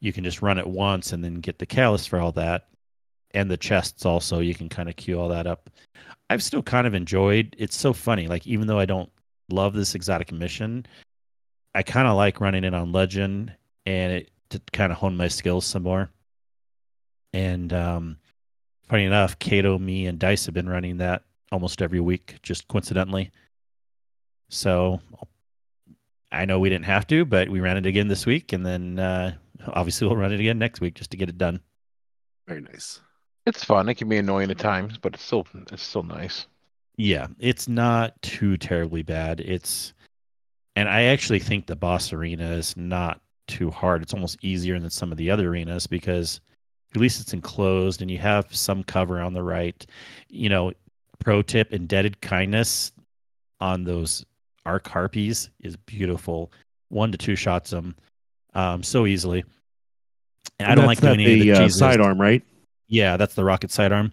you 0.00 0.12
can 0.12 0.24
just 0.24 0.40
run 0.40 0.58
it 0.58 0.66
once 0.66 1.12
and 1.12 1.22
then 1.22 1.34
get 1.34 1.58
the 1.58 1.66
callus 1.66 2.06
for 2.06 2.18
all 2.18 2.32
that. 2.32 2.68
And 3.32 3.50
the 3.50 3.58
chests 3.58 4.06
also, 4.06 4.40
you 4.40 4.54
can 4.54 4.68
kind 4.68 4.88
of 4.88 4.96
queue 4.96 5.20
all 5.20 5.28
that 5.28 5.46
up. 5.46 5.68
I've 6.30 6.42
still 6.42 6.62
kind 6.62 6.86
of 6.86 6.94
enjoyed 6.94 7.54
it's 7.58 7.76
so 7.76 7.92
funny. 7.92 8.26
Like, 8.26 8.46
even 8.46 8.66
though 8.66 8.78
I 8.78 8.86
don't 8.86 9.10
love 9.50 9.74
this 9.74 9.94
exotic 9.94 10.32
mission, 10.32 10.86
I 11.74 11.82
kind 11.82 12.08
of 12.08 12.16
like 12.16 12.40
running 12.40 12.64
it 12.64 12.74
on 12.74 12.90
legend 12.90 13.54
and 13.84 14.12
it 14.12 14.30
to 14.48 14.60
kind 14.72 14.90
of 14.90 14.98
hone 14.98 15.16
my 15.16 15.28
skills 15.28 15.66
some 15.66 15.82
more. 15.82 16.10
And 17.32 17.72
um 17.72 18.16
funny 18.88 19.04
enough, 19.04 19.38
Cato, 19.38 19.78
me, 19.78 20.06
and 20.06 20.18
Dice 20.18 20.46
have 20.46 20.54
been 20.54 20.68
running 20.68 20.98
that 20.98 21.22
almost 21.52 21.82
every 21.82 22.00
week, 22.00 22.36
just 22.42 22.68
coincidentally. 22.68 23.30
So 24.48 25.00
I 26.32 26.44
know 26.44 26.58
we 26.58 26.68
didn't 26.68 26.86
have 26.86 27.06
to, 27.08 27.24
but 27.24 27.48
we 27.48 27.60
ran 27.60 27.76
it 27.76 27.86
again 27.86 28.08
this 28.08 28.26
week, 28.26 28.52
and 28.52 28.66
then 28.66 28.98
uh, 28.98 29.34
obviously 29.68 30.06
we'll 30.06 30.16
run 30.16 30.32
it 30.32 30.40
again 30.40 30.58
next 30.58 30.80
week 30.80 30.94
just 30.94 31.10
to 31.12 31.16
get 31.16 31.28
it 31.28 31.38
done. 31.38 31.60
Very 32.46 32.60
nice. 32.60 33.00
It's 33.46 33.64
fun. 33.64 33.88
It 33.88 33.94
can 33.94 34.08
be 34.08 34.18
annoying 34.18 34.50
at 34.50 34.58
times, 34.58 34.98
but 34.98 35.14
it's 35.14 35.24
still 35.24 35.46
it's 35.72 35.82
still 35.82 36.02
nice. 36.02 36.46
Yeah, 36.96 37.28
it's 37.38 37.68
not 37.68 38.20
too 38.22 38.56
terribly 38.56 39.02
bad. 39.02 39.40
It's 39.40 39.94
and 40.76 40.88
I 40.88 41.04
actually 41.04 41.38
think 41.38 41.66
the 41.66 41.76
boss 41.76 42.12
arena 42.12 42.50
is 42.52 42.76
not 42.76 43.20
too 43.46 43.70
hard. 43.70 44.02
It's 44.02 44.14
almost 44.14 44.38
easier 44.42 44.78
than 44.78 44.90
some 44.90 45.10
of 45.10 45.18
the 45.18 45.30
other 45.30 45.48
arenas 45.48 45.86
because 45.86 46.40
at 46.94 47.00
least 47.00 47.20
it's 47.20 47.32
enclosed 47.32 48.02
and 48.02 48.10
you 48.10 48.18
have 48.18 48.54
some 48.54 48.82
cover 48.82 49.20
on 49.20 49.32
the 49.32 49.42
right. 49.42 49.86
You 50.28 50.48
know, 50.48 50.72
pro 51.18 51.42
tip 51.42 51.72
indebted 51.72 52.20
kindness 52.20 52.92
on 53.60 53.84
those 53.84 54.24
arc 54.66 54.88
harpies 54.88 55.50
is 55.60 55.76
beautiful. 55.76 56.52
One 56.88 57.12
to 57.12 57.18
two 57.18 57.36
shots 57.36 57.70
them 57.70 57.94
um, 58.54 58.82
so 58.82 59.06
easily. 59.06 59.44
And 60.58 60.70
I 60.70 60.74
don't 60.74 60.86
like 60.86 61.00
doing 61.00 61.20
any 61.20 61.50
of 61.50 61.58
the 61.58 61.64
uh, 61.64 61.68
sidearm, 61.68 62.20
right? 62.20 62.42
Yeah, 62.88 63.16
that's 63.16 63.34
the 63.34 63.44
rocket 63.44 63.70
sidearm. 63.70 64.12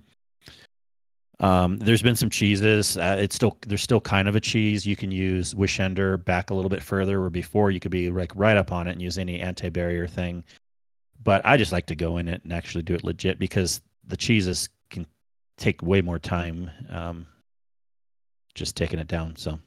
Um, 1.39 1.78
there's 1.78 2.01
been 2.01 2.15
some 2.15 2.30
cheeses. 2.30 2.97
Uh, 2.97 3.17
it's 3.19 3.36
still 3.36 3.57
there's 3.67 3.82
still 3.82 4.01
kind 4.01 4.28
of 4.28 4.36
a 4.36 4.39
cheese. 4.39 4.86
You 4.86 4.95
can 4.95 5.11
use 5.11 5.53
wish 5.55 5.80
ender 5.80 6.17
back 6.17 6.49
a 6.49 6.53
little 6.53 6.69
bit 6.69 6.82
further, 6.82 7.19
where 7.21 7.30
before 7.30 7.71
you 7.71 7.80
could 7.80 7.91
be 7.91 8.09
like 8.09 8.32
right 8.36 8.57
up 8.57 8.71
on 8.71 8.88
it 8.88 8.93
and 8.93 9.01
use 9.01 9.17
any 9.17 9.39
anti 9.39 9.69
barrier 9.69 10.07
thing. 10.07 10.43
But 11.28 11.45
I 11.45 11.57
just 11.57 11.73
like 11.73 11.88
to 11.88 11.95
go 11.95 12.15
in 12.19 12.30
it 12.30 12.41
and 12.45 12.53
actually 12.53 12.84
do 12.84 12.95
it 12.95 13.03
legit 13.03 13.38
because 13.38 13.82
the 14.07 14.15
cheeses 14.15 14.69
can 14.89 15.05
take 15.57 15.82
way 15.82 15.99
more 16.01 16.19
time. 16.19 16.71
Um, 16.89 17.28
just 18.55 18.78
taking 18.78 18.97
it 18.97 19.09
down. 19.09 19.36
So 19.36 19.59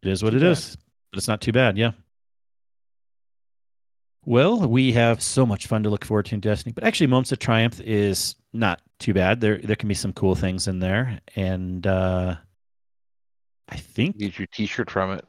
it 0.00 0.08
is 0.10 0.22
what 0.22 0.30
Too 0.30 0.36
it 0.36 0.40
bad. 0.42 0.52
is. 0.52 0.76
But 1.10 1.18
it's 1.18 1.26
not 1.26 1.40
too 1.40 1.50
bad. 1.50 1.76
Yeah. 1.76 1.90
Well, 4.24 4.60
we 4.60 4.92
have 4.92 5.20
so 5.20 5.44
much 5.44 5.66
fun 5.66 5.82
to 5.82 5.90
look 5.90 6.04
forward 6.04 6.26
to 6.26 6.36
in 6.36 6.40
Destiny, 6.40 6.72
but 6.72 6.84
actually, 6.84 7.08
Moments 7.08 7.32
of 7.32 7.40
Triumph 7.40 7.80
is 7.80 8.36
not 8.52 8.80
too 9.00 9.12
bad. 9.12 9.40
There, 9.40 9.58
there 9.58 9.74
can 9.74 9.88
be 9.88 9.94
some 9.94 10.12
cool 10.12 10.36
things 10.36 10.68
in 10.68 10.78
there, 10.78 11.18
and 11.34 11.84
uh, 11.84 12.36
I 13.68 13.76
think, 13.76 14.18
Get 14.18 14.38
your 14.38 14.46
T-shirt 14.46 14.88
from 14.88 15.10
it. 15.10 15.24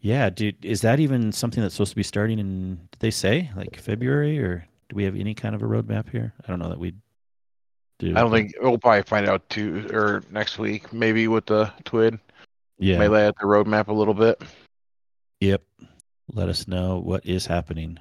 Yeah, 0.00 0.30
dude, 0.30 0.64
is 0.64 0.80
that 0.82 1.00
even 1.00 1.32
something 1.32 1.60
that's 1.60 1.74
supposed 1.74 1.90
to 1.90 1.96
be 1.96 2.02
starting 2.02 2.38
in? 2.38 2.76
Did 2.92 3.00
they 3.00 3.10
say 3.10 3.50
like 3.56 3.80
February, 3.80 4.38
or 4.38 4.66
do 4.88 4.96
we 4.96 5.04
have 5.04 5.16
any 5.16 5.34
kind 5.34 5.54
of 5.54 5.62
a 5.62 5.66
roadmap 5.66 6.08
here? 6.10 6.32
I 6.44 6.46
don't 6.46 6.60
know 6.60 6.68
that 6.68 6.78
we 6.78 6.94
do. 7.98 8.10
I 8.10 8.20
don't 8.20 8.30
think 8.30 8.54
we'll 8.60 8.78
probably 8.78 9.02
find 9.02 9.28
out 9.28 9.48
too 9.50 9.88
or 9.92 10.22
next 10.30 10.58
week, 10.58 10.92
maybe 10.92 11.26
with 11.26 11.46
the 11.46 11.72
TWID. 11.84 12.20
Yeah. 12.78 12.98
May 12.98 13.08
lay 13.08 13.26
out 13.26 13.34
the 13.40 13.46
roadmap 13.46 13.88
a 13.88 13.92
little 13.92 14.14
bit. 14.14 14.40
Yep. 15.40 15.62
Let 16.32 16.48
us 16.48 16.68
know 16.68 17.00
what 17.00 17.26
is 17.26 17.44
happening. 17.44 17.98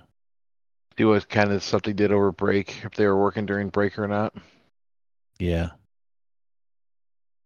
Do 0.97 1.09
what 1.09 1.27
kind 1.29 1.51
of 1.51 1.63
stuff 1.63 1.81
they 1.81 1.93
did 1.93 2.11
over 2.11 2.31
break, 2.31 2.83
if 2.83 2.91
they 2.91 3.07
were 3.07 3.19
working 3.19 3.47
during 3.47 3.69
break 3.69 3.97
or 3.97 4.07
not. 4.07 4.35
Yeah. 5.39 5.69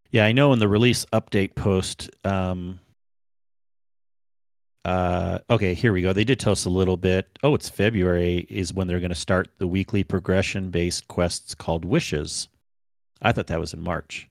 Yeah, 0.10 0.26
I 0.26 0.34
know 0.34 0.52
in 0.52 0.60
the 0.60 0.68
release 0.68 1.06
update 1.14 1.56
post, 1.56 2.10
um 2.26 2.82
uh 4.86 5.40
okay, 5.50 5.74
here 5.74 5.94
we 5.94 6.02
go. 6.02 6.14
They 6.14 6.24
did 6.24 6.40
tell 6.40 6.54
us 6.54 6.66
a 6.66 6.70
little 6.70 6.98
bit. 6.98 7.38
Oh, 7.44 7.56
it's 7.56 7.70
February 7.70 8.48
is 8.50 8.74
when 8.74 8.88
they're 8.88 9.00
going 9.00 9.10
to 9.10 9.16
start 9.16 9.50
the 9.58 9.68
weekly 9.68 10.04
progression 10.04 10.72
based 10.72 11.08
quests 11.08 11.54
called 11.54 11.86
Wishes. 11.86 12.48
I 13.22 13.32
thought 13.32 13.48
that 13.48 13.60
was 13.60 13.74
in 13.74 13.82
March. 13.82 14.28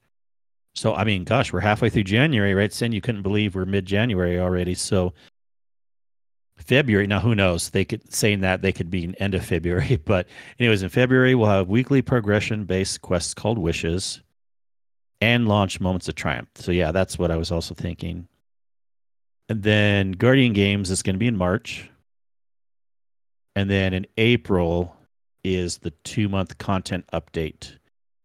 So 0.75 0.95
I 0.95 1.05
mean, 1.05 1.25
gosh, 1.25 1.53
we're 1.53 1.61
halfway 1.61 1.91
through 1.91 2.05
January, 2.05 2.55
right? 2.55 2.71
Cyn, 2.71 2.93
you 2.93 3.01
couldn't 3.01 3.23
believe 3.23 3.55
we're 3.55 3.65
mid 3.65 3.87
January 3.87 4.39
already. 4.39 4.75
So 4.75 5.13
February. 6.63 7.07
Now, 7.07 7.21
who 7.21 7.35
knows? 7.35 7.71
They 7.71 7.85
could 7.85 8.13
saying 8.13 8.41
that 8.41 8.63
they 8.63 8.73
could 8.73 8.91
be 8.91 9.15
end 9.19 9.35
of 9.35 9.45
February, 9.45 9.97
but 10.05 10.27
anyways, 10.59 10.83
in 10.83 10.89
February 10.89 11.35
we'll 11.35 11.49
have 11.49 11.69
weekly 11.69 12.03
progression-based 12.03 13.01
quests 13.03 13.35
called 13.35 13.59
Wishes, 13.59 14.21
and 15.21 15.49
launch 15.49 15.81
Moments 15.81 16.09
of 16.09 16.15
Triumph. 16.15 16.49
So 16.55 16.73
yeah, 16.73 16.93
that's 16.93 17.19
what 17.19 17.31
I 17.31 17.37
was 17.37 17.51
also 17.51 17.75
thinking. 17.75 18.29
And 19.51 19.65
then 19.65 20.13
Guardian 20.13 20.53
Games 20.53 20.93
is 20.93 21.03
going 21.03 21.17
to 21.17 21.19
be 21.19 21.27
in 21.27 21.37
March, 21.37 21.91
and 23.57 23.69
then 23.69 23.93
in 23.93 24.07
April 24.17 24.97
is 25.43 25.79
the 25.79 25.91
two-month 26.05 26.57
content 26.59 27.05
update, 27.13 27.73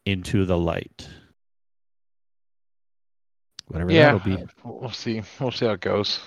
Into 0.06 0.46
the 0.46 0.56
Light. 0.56 1.10
Whatever 3.70 3.92
yeah, 3.92 4.14
that'll 4.14 4.38
be. 4.38 4.44
we'll 4.64 4.92
see. 4.92 5.24
We'll 5.40 5.50
see 5.50 5.66
how 5.66 5.72
it 5.72 5.80
goes. 5.82 6.20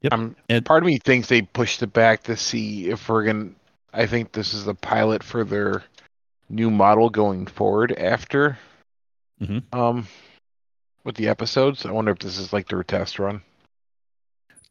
Yep. 0.00 0.12
I'm, 0.14 0.36
And- 0.48 0.64
part 0.64 0.82
of 0.82 0.86
me 0.86 0.96
thinks 0.96 1.28
they 1.28 1.42
pushed 1.42 1.82
it 1.82 1.92
back 1.92 2.22
to 2.22 2.36
see 2.36 2.88
if 2.88 3.10
we're 3.10 3.24
gonna. 3.24 3.50
I 3.92 4.06
think 4.06 4.32
this 4.32 4.54
is 4.54 4.64
the 4.64 4.74
pilot 4.74 5.22
for 5.22 5.44
their 5.44 5.82
new 6.48 6.70
model 6.70 7.10
going 7.10 7.46
forward 7.46 7.92
after. 7.92 8.58
Mhm. 9.42 9.62
Um, 9.74 10.06
with 11.04 11.16
the 11.16 11.28
episodes, 11.28 11.86
I 11.86 11.92
wonder 11.92 12.12
if 12.12 12.18
this 12.18 12.38
is 12.38 12.52
like 12.52 12.68
their 12.68 12.82
test 12.82 13.18
run. 13.18 13.42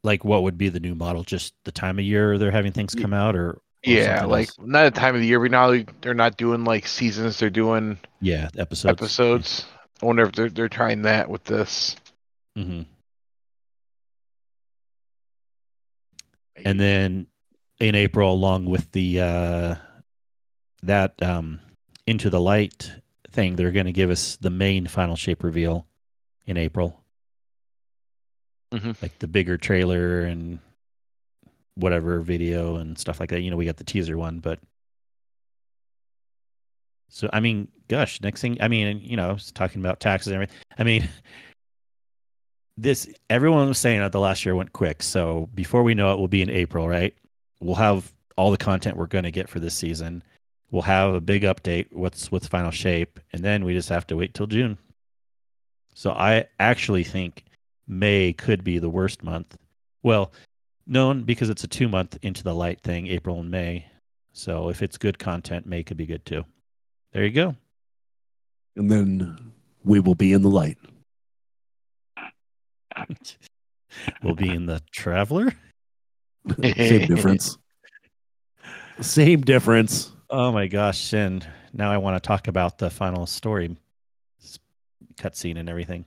Like, 0.03 0.23
what 0.23 0.43
would 0.43 0.57
be 0.57 0.69
the 0.69 0.79
new 0.79 0.95
model? 0.95 1.23
Just 1.23 1.53
the 1.65 1.71
time 1.71 1.99
of 1.99 2.05
year 2.05 2.37
they're 2.37 2.51
having 2.51 2.71
things 2.71 2.95
come 2.95 3.13
out, 3.13 3.35
or 3.35 3.49
or 3.51 3.61
Yeah, 3.83 4.25
like 4.25 4.47
else? 4.49 4.57
not 4.59 4.85
a 4.85 4.91
time 4.91 5.15
of 5.15 5.21
the 5.21 5.27
year, 5.27 5.39
but 5.39 5.51
now 5.51 5.71
they- 5.71 5.85
they're 6.01 6.13
not 6.13 6.37
doing 6.37 6.63
like 6.63 6.87
seasons; 6.87 7.39
they're 7.39 7.49
doing 7.49 7.97
yeah, 8.21 8.49
episodes. 8.57 9.01
episodes. 9.01 9.65
I 10.01 10.05
wonder 10.05 10.23
if 10.23 10.31
they're 10.31 10.49
they're 10.49 10.69
trying 10.69 11.01
that 11.03 11.29
with 11.29 11.43
this. 11.43 11.95
hmm 12.55 12.81
and 16.65 16.79
then 16.79 17.27
in 17.79 17.95
April, 17.95 18.33
along 18.33 18.65
with 18.65 18.91
the 18.91 19.21
uh, 19.21 19.75
that 20.83 21.21
um, 21.23 21.59
into 22.05 22.29
the 22.29 22.39
light 22.41 22.91
thing, 23.31 23.55
they're 23.55 23.71
going 23.71 23.85
to 23.85 23.93
give 23.93 24.09
us 24.09 24.35
the 24.41 24.49
main 24.49 24.85
final 24.87 25.15
shape 25.15 25.43
reveal 25.43 25.85
in 26.49 26.57
April, 26.57 27.03
Mhm. 28.73 29.01
like 29.01 29.17
the 29.19 29.27
bigger 29.27 29.57
trailer 29.57 30.21
and 30.21 30.59
whatever 31.75 32.19
video 32.21 32.75
and 32.77 32.97
stuff 32.97 33.19
like 33.19 33.29
that. 33.29 33.41
You 33.41 33.51
know, 33.51 33.57
we 33.57 33.65
got 33.65 33.77
the 33.77 33.83
teaser 33.83 34.17
one, 34.17 34.39
but 34.39 34.59
so 37.09 37.29
I 37.33 37.39
mean, 37.39 37.67
gosh, 37.87 38.21
next 38.21 38.41
thing, 38.41 38.57
I 38.61 38.67
mean, 38.67 38.99
you 39.01 39.15
know, 39.17 39.29
I 39.29 39.33
was 39.33 39.51
talking 39.51 39.81
about 39.81 39.99
taxes 39.99 40.27
and 40.27 40.35
everything. 40.35 40.57
I 40.77 40.83
mean. 40.83 41.07
This 42.81 43.09
everyone 43.29 43.67
was 43.67 43.77
saying 43.77 43.99
that 43.99 44.13
the 44.13 44.21
last 44.21 44.45
year 44.45 44.55
went 44.55 44.71
quick. 44.71 45.03
So 45.03 45.49
before 45.53 45.83
we 45.83 45.93
know 45.93 46.13
it, 46.13 46.17
we'll 46.17 46.29
be 46.29 46.41
in 46.41 46.49
April, 46.49 46.87
right? 46.87 47.13
We'll 47.59 47.75
have 47.75 48.13
all 48.37 48.51
the 48.51 48.57
content 48.57 48.95
we're 48.95 49.05
going 49.05 49.25
to 49.25 49.31
get 49.31 49.49
for 49.49 49.59
this 49.59 49.73
season. 49.75 50.23
We'll 50.71 50.83
have 50.83 51.13
a 51.13 51.19
big 51.19 51.41
update. 51.43 51.91
What's 51.91 52.31
what's 52.31 52.47
final 52.47 52.71
shape, 52.71 53.19
and 53.33 53.43
then 53.43 53.65
we 53.65 53.73
just 53.73 53.89
have 53.89 54.07
to 54.07 54.15
wait 54.15 54.33
till 54.33 54.47
June. 54.47 54.77
So 55.99 56.11
I 56.11 56.45
actually 56.61 57.03
think 57.03 57.43
May 57.85 58.31
could 58.31 58.63
be 58.63 58.79
the 58.79 58.87
worst 58.87 59.21
month. 59.21 59.57
Well, 60.01 60.31
known 60.87 61.23
because 61.23 61.49
it's 61.49 61.65
a 61.65 61.67
two 61.67 61.89
month 61.89 62.17
into 62.21 62.41
the 62.41 62.55
light 62.55 62.79
thing, 62.79 63.07
April 63.07 63.41
and 63.41 63.51
May. 63.51 63.85
So 64.31 64.69
if 64.69 64.81
it's 64.81 64.97
good 64.97 65.19
content, 65.19 65.65
May 65.65 65.83
could 65.83 65.97
be 65.97 66.05
good 66.05 66.23
too. 66.25 66.45
There 67.11 67.25
you 67.25 67.31
go. 67.31 67.53
and 68.77 68.89
then 68.89 69.51
we 69.83 69.99
will 69.99 70.15
be 70.15 70.31
in 70.31 70.41
the 70.41 70.47
light. 70.47 70.77
we'll 74.23 74.35
be 74.35 74.51
in 74.51 74.67
the 74.67 74.81
Traveler. 74.93 75.53
Same 76.63 77.07
difference. 77.07 77.57
Same 79.01 79.41
difference. 79.41 80.13
Oh 80.29 80.53
my 80.53 80.67
gosh! 80.67 81.13
And 81.13 81.45
now 81.73 81.91
I 81.91 81.97
want 81.97 82.15
to 82.15 82.25
talk 82.25 82.47
about 82.47 82.77
the 82.77 82.89
final 82.89 83.25
story 83.25 83.75
cutscene 85.19 85.57
and 85.59 85.69
everything. 85.69 86.05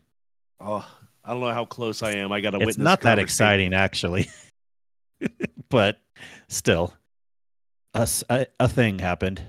Oh, 0.61 0.87
I 1.25 1.33
don't 1.33 1.41
know 1.41 1.53
how 1.53 1.65
close 1.65 2.03
I 2.03 2.13
am. 2.13 2.33
I 2.33 2.41
got 2.41 2.51
to 2.51 2.61
It's 2.61 2.79
not 2.79 3.03
that 3.03 3.19
exciting, 3.19 3.75
actually, 3.75 4.29
but 5.69 5.99
still, 6.49 6.95
a, 7.95 8.09
a 8.59 8.69
thing 8.69 8.99
happened, 8.99 9.43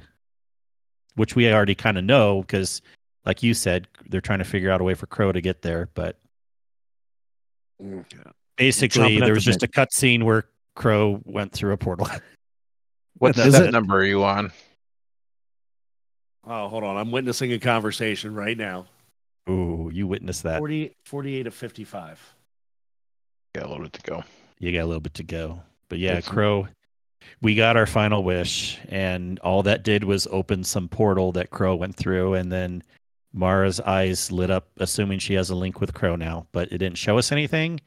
which 1.16 1.36
we 1.36 1.52
already 1.52 1.76
kind 1.76 1.98
of 1.98 2.04
know 2.04 2.42
because, 2.42 2.82
like 3.26 3.42
you 3.42 3.54
said, 3.54 3.88
they're 4.10 4.22
trying 4.22 4.40
to 4.40 4.46
figure 4.46 4.72
out 4.72 4.82
a 4.82 4.84
way 4.84 4.94
for 4.94 5.08
Crow 5.08 5.32
to 5.32 5.42
get 5.42 5.62
there. 5.62 5.90
But 5.94 6.20
mm. 7.82 8.06
basically, 8.58 9.02
Chomping 9.02 9.16
at 9.18 9.20
there 9.22 9.28
the 9.30 9.34
was 9.34 9.46
just 9.46 9.62
bit. 9.62 9.70
a 9.70 9.74
cutscene 9.74 10.24
where 10.24 10.46
Crow 10.76 11.22
went 11.26 11.54
through 11.54 11.74
a 11.74 11.78
portal. 11.78 12.08
What 13.20 13.38
Is 13.38 13.54
step 13.54 13.68
it- 13.68 13.72
number 13.72 14.00
are 14.00 14.04
you 14.04 14.26
on? 14.26 14.52
Oh, 16.46 16.68
hold 16.68 16.84
on. 16.84 16.98
I'm 16.98 17.12
witnessing 17.12 17.54
a 17.54 17.60
conversation 17.60 18.36
right 18.36 18.58
now. 18.58 18.88
Ooh, 19.50 19.90
you 19.94 20.08
witnessed 20.08 20.44
that. 20.44 20.60
40, 20.60 20.96
48 21.06 21.48
of 21.48 21.54
55. 21.54 22.36
Got 23.56 23.66
a 23.66 23.68
little 23.68 23.84
bit 23.84 23.94
to 23.94 24.02
go. 24.02 24.24
You 24.60 24.72
got 24.72 24.84
a 24.84 24.86
little 24.86 25.02
bit 25.02 25.14
to 25.16 25.24
go. 25.24 25.62
But 25.90 26.00
yeah, 26.00 26.14
Yes. 26.14 26.28
Crow 26.28 26.68
we 27.42 27.56
got 27.56 27.78
our 27.78 27.86
final 27.86 28.24
wish, 28.24 28.80
and 28.90 29.40
all 29.40 29.64
that 29.64 29.84
did 29.84 30.04
was 30.04 30.28
open 30.32 30.64
some 30.64 30.88
portal 30.88 31.32
that 31.34 31.50
Crow 31.50 31.76
went 31.76 31.96
through, 31.96 32.36
and 32.36 32.52
then 32.52 32.84
Mara's 33.34 33.80
eyes 33.80 34.32
lit 34.32 34.50
up, 34.50 34.68
assuming 34.78 35.20
she 35.20 35.34
has 35.34 35.50
a 35.50 35.56
link 35.56 35.82
with 35.82 35.94
Crow 35.94 36.16
now, 36.16 36.48
but 36.52 36.72
it 36.72 36.78
didn't 36.78 36.98
show 36.98 37.18
us 37.18 37.32
anything. 37.32 37.80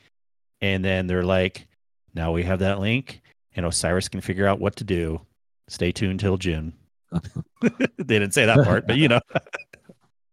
And 0.60 0.84
then 0.84 1.06
they're 1.06 1.24
like, 1.24 1.66
now 2.14 2.32
we 2.32 2.42
have 2.44 2.60
that 2.60 2.80
link, 2.80 3.22
and 3.54 3.66
Osiris 3.66 4.08
can 4.08 4.20
figure 4.20 4.46
out 4.46 4.60
what 4.60 4.76
to 4.76 4.84
do. 4.84 5.20
Stay 5.68 5.92
tuned 5.92 6.20
till 6.20 6.36
June. 6.36 6.72
they 7.62 8.18
didn't 8.18 8.34
say 8.34 8.46
that 8.46 8.64
part, 8.64 8.86
but 8.86 8.96
you 8.96 9.08
know. 9.08 9.20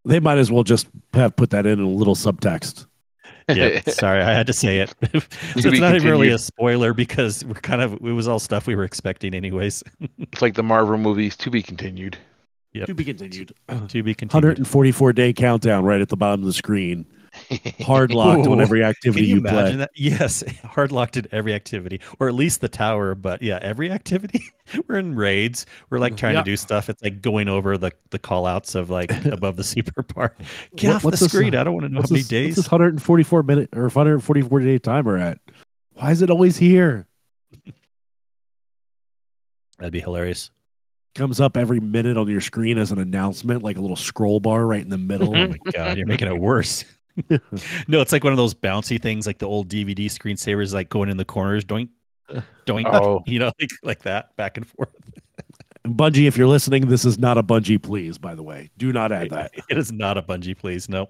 They 0.06 0.20
might 0.20 0.38
as 0.38 0.52
well 0.52 0.64
just 0.64 0.88
have 1.14 1.36
put 1.36 1.52
that 1.52 1.66
in 1.66 1.80
a 1.80 1.88
little 1.88 2.16
subtext. 2.16 2.88
yeah, 3.50 3.82
sorry, 3.88 4.22
I 4.22 4.34
had 4.34 4.48
to 4.48 4.54
say 4.54 4.80
it. 4.80 4.94
so 5.14 5.70
it's 5.70 5.80
not 5.80 5.96
even 5.96 6.10
really 6.10 6.30
a 6.30 6.38
spoiler 6.38 6.94
because 6.94 7.44
we're 7.46 7.56
kind 7.56 7.82
of 7.82 7.94
it 7.94 8.02
was 8.02 8.28
all 8.28 8.40
stuff 8.40 8.68
we 8.68 8.76
were 8.76 8.84
expecting 8.84 9.34
anyways. 9.34 9.84
It's 10.20 10.42
like 10.42 10.56
the 10.56 10.64
Marvel 10.64 10.98
movies 10.98 11.36
to 11.38 11.52
be 11.52 11.62
continued. 11.62 12.18
Yep. 12.74 12.88
To 12.88 12.94
be 12.96 13.06
continued. 13.06 13.54
to 13.70 14.04
be 14.04 14.16
continued. 14.16 14.34
144 14.34 15.14
day 15.14 15.32
countdown 15.32 15.84
right 15.84 16.02
at 16.02 16.10
the 16.10 16.18
bottom 16.18 16.42
of 16.42 16.48
the 16.48 16.54
screen. 16.54 17.06
Hard 17.82 18.12
locked 18.14 18.48
on 18.48 18.62
every 18.62 18.84
activity 18.84 19.26
you 19.26 19.36
you, 19.36 19.40
imagine 19.42 19.66
play. 19.66 19.76
that? 19.78 19.92
Yes, 19.96 20.44
hard 20.64 20.92
locked 20.92 21.18
in 21.18 21.28
every 21.32 21.54
activity, 21.54 22.00
or 22.20 22.28
at 22.28 22.34
least 22.34 22.62
the 22.62 22.70
tower. 22.70 23.16
But 23.16 23.42
yeah, 23.42 23.60
every 23.62 23.92
activity. 24.00 24.44
we're 24.88 24.98
in 25.00 25.16
raids. 25.16 25.66
We're 25.90 26.00
like 26.00 26.16
trying 26.18 26.36
Yeah. 26.36 26.42
to 26.42 26.46
do 26.52 26.58
stuff. 26.58 26.90
It's 26.90 27.02
like 27.04 27.22
going 27.22 27.50
over 27.50 27.78
the 27.78 27.92
the 28.12 28.20
call 28.20 28.46
outs 28.46 28.76
of 28.76 28.90
like 28.90 29.12
above 29.26 29.56
the 29.58 29.64
super 29.64 30.04
part. 30.04 30.38
Get 30.76 30.88
What- 30.90 30.96
off 30.98 31.04
what's 31.04 31.20
the 31.20 31.26
this, 31.26 31.32
screen. 31.34 31.56
uh, 31.56 31.62
I 31.62 31.64
don't 31.64 31.74
want 31.74 31.86
to 31.86 31.90
know 31.90 32.02
how 32.02 32.08
many 32.10 32.22
this, 32.22 32.24
what's 32.24 32.30
days. 32.30 32.56
this 32.56 32.66
144 32.72 33.44
minute 33.44 33.70
or 33.76 33.84
144 33.84 34.60
day 34.62 34.78
timer 34.80 35.18
at? 35.18 35.40
Why 35.94 36.12
is 36.12 36.22
it 36.22 36.30
always 36.30 36.58
here? 36.58 37.06
That'd 39.80 39.94
be 39.94 40.00
hilarious. 40.00 40.52
Comes 41.16 41.40
up 41.40 41.58
every 41.58 41.80
minute 41.80 42.18
on 42.18 42.28
your 42.28 42.42
screen 42.42 42.78
as 42.78 42.92
an 42.92 43.00
announcement, 43.00 43.62
like 43.64 43.78
a 43.78 43.82
little 43.82 43.96
scroll 43.96 44.40
bar 44.40 44.66
right 44.66 44.82
in 44.82 44.90
the 44.90 44.98
middle. 44.98 45.36
Oh 45.36 45.48
my 45.48 45.58
god, 45.72 45.98
you're 45.98 46.08
making 46.08 46.28
it 46.28 46.38
worse. 46.40 46.86
no, 47.88 48.02
it's 48.02 48.12
like 48.12 48.24
one 48.24 48.34
of 48.34 48.38
those 48.38 48.54
bouncy 48.54 49.02
things, 49.02 49.28
like 49.28 49.38
the 49.38 49.48
old 49.48 49.70
DVD 49.70 50.06
screensavers, 50.06 50.74
like 50.74 50.90
going 50.90 51.10
in 51.10 51.18
the 51.18 51.26
corners, 51.26 51.66
doink, 51.66 51.90
doink. 52.66 52.86
Oh. 52.92 53.24
You 53.28 53.40
know, 53.40 53.52
like 53.60 53.70
like 53.84 54.02
that, 54.04 54.36
back 54.36 54.58
and 54.58 54.68
forth. 54.68 54.90
Bungie, 55.86 56.28
if 56.28 56.38
you're 56.38 56.48
listening, 56.48 56.88
this 56.88 57.04
is 57.04 57.20
not 57.20 57.38
a 57.38 57.44
Bungie, 57.44 57.82
please. 57.82 58.18
By 58.18 58.36
the 58.36 58.44
way, 58.44 58.70
do 58.78 58.94
not 58.94 59.12
add 59.12 59.32
that. 59.32 59.52
It 59.70 59.78
is 59.78 59.92
not 59.92 60.18
a 60.18 60.22
bungee, 60.22 60.58
please. 60.58 60.88
No. 60.88 61.10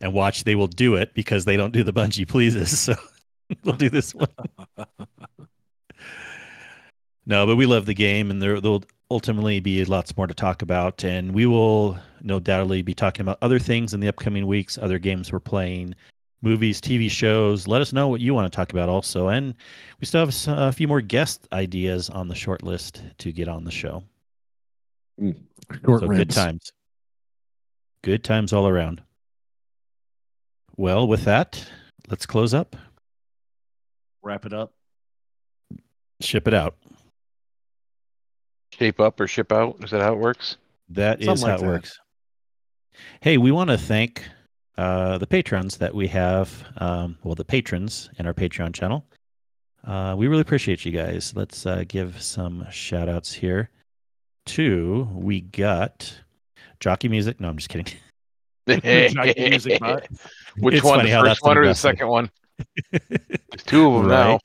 and 0.00 0.12
watch, 0.12 0.44
they 0.44 0.54
will 0.54 0.68
do 0.68 0.94
it 0.94 1.12
because 1.12 1.44
they 1.44 1.56
don't 1.56 1.72
do 1.72 1.82
the 1.82 1.92
bungee 1.92 2.28
pleases. 2.28 2.78
So 2.78 2.94
they'll 3.62 3.74
do 3.74 3.90
this 3.90 4.14
one. 4.14 4.28
no, 7.26 7.46
but 7.46 7.56
we 7.56 7.66
love 7.66 7.84
the 7.84 7.94
game, 7.94 8.30
and 8.30 8.40
there 8.40 8.60
there'll 8.60 8.84
ultimately 9.10 9.60
be 9.60 9.84
lots 9.84 10.16
more 10.16 10.26
to 10.26 10.34
talk 10.34 10.62
about, 10.62 11.04
and 11.04 11.32
we 11.32 11.46
will 11.46 11.98
no 12.22 12.40
doubtly 12.40 12.82
be 12.82 12.94
talking 12.94 13.20
about 13.20 13.38
other 13.42 13.58
things 13.58 13.94
in 13.94 14.00
the 14.00 14.08
upcoming 14.08 14.46
weeks, 14.46 14.78
other 14.78 14.98
games 14.98 15.32
we're 15.32 15.40
playing, 15.40 15.94
movies, 16.42 16.80
TV 16.80 17.10
shows. 17.10 17.68
Let 17.68 17.82
us 17.82 17.92
know 17.92 18.08
what 18.08 18.20
you 18.20 18.34
want 18.34 18.50
to 18.50 18.56
talk 18.56 18.72
about, 18.72 18.88
also, 18.88 19.28
and 19.28 19.54
we 20.00 20.06
still 20.06 20.26
have 20.26 20.34
a 20.48 20.72
few 20.72 20.88
more 20.88 21.00
guest 21.00 21.46
ideas 21.52 22.10
on 22.10 22.28
the 22.28 22.34
short 22.34 22.62
list 22.62 23.02
to 23.18 23.32
get 23.32 23.48
on 23.48 23.64
the 23.64 23.70
show. 23.70 24.02
Short 25.84 26.00
so 26.00 26.08
good 26.08 26.30
times. 26.30 26.72
Good 28.02 28.24
times 28.24 28.52
all 28.52 28.68
around. 28.68 29.02
Well, 30.76 31.06
with 31.06 31.24
that, 31.24 31.64
let's 32.08 32.26
close 32.26 32.52
up. 32.52 32.74
Wrap 34.22 34.44
it 34.44 34.52
up. 34.52 34.72
Ship 36.20 36.46
it 36.48 36.54
out. 36.54 36.76
Shape 38.78 39.00
up 39.00 39.20
or 39.20 39.26
ship 39.28 39.52
out. 39.52 39.76
Is 39.84 39.90
that 39.90 40.00
how 40.02 40.12
it 40.14 40.18
works? 40.18 40.56
That 40.90 41.20
is 41.20 41.26
Something 41.26 41.46
how 41.46 41.52
like 41.52 41.60
it 41.60 41.64
that. 41.64 41.70
works. 41.70 41.98
Hey, 43.20 43.38
we 43.38 43.52
want 43.52 43.70
to 43.70 43.78
thank 43.78 44.24
uh, 44.76 45.18
the 45.18 45.26
patrons 45.26 45.76
that 45.78 45.94
we 45.94 46.08
have. 46.08 46.50
Um, 46.78 47.16
well, 47.22 47.34
the 47.34 47.44
patrons 47.44 48.10
in 48.18 48.26
our 48.26 48.34
Patreon 48.34 48.74
channel. 48.74 49.04
Uh, 49.86 50.14
we 50.16 50.26
really 50.28 50.40
appreciate 50.40 50.84
you 50.84 50.92
guys. 50.92 51.32
Let's 51.36 51.66
uh, 51.66 51.84
give 51.86 52.20
some 52.22 52.66
shout 52.70 53.08
outs 53.08 53.32
here. 53.32 53.70
To 54.46 55.08
we 55.12 55.40
got 55.40 56.12
Jockey 56.80 57.08
Music. 57.08 57.40
No, 57.40 57.48
I'm 57.48 57.56
just 57.56 57.68
kidding. 57.70 57.86
Jockey 58.68 59.48
Music 59.48 59.80
Bot. 59.80 60.06
Which 60.58 60.74
It's 60.74 60.84
one? 60.84 60.98
funny 60.98 61.12
The 61.12 61.20
first 61.20 61.42
one 61.42 61.56
or 61.58 61.66
the 61.66 61.74
second 61.74 62.08
one? 62.08 62.30
There's 62.90 63.62
two 63.64 63.86
of 63.86 64.02
them 64.02 64.08
now. 64.10 64.38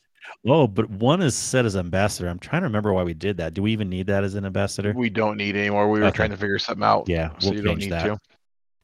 Oh, 0.47 0.67
but 0.67 0.89
one 0.89 1.21
is 1.21 1.35
set 1.35 1.65
as 1.65 1.75
ambassador. 1.75 2.29
I'm 2.29 2.39
trying 2.39 2.61
to 2.61 2.67
remember 2.67 2.93
why 2.93 3.03
we 3.03 3.13
did 3.13 3.37
that. 3.37 3.53
Do 3.53 3.61
we 3.61 3.73
even 3.73 3.89
need 3.89 4.07
that 4.07 4.23
as 4.23 4.35
an 4.35 4.45
ambassador? 4.45 4.93
We 4.95 5.09
don't 5.09 5.35
need 5.37 5.55
anymore. 5.57 5.89
We 5.89 5.99
were 5.99 6.05
Okay. 6.07 6.15
trying 6.15 6.29
to 6.31 6.37
figure 6.37 6.57
something 6.59 6.83
out. 6.83 7.09
Yeah, 7.09 7.31
so 7.39 7.51
we'll 7.51 7.63
change 7.63 7.79
need 7.83 7.91
that. 7.91 8.03
to. 8.05 8.17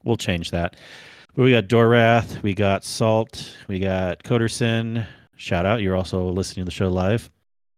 We'll 0.03 0.17
change 0.17 0.51
that. 0.51 0.75
But 1.33 1.43
we 1.43 1.51
got 1.51 1.67
Dorath, 1.67 2.41
we 2.43 2.53
got 2.53 2.83
Salt, 2.83 3.55
we 3.67 3.79
got 3.79 4.23
Coderson. 4.23 5.05
Shout 5.37 5.65
out, 5.65 5.81
you're 5.81 5.95
also 5.95 6.27
listening 6.29 6.65
to 6.65 6.69
the 6.69 6.71
show 6.75 6.89
live. 6.89 7.29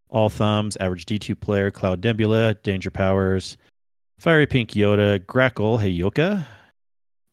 All 0.10 0.30
Thumbs, 0.30 0.78
Average 0.80 1.06
D2 1.06 1.40
Player, 1.40 1.70
Cloud 1.70 2.04
Nebula, 2.04 2.56
Danger 2.56 2.90
Powers, 2.92 3.58
Fiery 4.20 4.48
Pink 4.48 4.72
Yoda, 4.72 5.20
Grackle, 5.20 5.80
Heyoka, 5.80 6.46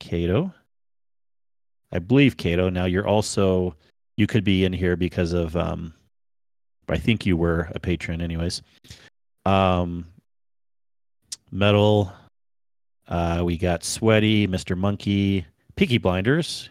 Cato. 0.01 0.53
I 1.93 1.99
believe 2.01 2.37
Cato. 2.37 2.69
Now 2.69 2.85
you're 2.85 3.07
also 3.07 3.77
you 4.17 4.27
could 4.27 4.45
be 4.45 4.65
in 4.65 4.73
here 4.73 4.97
because 4.97 5.33
of 5.33 5.57
um 5.57 5.95
I 6.89 6.99
think 6.99 7.27
you 7.27 7.37
were 7.37 7.71
a 7.75 7.81
patron 7.81 8.21
anyways. 8.21 8.63
Um 9.45 10.07
Metal, 11.55 12.13
uh, 13.07 13.43
we 13.45 13.57
got 13.57 13.85
Sweaty, 13.85 14.49
Mr. 14.49 14.77
Monkey, 14.77 15.47
Peaky 15.77 15.99
Blinders, 15.99 16.69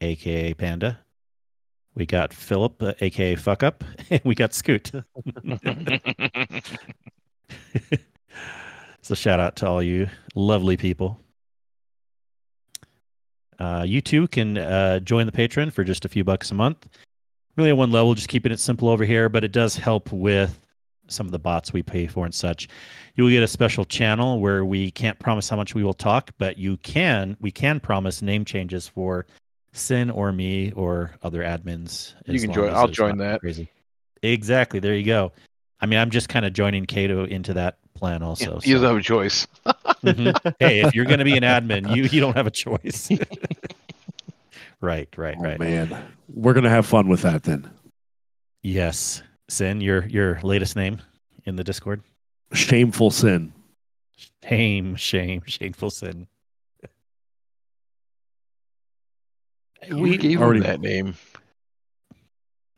aka 0.00 0.54
Panda. 0.54 0.98
We 1.94 2.04
got 2.04 2.32
Philip, 2.32 2.82
uh, 2.82 2.94
aka 3.00 3.36
Fuck 3.36 3.62
Up, 3.62 3.84
and 4.10 4.20
we 4.24 4.34
got 4.34 4.54
Scoot. 4.54 4.90
so 9.02 9.14
shout 9.14 9.38
out 9.38 9.54
to 9.56 9.68
all 9.68 9.82
you 9.82 10.08
lovely 10.34 10.76
people. 10.76 11.20
Uh, 13.58 13.84
you 13.86 14.00
too 14.00 14.28
can 14.28 14.58
uh, 14.58 14.98
join 15.00 15.26
the 15.26 15.32
patron 15.32 15.70
for 15.70 15.82
just 15.84 16.04
a 16.04 16.08
few 16.08 16.22
bucks 16.24 16.50
a 16.50 16.54
month. 16.54 16.88
Really 17.58 17.70
at 17.70 17.76
one 17.76 17.90
level, 17.90 18.14
just 18.14 18.28
keeping 18.28 18.52
it 18.52 18.60
simple 18.60 18.88
over 18.88 19.04
here, 19.04 19.28
but 19.28 19.42
it 19.42 19.50
does 19.50 19.74
help 19.74 20.12
with 20.12 20.60
some 21.08 21.26
of 21.26 21.32
the 21.32 21.40
bots 21.40 21.72
we 21.72 21.82
pay 21.82 22.06
for 22.06 22.24
and 22.24 22.32
such. 22.32 22.68
You 23.16 23.24
will 23.24 23.32
get 23.32 23.42
a 23.42 23.48
special 23.48 23.84
channel 23.84 24.38
where 24.38 24.64
we 24.64 24.92
can't 24.92 25.18
promise 25.18 25.48
how 25.48 25.56
much 25.56 25.74
we 25.74 25.82
will 25.82 25.92
talk, 25.92 26.30
but 26.38 26.56
you 26.56 26.76
can 26.76 27.36
we 27.40 27.50
can 27.50 27.80
promise 27.80 28.22
name 28.22 28.44
changes 28.44 28.86
for 28.86 29.26
Cyn 29.74 30.14
or 30.14 30.30
me 30.30 30.70
or 30.76 31.10
other 31.20 31.42
admins. 31.42 32.14
You 32.26 32.38
can 32.38 32.52
join- 32.52 32.72
I'll 32.72 32.86
join 32.86 33.18
that. 33.18 33.40
Crazy. 33.40 33.68
Exactly. 34.22 34.78
There 34.78 34.94
you 34.94 35.04
go. 35.04 35.32
I 35.80 35.86
mean, 35.86 35.98
I'm 35.98 36.10
just 36.10 36.28
kind 36.28 36.46
of 36.46 36.52
joining 36.52 36.86
Cato 36.86 37.24
into 37.24 37.54
that 37.54 37.78
plan 37.94 38.22
also. 38.22 38.60
you 38.62 38.76
so- 38.76 38.82
don't 38.82 38.90
have 38.90 38.96
a 38.98 39.02
choice. 39.02 39.48
Mhm. 40.04 40.54
hey, 40.60 40.82
if 40.82 40.94
you're 40.94 41.06
going 41.06 41.18
to 41.18 41.24
be 41.24 41.36
an 41.36 41.42
admin, 41.42 41.96
you 41.96 42.04
you 42.04 42.20
don't 42.20 42.36
have 42.36 42.46
a 42.46 42.52
choice. 42.52 43.08
right, 44.80 45.08
right, 45.16 45.36
Oh, 45.38 45.42
right. 45.42 45.58
man. 45.58 46.12
We're 46.28 46.52
going 46.54 46.64
to 46.64 46.70
have 46.70 46.86
fun 46.86 47.08
with 47.08 47.22
that 47.22 47.42
then. 47.44 47.70
Yes, 48.62 49.22
Cyn, 49.50 49.82
your 49.82 50.06
your 50.06 50.40
latest 50.42 50.76
name 50.76 51.00
in 51.44 51.56
the 51.56 51.64
Discord. 51.64 52.02
Shameful 52.52 53.10
sin. 53.10 53.52
Shame, 54.44 54.96
shame, 54.96 55.42
shameful 55.46 55.90
sin. 55.90 56.26
We 59.90 60.16
gave 60.16 60.40
already- 60.42 60.60
him 60.60 60.66
that 60.66 60.80
name. 60.80 61.14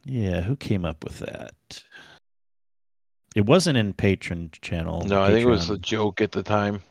Yeah, 0.04 0.40
who 0.42 0.56
came 0.56 0.84
up 0.84 1.02
with 1.04 1.18
that? 1.20 1.82
It 3.36 3.46
wasn't 3.46 3.78
in 3.78 3.92
patron 3.92 4.50
channel. 4.60 5.02
No, 5.06 5.22
I 5.22 5.30
think 5.30 5.46
it 5.46 5.50
was 5.50 5.70
a 5.70 5.78
joke 5.78 6.20
at 6.20 6.32
the 6.32 6.42
time. 6.42 6.82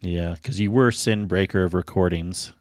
Yeah, 0.00 0.34
because 0.34 0.60
you 0.60 0.70
were 0.70 0.92
sin 0.92 1.26
breaker 1.26 1.64
of 1.64 1.74
recordings. 1.74 2.52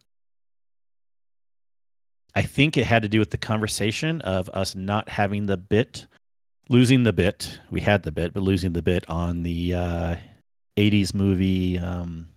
I 2.36 2.42
think 2.42 2.78
it 2.78 2.86
had 2.86 3.04
to 3.04 3.10
do 3.10 3.20
with 3.20 3.30
the 3.30 3.38
conversation 3.38 4.22
of 4.22 4.50
us 4.50 4.76
not 4.76 5.08
having 5.10 5.46
the 5.46 5.58
bit, 5.58 6.08
losing 6.70 7.04
the 7.04 7.14
bit. 7.14 7.60
We 7.70 7.82
had 7.82 8.04
the 8.04 8.12
bit, 8.12 8.34
but 8.34 8.42
losing 8.44 8.74
the 8.74 8.82
bit 8.82 9.08
on 9.10 9.44
the 9.44 9.74
uh, 9.76 10.16
80s 10.78 11.14
movie, 11.14 11.78
um, 11.78 12.30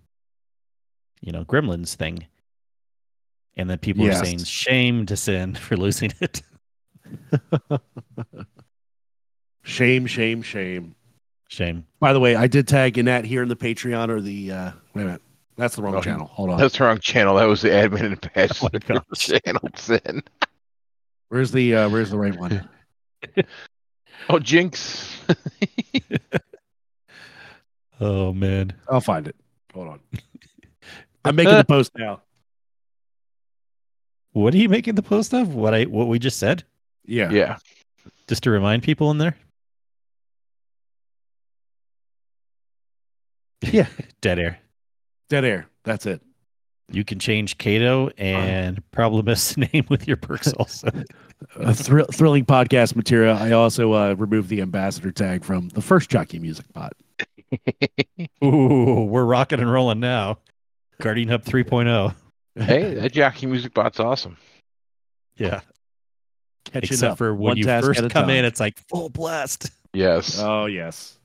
you 1.22 1.32
know, 1.32 1.44
Gremlins 1.44 1.94
thing. 1.94 2.26
And 3.56 3.70
then 3.70 3.78
people 3.78 4.04
Yes. 4.04 4.20
were 4.20 4.26
saying, 4.26 4.44
shame 4.44 5.06
to 5.06 5.16
sin 5.16 5.54
for 5.56 5.76
losing 5.76 6.12
it. 6.20 6.42
Shame, 9.62 10.06
shame, 10.06 10.42
shame. 10.42 10.94
Shame. 11.48 11.86
By 11.98 12.12
the 12.12 12.20
way, 12.20 12.36
I 12.36 12.46
did 12.46 12.68
tag 12.68 12.98
Annette 12.98 13.24
here 13.24 13.42
in 13.42 13.48
the 13.48 13.56
Patreon 13.56 14.10
or 14.10 14.20
the. 14.20 14.52
Uh, 14.52 14.70
wait 14.94 15.02
a 15.02 15.06
minute. 15.06 15.22
That's 15.56 15.76
the 15.76 15.82
wrong 15.82 15.94
Oh, 15.94 16.02
channel. 16.02 16.26
Hold 16.26 16.50
on. 16.50 16.58
That's 16.58 16.76
the 16.76 16.84
wrong 16.84 16.98
channel. 16.98 17.36
That 17.36 17.46
was 17.46 17.62
the 17.62 17.70
admin 17.70 18.04
and 18.04 18.20
patch 18.22 18.62
Oh 18.62 18.68
channel. 19.14 19.60
Cyn. 19.74 20.22
Where's 21.28 21.50
the 21.50 21.74
uh, 21.74 21.88
Where's 21.88 22.10
the 22.10 22.18
right 22.18 22.38
one? 22.38 22.68
Oh, 24.28 24.38
Jinx. 24.38 25.20
Oh 27.98 28.32
man. 28.34 28.74
I'll 28.90 29.00
find 29.00 29.26
it. 29.26 29.34
Hold 29.72 29.88
on. 29.88 30.00
I'm 31.24 31.34
making 31.34 31.56
the 31.56 31.64
post 31.64 31.92
now. 31.96 32.20
What 34.32 34.52
are 34.52 34.58
you 34.58 34.68
making 34.68 34.96
the 34.96 35.02
post 35.02 35.32
of? 35.32 35.54
What 35.54 35.72
I 35.72 35.84
what 35.84 36.08
we 36.08 36.18
just 36.18 36.38
said? 36.38 36.62
Yeah. 37.06 37.30
yeah. 37.30 37.56
Just 38.28 38.42
to 38.42 38.50
remind 38.50 38.82
people 38.82 39.10
in 39.10 39.18
there? 39.18 39.34
Yeah. 43.62 43.86
Dead 44.20 44.38
air. 44.38 44.58
Dead 45.28 45.44
air. 45.44 45.66
That's 45.84 46.06
it. 46.06 46.22
You 46.90 47.04
can 47.04 47.18
change 47.18 47.58
Cato 47.58 48.10
and 48.16 48.80
Problemus 48.92 49.56
name 49.72 49.86
with 49.88 50.06
your 50.06 50.16
perks 50.16 50.52
also. 50.52 50.88
A 51.56 51.74
thrill, 51.74 52.06
thrilling 52.06 52.44
podcast 52.44 52.94
material. 52.94 53.36
I 53.36 53.50
also 53.52 53.92
uh, 53.92 54.14
removed 54.14 54.48
the 54.48 54.62
ambassador 54.62 55.10
tag 55.10 55.44
from 55.44 55.68
the 55.70 55.82
first 55.82 56.08
jockey 56.10 56.38
music 56.38 56.66
bot. 56.72 56.92
Ooh, 58.44 59.04
we're 59.04 59.24
rocking 59.24 59.60
and 59.60 59.70
rolling 59.70 60.00
now. 60.00 60.38
Guardian 61.00 61.28
Hub 61.28 61.42
oh. 61.46 61.50
3.0. 61.50 62.14
hey, 62.56 62.94
that 62.94 63.12
jockey 63.12 63.46
music 63.46 63.74
bot's 63.74 63.98
awesome. 63.98 64.36
Yeah. 65.36 65.60
Catching 66.64 66.94
Except 66.94 67.12
up 67.12 67.18
for 67.18 67.34
when 67.34 67.56
you 67.56 67.64
first 67.64 67.98
at 67.98 68.06
a 68.06 68.08
come 68.08 68.30
in, 68.30 68.44
it's 68.44 68.60
like 68.60 68.78
full 68.88 69.08
blast. 69.08 69.70
Yes. 69.92 70.40
Oh 70.40 70.66
yes. 70.66 71.15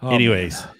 Oh, 0.00 0.10
Anyways, 0.10 0.64
man. 0.64 0.74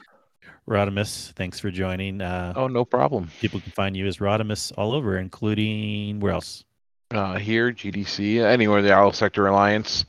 Rodimus, 0.68 1.32
thanks 1.32 1.58
for 1.58 1.70
joining. 1.70 2.20
Uh, 2.20 2.52
oh, 2.56 2.68
no 2.68 2.84
problem. 2.84 3.30
People 3.40 3.60
can 3.60 3.72
find 3.72 3.96
you 3.96 4.06
as 4.06 4.18
Rodimus 4.18 4.72
all 4.76 4.92
over, 4.92 5.18
including 5.18 6.20
where 6.20 6.32
else? 6.32 6.64
Uh, 7.10 7.38
here, 7.38 7.72
GDC, 7.72 8.44
anywhere 8.44 8.82
the 8.82 8.92
Owl 8.92 9.12
Sector 9.12 9.46
Alliance. 9.46 10.04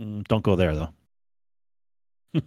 Mm, 0.00 0.26
don't 0.28 0.42
go 0.42 0.56
there 0.56 0.74
though. 0.74 0.90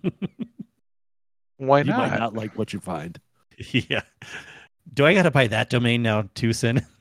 Why 1.57 1.79
You 1.79 1.85
might 1.85 2.09
not? 2.09 2.19
not 2.19 2.33
like 2.33 2.57
what 2.57 2.73
you 2.73 2.79
find. 2.79 3.19
yeah. 3.71 4.01
Do 4.93 5.05
I 5.05 5.13
got 5.13 5.23
to 5.23 5.31
buy 5.31 5.47
that 5.47 5.69
domain 5.69 6.03
now 6.03 6.29
too, 6.35 6.49
Cyn? 6.49 6.85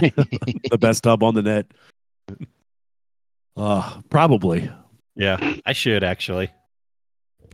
The 0.00 0.78
best 0.78 1.04
hub 1.04 1.22
on 1.22 1.34
the 1.34 1.42
net. 1.42 1.66
Uh, 3.56 4.00
probably. 4.08 4.70
Yeah, 5.14 5.56
I 5.66 5.74
should 5.74 6.02
actually. 6.02 6.50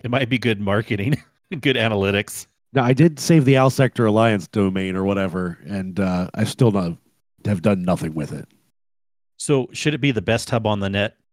It 0.03 0.11
might 0.11 0.29
be 0.29 0.39
good 0.39 0.61
marketing, 0.61 1.21
good 1.51 1.77
analytics. 1.77 2.47
Now, 2.73 2.85
I 2.85 2.93
did 2.93 3.19
save 3.19 3.45
the 3.45 3.57
Owl 3.57 3.71
Sector 3.71 4.07
Alliance 4.07 4.47
domain 4.47 4.95
or 4.95 5.03
whatever, 5.05 5.59
and 5.67 5.99
uh, 5.99 6.31
I 6.35 6.45
still 6.45 6.71
not, 6.71 6.97
have 7.45 7.63
done 7.63 7.83
nothing 7.83 8.15
with 8.15 8.33
it. 8.33 8.47
So 9.37 9.69
should 9.73 9.95
it 9.95 10.01
be 10.01 10.13
the 10.13 10.23
best 10.23 10.49
hub 10.51 10.67
on 10.67 10.79
the 10.79 10.89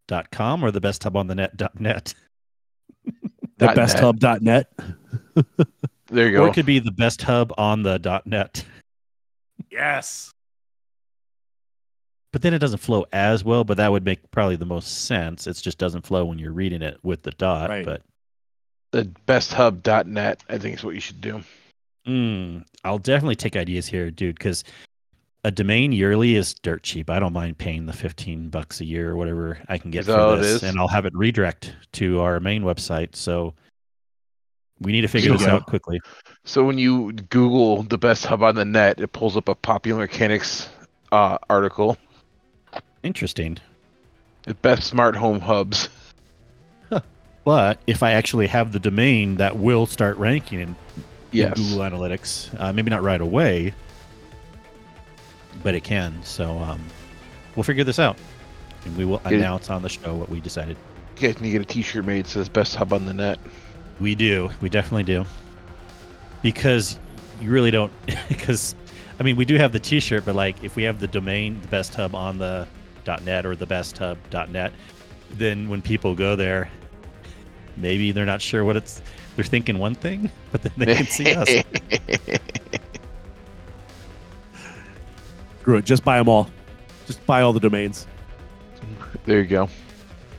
net.com 0.10 0.64
or 0.64 0.72
the 0.72 0.82
best 0.82 1.04
hub 1.04 1.16
on 1.18 1.28
the 1.28 1.36
net.net? 1.36 2.14
The 3.58 3.68
best 3.68 3.98
hub 4.00 4.20
Dot 4.20 4.42
net. 4.42 4.72
There 6.10 6.30
you 6.30 6.38
Or 6.38 6.46
go. 6.46 6.46
it 6.46 6.54
could 6.54 6.66
be 6.66 6.80
the 6.80 6.92
best 6.92 7.22
hub 7.22 7.52
on 7.58 7.84
the 7.84 7.98
dot 8.00 8.26
.net. 8.26 8.64
Yes. 9.70 10.32
But 12.32 12.42
then 12.44 12.54
it 12.54 12.60
doesn't 12.60 12.80
flow 12.80 13.06
as 13.12 13.44
well, 13.44 13.66
but 13.66 13.76
that 13.76 13.92
would 13.92 14.06
make 14.06 14.32
probably 14.32 14.56
the 14.56 14.66
most 14.66 15.06
sense. 15.06 15.48
It 15.48 15.58
just 15.58 15.78
doesn't 15.78 16.06
flow 16.06 16.24
when 16.24 16.40
you're 16.40 16.54
reading 16.54 16.82
it 16.82 16.98
with 17.04 17.24
the 17.24 17.32
dot. 17.32 17.70
Right. 17.70 17.84
But 17.84 18.04
the 18.92 19.04
best 19.26 19.52
hub 19.54 19.84
dot 19.84 20.08
net, 20.08 20.42
I 20.48 20.58
think 20.58 20.78
is 20.78 20.84
what 20.86 20.96
you 20.96 21.02
should 21.02 21.20
do. 21.20 21.42
mm, 22.08 22.64
I'll 22.86 23.00
definitely 23.00 23.36
take 23.36 23.58
ideas 23.58 23.86
here, 23.88 24.10
dude, 24.10 24.36
because 24.38 24.64
a 25.48 25.52
domain 25.52 25.94
yearly 25.94 26.36
is 26.36 26.54
dirt 26.56 26.84
cheap. 26.84 27.10
I 27.10 27.20
don't 27.20 27.32
mind 27.32 27.58
paying 27.58 27.86
the 27.86 27.94
15 27.94 28.50
bucks 28.50 28.82
a 28.82 28.86
year 28.86 29.12
or 29.12 29.16
whatever 29.16 29.58
I 29.70 29.78
can 29.78 29.92
get 29.92 30.04
for 30.04 30.36
this, 30.36 30.62
and 30.62 30.78
I'll 30.78 30.90
have 30.90 31.06
it 31.06 31.14
redirect 31.16 31.74
to 31.94 32.20
our 32.20 32.42
main 32.42 32.64
website. 32.64 33.16
So 33.16 33.54
we 34.82 34.92
need 34.92 35.02
to 35.02 35.08
figure 35.08 35.32
this 35.32 35.48
out 35.48 35.66
quickly. 35.66 36.02
So 36.44 36.66
when 36.66 36.78
you 36.78 37.14
Google 37.14 37.84
the 37.84 37.98
best 37.98 38.26
hub 38.26 38.44
on 38.44 38.56
the 38.56 38.66
net, 38.66 39.00
it 39.00 39.14
pulls 39.14 39.38
up 39.38 39.48
a 39.48 39.56
popular 39.56 40.02
mechanics 40.02 40.68
uh, 41.14 41.38
article. 41.50 41.98
Interesting. 43.04 43.58
The 44.44 44.54
best 44.56 44.84
smart 44.84 45.16
home 45.16 45.40
hubs. 45.40 45.88
But 47.46 47.80
if 47.88 48.04
I 48.04 48.12
actually 48.12 48.48
have 48.48 48.74
the 48.74 48.80
domain, 48.80 49.38
that 49.38 49.56
will 49.56 49.86
start 49.86 50.18
ranking 50.18 50.60
in, 50.60 50.68
in 50.68 50.76
Yes. 51.32 51.58
Google 51.58 51.78
Analytics. 51.78 52.54
Uh, 52.60 52.74
maybe 52.74 52.90
not 52.90 53.02
right 53.02 53.22
away, 53.22 53.74
but 55.64 55.76
it 55.76 55.84
can. 55.84 56.22
So 56.24 56.58
um, 56.60 56.84
we'll 57.56 57.64
figure 57.64 57.84
this 57.84 58.00
out, 58.00 58.18
and 58.86 58.96
we 58.98 59.06
will 59.06 59.22
announce 59.26 59.70
on 59.70 59.82
the 59.82 59.90
show 59.90 60.16
what 60.16 60.30
we 60.30 60.40
decided. 60.40 60.78
Can 61.16 61.28
you 61.28 61.34
guys 61.34 61.42
need 61.42 61.52
to 61.52 61.60
get 61.60 61.62
a 61.62 61.74
T-shirt 61.74 62.06
made 62.06 62.26
that 62.26 62.30
says 62.30 62.50
"Best 62.50 62.76
Hub 62.76 62.94
on 62.94 63.06
the 63.06 63.14
Net." 63.14 63.40
We 64.00 64.16
do. 64.16 64.50
We 64.62 64.70
definitely 64.70 65.04
do. 65.04 65.26
Because 66.42 67.00
you 67.42 67.50
really 67.50 67.72
don't. 67.72 67.92
Because 68.28 68.76
I 69.20 69.24
mean, 69.24 69.36
we 69.36 69.46
do 69.46 69.56
have 69.56 69.72
the 69.72 69.80
T-shirt, 69.80 70.26
but 70.26 70.36
like 70.36 70.64
if 70.64 70.76
we 70.76 70.84
have 70.84 71.00
the 71.00 71.08
domain, 71.08 71.60
the 71.62 71.68
best 71.68 71.96
hub 71.96 72.14
on 72.14 72.38
the 72.38 72.68
.net 73.24 73.46
or 73.46 73.56
the 73.56 73.66
best 73.66 73.98
hub 73.98 74.18
.net, 74.50 74.74
then 75.32 75.70
when 75.70 75.82
people 75.82 76.14
go 76.14 76.36
there, 76.36 76.70
maybe 77.76 78.12
they're 78.12 78.26
not 78.26 78.42
sure 78.42 78.64
what 78.64 78.76
it's. 78.76 79.02
They're 79.36 79.46
thinking 79.46 79.78
one 79.78 79.96
thing, 79.96 80.32
but 80.52 80.64
then 80.64 80.74
they 80.78 80.96
can 80.96 81.06
see 81.08 81.34
us. 81.34 81.50
Screw 85.68 85.76
it. 85.76 85.84
Just 85.84 86.06
buy 86.06 86.18
them 86.18 86.30
all. 86.30 86.50
Just 87.08 87.26
buy 87.26 87.42
all 87.42 87.52
the 87.52 87.60
domains. 87.60 88.08
there 89.26 89.42
you 89.42 89.48
go. 89.48 89.68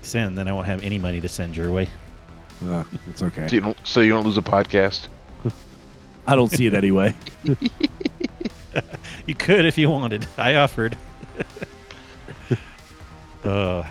Send, 0.00 0.38
then 0.38 0.48
I 0.48 0.54
won't 0.54 0.64
have 0.66 0.82
any 0.82 0.96
money 0.98 1.20
to 1.20 1.28
send 1.28 1.54
your 1.54 1.70
way. 1.70 1.86
Uh, 2.64 2.82
it's 3.10 3.22
okay. 3.22 3.46
So 3.46 3.54
you 3.54 3.60
don't, 3.60 3.76
so 3.86 4.00
you 4.00 4.10
don't 4.10 4.24
lose 4.24 4.38
a 4.38 4.42
podcast. 4.42 5.08
I 6.26 6.34
don't 6.34 6.50
see 6.50 6.66
it 6.66 6.72
anyway. 6.72 7.14
You 9.26 9.34
could 9.34 9.66
if 9.66 9.76
you 9.76 9.90
wanted. 9.90 10.26
I 10.38 10.54
offered. 10.54 10.96
uh, 13.44 13.82
all 13.82 13.86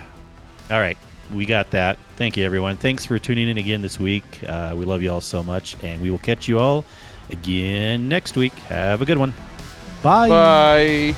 right. 0.69 0.97
we 1.31 1.45
got 1.45 1.69
that. 1.71 1.99
Thank 2.15 2.37
you, 2.37 2.45
everyone. 2.45 2.77
Thanks 2.77 3.05
for 3.05 3.19
tuning 3.19 3.49
in 3.49 3.57
again 3.57 3.81
this 3.81 3.99
week. 3.99 4.23
Uh, 4.47 4.73
we 4.75 4.85
love 4.85 5.03
you 5.03 5.11
all 5.11 5.21
so 5.21 5.43
much, 5.43 5.75
and 5.83 6.01
we 6.01 6.09
will 6.09 6.19
catch 6.19 6.47
you 6.47 6.57
all 6.57 6.85
again 7.29 8.07
next 8.07 8.37
week. 8.37 8.53
Have 8.69 9.01
a 9.01 9.05
good 9.05 9.17
one. 9.17 9.33
Bye. 10.03 10.29
Bye. 10.29 11.15